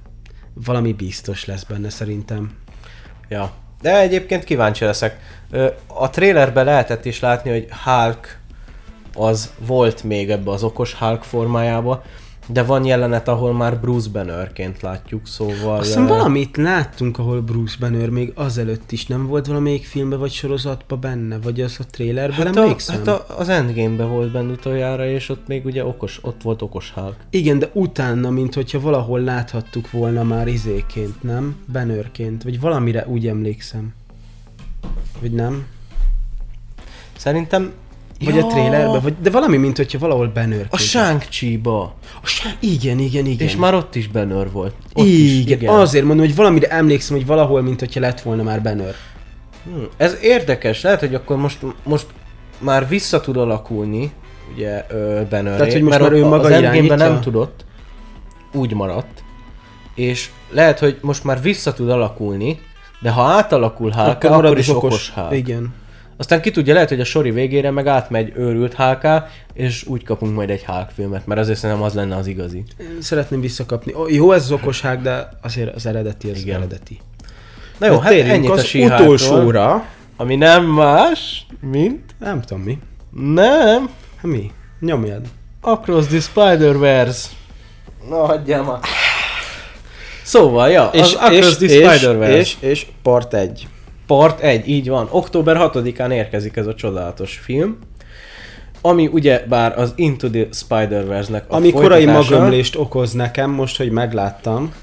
[0.53, 2.51] Valami biztos lesz benne szerintem.
[3.29, 5.19] Ja, de egyébként kíváncsi leszek.
[5.87, 8.39] A trailerben lehetett is látni, hogy Hulk
[9.13, 12.03] az volt még ebbe az okos Hulk formájába,
[12.47, 15.77] de van jelenet, ahol már Bruce Bannerként látjuk, szóval...
[15.77, 20.31] Azt hiszem valamit láttunk, ahol Bruce Banner még azelőtt is nem volt valamelyik filmbe vagy
[20.31, 22.95] sorozatban benne, vagy az a trailerben, hát emlékszem?
[22.95, 26.91] Hát a, az endgame volt benne utoljára, és ott még ugye okos, ott volt okos
[26.91, 27.15] Hulk.
[27.29, 31.55] Igen, de utána, mint hogyha valahol láthattuk volna már izéként, nem?
[31.71, 33.93] Bannerként, vagy valamire úgy emlékszem.
[35.21, 35.65] Vagy nem?
[37.17, 37.73] Szerintem
[38.19, 38.45] vagy ja.
[38.45, 40.67] a trailerbe, vagy, de valami, mint hogyha valahol Banner.
[40.69, 41.21] A shang
[41.61, 42.55] ba A Shang...
[42.59, 43.47] Igen, igen, igen.
[43.47, 44.73] És már ott is Banner volt.
[44.93, 48.43] Ott igen, is, igen, azért mondom, hogy valamire emlékszem, hogy valahol, mint hogyha lett volna
[48.43, 48.93] már Banner.
[49.63, 49.87] Hmm.
[49.97, 52.05] Ez érdekes, lehet, hogy akkor most, most
[52.59, 54.11] már vissza tud alakulni,
[54.53, 54.85] ugye,
[55.29, 55.57] Banner.
[55.57, 57.65] Tehát, hogy most mert már ő maga az nem tudott,
[58.53, 59.23] úgy maradt,
[59.95, 62.59] és lehet, hogy most már vissza tud alakulni,
[63.01, 65.33] de ha átalakul Hulk, akkor, akkor is okos, okos Hulk.
[65.33, 65.73] Igen.
[66.17, 69.07] Aztán ki tudja, lehet, hogy a sori végére meg átmegy őrült HK,
[69.53, 72.63] és úgy kapunk majd egy Hulk filmet, mert azért szerintem az lenne az igazi.
[72.79, 73.93] Én szeretném visszakapni.
[74.07, 76.55] Jó, ez az okos Hulk, de azért az eredeti az Igen.
[76.55, 76.99] eredeti.
[77.77, 79.85] Na jó, hát ennyit az a utolsóra.
[80.17, 82.15] Ami nem más, mint...
[82.19, 82.79] Nem tudom mi.
[83.33, 83.89] Nem.
[84.15, 84.51] Hát mi?
[84.79, 85.25] Nyomjad.
[85.61, 87.27] Across the Spider-Verse.
[88.09, 88.79] Na, hagyjál már.
[90.23, 92.37] Szóval, ja, és, az Across és, the Spider-Verse.
[92.37, 93.67] És, és, part 1.
[94.07, 95.07] Part 1, így van.
[95.11, 97.77] Október 6-án érkezik ez a csodálatos film.
[98.81, 103.91] Ami ugye bár az Into the Spider-Verse-nek a Ami korai magömlést okoz nekem, most, hogy
[103.91, 104.73] megláttam.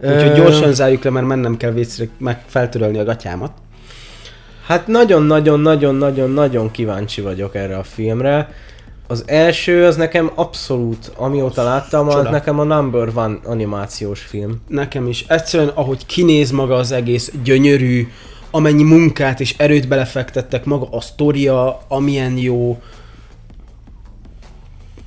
[0.00, 3.52] Úgyhogy gyorsan zárjuk le, mert mennem kell vécre meg feltörölni a gatyámat.
[4.66, 8.48] Hát nagyon-nagyon-nagyon-nagyon-nagyon kíváncsi vagyok erre a filmre.
[9.06, 12.30] Az első, az nekem abszolút, amióta láttam, az Csoda.
[12.30, 14.60] nekem a number one animációs film.
[14.68, 15.24] Nekem is.
[15.28, 18.08] Egyszerűen, ahogy kinéz maga az egész, gyönyörű,
[18.50, 22.82] amennyi munkát és erőt belefektettek, maga a sztoria, amilyen jó.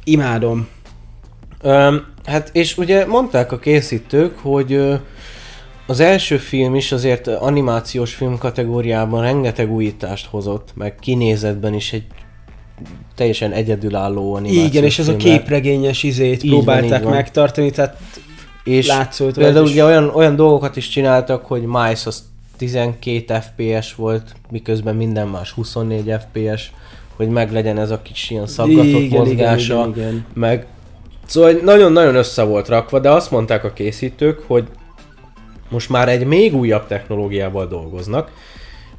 [0.03, 0.68] Imádom.
[1.61, 4.80] Öm, hát és ugye mondták a készítők, hogy
[5.88, 12.06] az első film is azért animációs film kategóriában rengeteg újítást hozott, meg kinézetben is egy
[13.15, 17.14] teljesen egyedülálló animációs Igen, és ez a képregényes izét Így van, próbálták így van.
[17.14, 17.98] megtartani, tehát
[18.64, 22.24] És látszott például ugye olyan, olyan dolgokat is csináltak, hogy Mice az
[22.57, 26.71] 12 FPS volt, miközben minden más 24 FPS,
[27.15, 30.25] hogy meglegyen ez a kis ilyen szaggatott Igen, igen, mozgása, igen, igen.
[30.34, 30.67] meg
[31.25, 34.67] Szóval nagyon-nagyon össze volt rakva, de azt mondták a készítők, hogy
[35.69, 38.31] most már egy még újabb technológiával dolgoznak,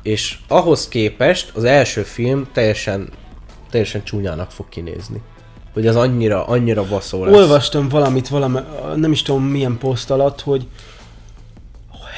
[0.03, 3.09] és ahhoz képest az első film teljesen,
[3.71, 5.21] teljesen csúnyának fog kinézni.
[5.73, 7.35] Hogy az annyira, annyira baszó lesz.
[7.35, 8.59] Olvastam valamit, valami,
[8.97, 10.67] nem is tudom milyen poszt alatt, hogy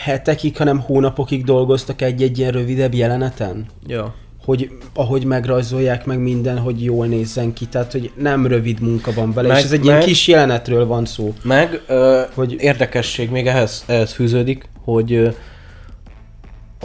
[0.06, 3.66] hetekig, hanem hónapokig dolgoztak egy-egy ilyen rövidebb jeleneten.
[3.86, 4.14] Ja.
[4.44, 9.32] Hogy ahogy megrajzolják meg minden, hogy jól nézzen ki, tehát hogy nem rövid munka van
[9.32, 11.34] vele, Meg- és ez egy ilyen meg- kis jelenetről van szó.
[11.42, 15.28] Meg ö, Hogy- érdekesség még ehhez, ehhez fűződik, hogy ö,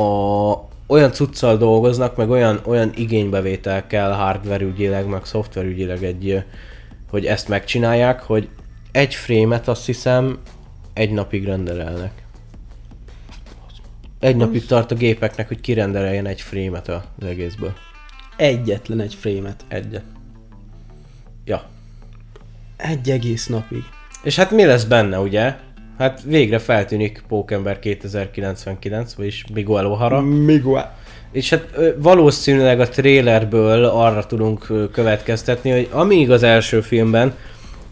[0.02, 6.44] a, olyan cuccal dolgoznak, meg olyan, olyan igénybevétel kell hardware ügyileg, meg szoftver ügyileg egy,
[7.10, 8.48] hogy ezt megcsinálják, hogy
[8.92, 10.38] egy frémet azt hiszem
[10.94, 12.12] egy napig renderelnek.
[14.22, 17.74] Egy napig tart a gépeknek, hogy kirendereljen egy frémet az egészből.
[18.36, 19.66] Egyetlen egy frémet.
[19.68, 20.04] Egyet.
[21.46, 21.64] Ja.
[22.78, 23.84] Egy egész napig.
[24.24, 25.56] És hát mi lesz benne, ugye?
[25.98, 30.46] Hát végre feltűnik Pókember 2099, vagyis Miguel O'Hara.
[30.46, 30.96] Miguel.
[31.32, 31.68] És hát
[31.98, 37.36] valószínűleg a trailerből arra tudunk következtetni, hogy amíg az első filmben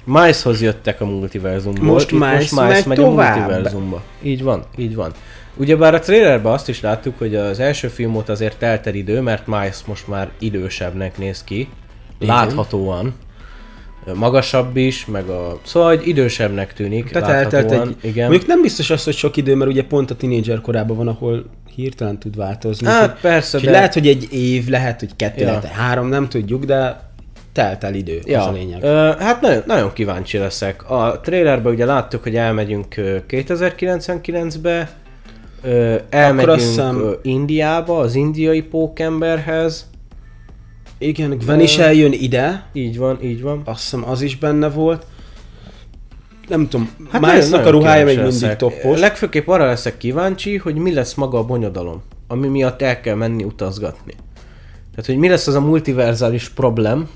[0.04, 4.02] Mice-hoz jöttek a multiverzumból, Most Mice most Mice megy megy a multiverzumba.
[4.22, 5.14] Így van, így van.
[5.60, 9.22] Ugyebár a trailerben azt is láttuk, hogy az első film óta azért telt el idő,
[9.22, 11.70] mert Mice most már idősebbnek néz ki.
[12.20, 12.36] Igen.
[12.36, 13.14] Láthatóan.
[14.14, 15.60] Magasabb is, meg a...
[15.66, 17.10] Szóval, hogy idősebbnek tűnik.
[17.10, 17.96] Tehát eltelt egy...
[18.02, 18.28] Igen.
[18.30, 21.46] Mondjuk nem biztos az, hogy sok idő, mert ugye pont a tínédzser korában van, ahol
[21.76, 22.88] hirtelen tud változni.
[22.88, 23.78] Hát Úgyhogy- persze, úgyhogy de...
[23.78, 25.48] lehet, hogy egy év, lehet, hogy kettő, Ja.
[25.48, 27.10] lehet, három, nem tudjuk, de
[27.54, 28.84] telt el idő, Ja, az a lényeg.
[28.84, 30.90] Ö, hát nagyon, nagyon kíváncsi leszek.
[30.90, 34.90] A trailerben ugye láttuk, hogy elmegyünk ö, 2099-be,
[35.62, 39.90] ö, elmegyünk azt hiszem- ö, Indiába, az indiai pókemberhez.
[40.98, 43.62] Igen, Gwen is eljön ide, Így van, így van.
[43.66, 45.06] azt hiszem az is benne volt.
[46.48, 48.58] Nem tudom, hát Miles-nak a ruhája még mindig leszek.
[48.58, 49.00] toppos.
[49.00, 53.44] Legfőképp arra leszek kíváncsi, hogy mi lesz maga a bonyodalom, ami miatt el kell menni
[53.44, 54.14] utazgatni.
[54.92, 57.08] Tehát, hogy mi lesz az a multiverzális problém,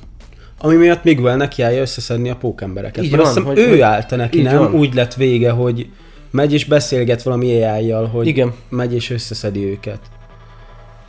[0.59, 3.03] Ami miatt Miguel nekiállja összeszedni a pókembereket.
[3.03, 4.57] Így Mert van, azt hiszem hogy- ő hogy- állta neki, nem?
[4.57, 4.73] van.
[4.73, 5.89] Úgy lett vége, hogy
[6.33, 8.53] megy és beszélget valami ai hogy Igen.
[8.69, 9.99] megy és összeszedi őket.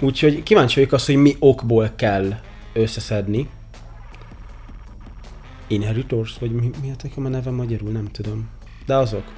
[0.01, 2.35] Úgyhogy kíváncsi vagyok azt, hogy mi okból kell
[2.73, 3.49] összeszedni.
[5.67, 8.49] Inheritors, vagy mi, mi a neve magyarul, nem tudom.
[8.87, 9.33] De azok.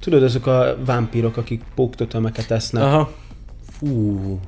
[0.00, 2.82] Tudod, azok a vámpírok, akik póktotemeket esznek.
[2.82, 3.12] Aha.
[3.78, 4.40] Fú,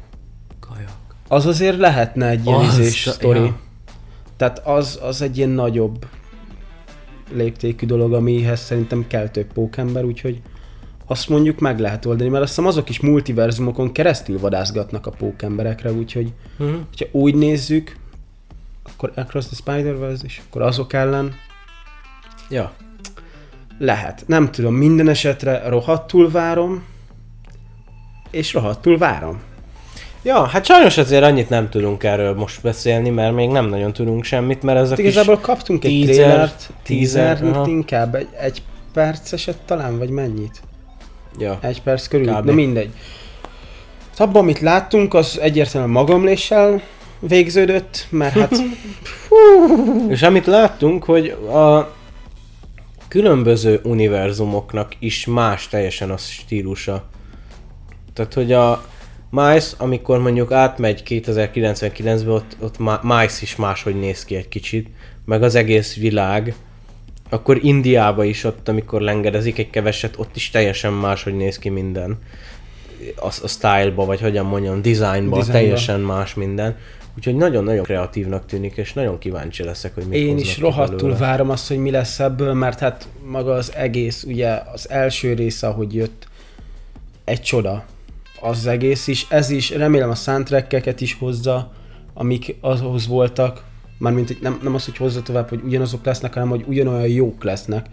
[0.61, 0.97] kajak.
[1.29, 3.13] Az azért lehetne egy ilyen izés ja.
[3.13, 3.53] sztori.
[4.37, 6.07] Tehát az, az egy ilyen nagyobb
[7.33, 10.41] léptékű dolog, amihez szerintem kell több pókember, úgyhogy
[11.07, 15.93] azt mondjuk meg lehet oldani, mert azt hiszem azok is multiverzumokon keresztül vadászgatnak a pókemberekre,
[15.93, 16.69] úgyhogy Mhm.
[16.89, 17.97] hogyha úgy nézzük,
[18.93, 21.35] akkor Across the Spider-Verse is, akkor azok ellen
[22.51, 22.73] Ja.
[23.79, 24.25] lehet.
[24.27, 26.83] Nem tudom, minden esetre rohadtul várom,
[28.31, 29.41] és rohadtul várom.
[30.23, 34.25] Ja, hát sajnos azért annyit nem tudunk erről most beszélni, mert még nem nagyon tudunk
[34.25, 37.67] semmit, mert ez a Hát igazából kaptunk egy teaser, teaser, aha.
[37.69, 38.63] inkább egy, egy
[38.93, 40.61] perceset talán, vagy mennyit?
[41.39, 41.59] Ja.
[41.61, 42.47] Egy perc körül, Kb.
[42.47, 42.91] de mindegy.
[44.11, 46.83] Hát Abban, amit láttunk, az egyértelműen magamléssel
[47.21, 48.55] végződött, mert hát
[50.09, 51.95] És amit láttunk, hogy a
[53.09, 57.05] különböző univerzumoknak is más teljesen a stílusa.
[58.15, 58.85] Tehát, hogy a
[59.31, 64.89] Mice, amikor mondjuk átmegy 2099-be, ott, ott Mice is máshogy néz ki egy kicsit,
[65.25, 66.55] meg az egész világ.
[67.29, 72.19] Akkor Indiába is ott, amikor lengedezik egy keveset, ott is teljesen máshogy néz ki minden.
[73.17, 76.77] a, a style-ba, vagy hogyan mondjam, designba, teljesen más minden.
[77.17, 81.19] Úgyhogy nagyon-nagyon kreatívnak tűnik, és nagyon kíváncsi leszek, hogy mit Én is rohadtul belőle.
[81.19, 85.67] várom azt, hogy mi lesz ebből, mert hát maga az egész, ugye az első része,
[85.67, 86.29] ahogy jött,
[87.25, 87.85] egy csoda.
[88.41, 91.73] Az egész is, ez is, remélem a soundtrackeket is hozza,
[92.15, 93.65] amik ahhoz voltak,
[93.99, 97.87] mármint nem, nem az, hogy hozza tovább, hogy ugyanazok lesznek, hanem hogy ugyanolyan jók lesznek.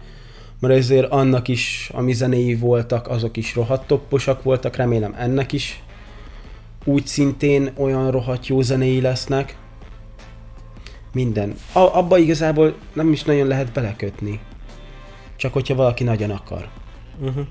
[0.60, 5.82] Mert ezért annak is, ami zenéi voltak, azok is rohadt topposak voltak, remélem ennek is
[6.84, 9.56] úgy szintén olyan rohadt jó zenéi lesznek.
[11.12, 11.54] Minden.
[11.72, 14.40] A, abba igazából nem is nagyon lehet belekötni.
[15.36, 16.68] Csak hogyha valaki nagyon akar.
[17.20, 17.46] Uh-huh.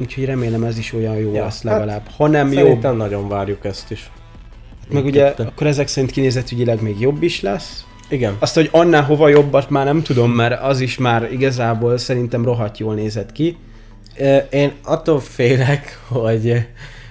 [0.00, 2.02] Úgyhogy remélem ez is olyan jó Ja, lesz hát legalább.
[2.16, 4.10] Ha nem Szerintem nagyon várjuk ezt is.
[4.88, 5.46] meg ugye mindketten.
[5.46, 7.84] akkor ezek szerint kinézetügyileg még jobb is lesz.
[8.08, 8.36] Igen.
[8.38, 12.78] Azt, hogy annál hova jobbat már nem tudom, mert az is már igazából szerintem rohadt
[12.78, 13.56] jól nézett ki.
[14.50, 16.66] Én attól félek, hogy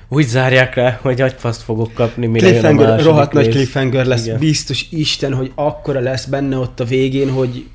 [0.10, 3.54] úgy zárják le, hogy agyfaszt fogok kapni, mire jön a Cliffhanger, rohadt nagy rész.
[3.54, 4.26] cliffhanger lesz.
[4.26, 4.40] Igen.
[4.40, 7.66] Biztos Isten, hogy akkora lesz benne ott a végén, hogy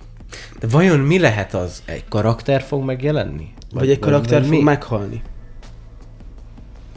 [0.60, 1.82] De vajon mi lehet az?
[1.84, 3.48] Egy karakter fog megjelenni?
[3.72, 4.62] Vagy egy karakter fog mi?
[4.62, 5.22] meghalni.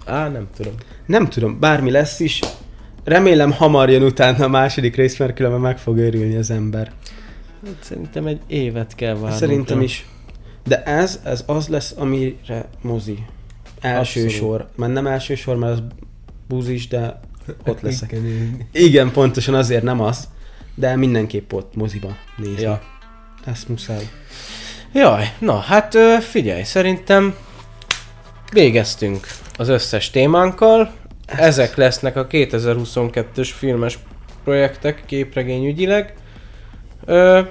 [0.05, 0.73] Á, nem tudom.
[1.05, 2.39] Nem tudom, bármi lesz is.
[3.03, 6.91] Remélem hamar jön utána a második rész, mert különben meg fog őrülni az ember.
[7.65, 9.33] Hát Szerintem egy évet kell várnunk.
[9.33, 10.05] Szerintem is.
[10.63, 13.25] De ez, ez az lesz, amire mozi.
[13.79, 14.29] Első Abszolút.
[14.29, 14.69] sor.
[14.75, 15.83] Mert nem első sor, mert az
[16.47, 17.19] búzis, de
[17.65, 18.11] ott leszek.
[18.11, 18.67] Igen.
[18.71, 20.27] Igen, pontosan azért nem az.
[20.75, 22.61] De mindenképp ott moziba nézni.
[22.61, 22.81] Ja.
[23.45, 24.09] Ezt muszáj.
[24.93, 27.35] Jaj, na hát figyelj, szerintem
[28.51, 29.27] végeztünk
[29.57, 30.91] az összes témánkkal.
[31.25, 33.99] Ezek lesznek a 2022-ös filmes
[34.43, 36.13] projektek képregényügyileg.
[37.05, 37.41] Ö,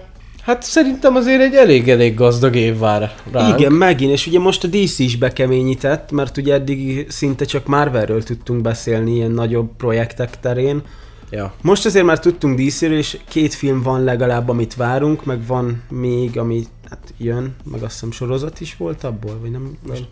[0.43, 3.59] hát szerintem azért egy elég-elég gazdag év vár ránk.
[3.59, 8.23] Igen, megint, és ugye most a DC is bekeményített, mert ugye eddig szinte csak Marvelről
[8.23, 10.83] tudtunk beszélni ilyen nagyobb projektek terén.
[11.31, 11.53] Ja.
[11.63, 16.39] Most azért már tudtunk DC-ről, és két film van legalább, amit várunk, meg van még,
[16.39, 19.79] ami hát jön, meg azt hiszem sorozat is volt abból, vagy nem?
[19.89, 20.09] Most,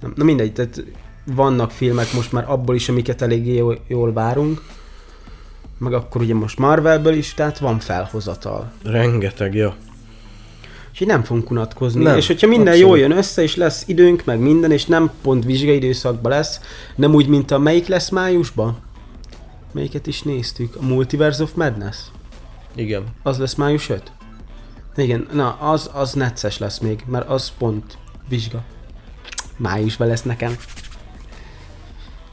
[0.00, 0.12] nem.
[0.16, 0.84] Na mindegy, tehát
[1.24, 4.62] vannak filmek most már abból is, amiket eléggé jól, jól várunk.
[5.78, 8.72] Meg akkor ugye most Marvelből is, tehát van felhozatal.
[8.82, 9.76] Rengeteg, ja.
[10.90, 12.02] Úgyhogy nem fogunk unatkozni.
[12.02, 12.88] Nem, és hogyha minden abszolút.
[12.88, 16.60] jól jön össze, és lesz időnk, meg minden, és nem pont vizsgai időszakban lesz,
[16.96, 18.78] nem úgy, mint a melyik lesz májusban?
[19.72, 20.76] Melyiket is néztük?
[20.76, 21.96] A Multiverse of Madness?
[22.74, 23.04] Igen.
[23.22, 24.12] Az lesz május 5?
[24.96, 27.98] Igen, na, az, az necces lesz még, mert az pont
[28.28, 28.62] vizsga.
[29.56, 30.56] Májusban lesz nekem.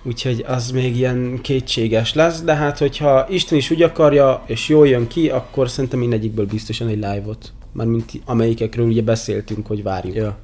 [0.03, 4.87] Úgyhogy az még ilyen kétséges lesz, de hát hogyha Isten is úgy akarja, és jól
[4.87, 7.53] jön ki, akkor szerintem mindegyikből biztosan egy live-ot.
[7.71, 10.15] Mármint amelyikekről ugye beszéltünk, hogy várjuk.
[10.15, 10.37] Ja.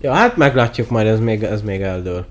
[0.00, 2.26] Ja, hát meglátjuk majd, ez még, ez még eldől.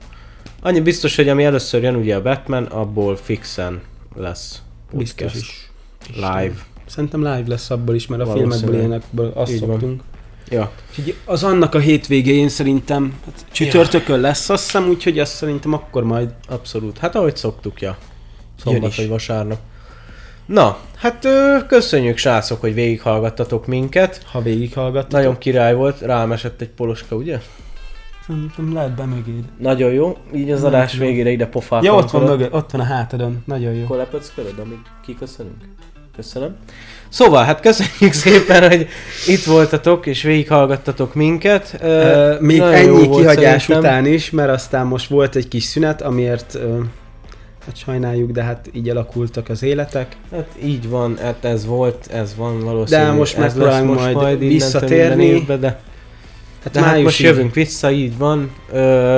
[0.62, 3.82] Annyi biztos, hogy ami először jön ugye a Batman, abból fixen
[4.16, 4.62] lesz
[4.92, 5.36] Biztos podcast.
[5.36, 5.72] is.
[6.16, 6.71] Live.
[6.92, 9.70] Szerintem live lesz abból is, mert a filmekből ilyenekből azt Így van.
[9.70, 10.02] szoktunk.
[10.50, 10.72] Ja.
[10.90, 16.04] Úgyhogy az annak a hétvégén szerintem hát csütörtökön lesz, azt hiszem, úgyhogy azt szerintem akkor
[16.04, 16.98] majd Abszolút.
[16.98, 17.98] Hát ahogy szoktuk, ja.
[18.64, 19.60] Szombat vagy vasárnap.
[20.46, 24.24] Na, hát ö, köszönjük srácok, hogy végighallgattatok minket.
[24.32, 25.12] ha végighallgattok.
[25.12, 27.40] Nagyon király volt, rám esett egy poloska, ugye?
[28.28, 29.44] Szerintem lehet be mögéd.
[29.58, 31.84] Nagyon jó, így az adás végére ide pofát.
[31.84, 33.44] Ja, ott van mögé, ott van a hátadon.
[33.46, 33.84] Nagyon jó.
[33.84, 35.64] Akkor lepöckölöd, amíg kiköszönünk?
[36.16, 36.56] Köszönöm.
[37.10, 38.88] Szóval, hát köszönjük szépen, hogy
[39.28, 41.78] itt voltatok és végighallgattatok minket.
[41.82, 43.92] Ö, még nagyon ennyi kihagyás szerintem.
[43.92, 46.80] után is, mert aztán most volt egy kis szünet, amiért ö,
[47.66, 50.08] hát sajnáljuk, de hát így alakultak az életek.
[50.32, 53.02] Hát így van, hát ez volt, ez van valószínű.
[53.04, 55.26] De most megpróbálunk majd innentől visszatérni.
[55.26, 55.80] évbe, de,
[56.64, 58.52] Hát de hát most jövünk vissza, így van.
[58.72, 59.18] Ö,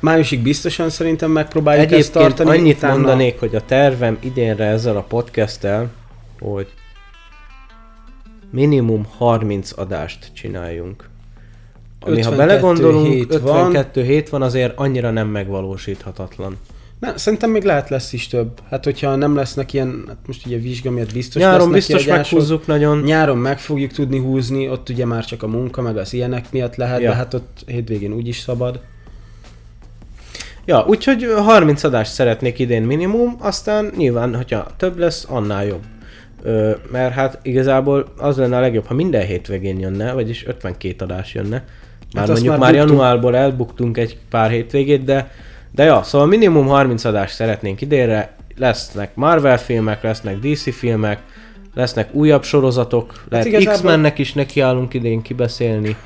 [0.00, 2.58] májusig biztosan szerintem megpróbáljuk ezt egyébként tartani.
[2.58, 5.90] annyit utána- mondanék, hogy a tervem idénre ezzel a podcasttel,
[6.42, 6.72] hogy
[8.50, 11.08] minimum 30 adást csináljunk.
[12.00, 16.56] Ami ha 52 belegondolunk, hét 52 hét van, azért annyira nem megvalósíthatatlan.
[17.00, 18.60] Na, szerintem még lehet lesz is több.
[18.70, 22.32] Hát hogyha nem lesznek ilyen, hát most ugye vizsga miatt biztos Nyáron lesznek biztos kiadások.
[22.32, 22.98] meghúzzuk nagyon.
[22.98, 26.76] Nyáron meg fogjuk tudni húzni, ott ugye már csak a munka, meg az ilyenek miatt
[26.76, 27.10] lehet, Ja.
[27.10, 28.80] de hát ott hétvégén úgyis szabad.
[30.64, 35.82] Ja, úgyhogy 30 adást szeretnék idén minimum, aztán nyilván, hogyha több lesz, annál jobb.
[36.42, 41.34] Ö, mert hát igazából az lenne a legjobb, ha minden hétvégén jönne, vagyis 52 adás
[41.34, 41.64] jönne.
[42.14, 45.30] Már Hát mondjuk már már, januárból elbuktunk egy pár hétvégét, de,
[45.70, 51.18] de ja, szóval minimum 30 adást szeretnénk idénre, lesznek Marvel filmek, lesznek DC filmek,
[51.74, 55.96] lesznek újabb sorozatok, lehet igazából- X-mennek is nekiállunk idén kibeszélni.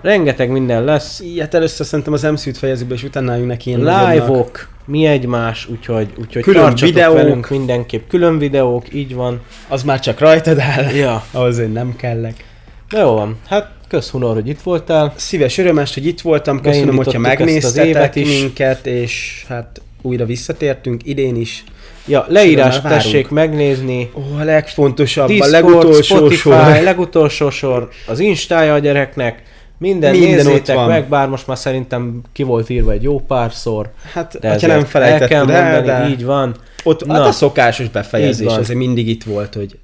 [0.00, 1.20] Rengeteg minden lesz.
[1.20, 6.08] Ilyet először szerintem az MCU-t fejezzük be, és utána jönnek ilyen Live-ok, mi egymás, úgyhogy,
[6.16, 7.14] úgyhogy Külön tartsatok videók.
[7.14, 8.08] velünk mindenképp.
[8.08, 9.40] Külön videók, így van.
[9.68, 10.84] Az már csak rajtad áll.
[10.94, 11.24] Ja.
[11.30, 12.44] Ahhoz én nem kellek.
[12.90, 13.36] De jó van.
[13.48, 15.12] Hát kösz Hunor, hogy itt voltál.
[15.16, 21.64] Szíves örömest, hogy itt voltam, köszönöm, hogyha megnéztetek minket, és hát újra visszatértünk idén is.
[22.06, 24.10] Ja, leírás tessék megnézni.
[24.14, 26.82] Ó, a legfontosabb, Discord, a legutolsó Spotify, sor.
[26.82, 29.42] legutolsó sor, az Instája a gyereknek.
[29.80, 30.88] Minden, Minden Minden ott nézzétek van.
[30.88, 33.90] meg, bár most már szerintem ki volt írva egy jó párszor.
[34.12, 36.56] Hát, De ha nem el kell felejtetted el, mondani, de így van.
[36.84, 37.12] ott Na.
[37.14, 39.78] hát a szokásos befejezés, azért mindig itt volt, hogy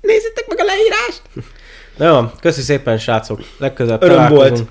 [0.00, 1.22] nézzétek meg a leírást!
[1.96, 4.56] Na jó, köszi szépen srácok, legközelebb Öröm találkozunk.
[4.56, 4.68] volt.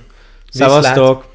[0.52, 1.26] Szevasztok!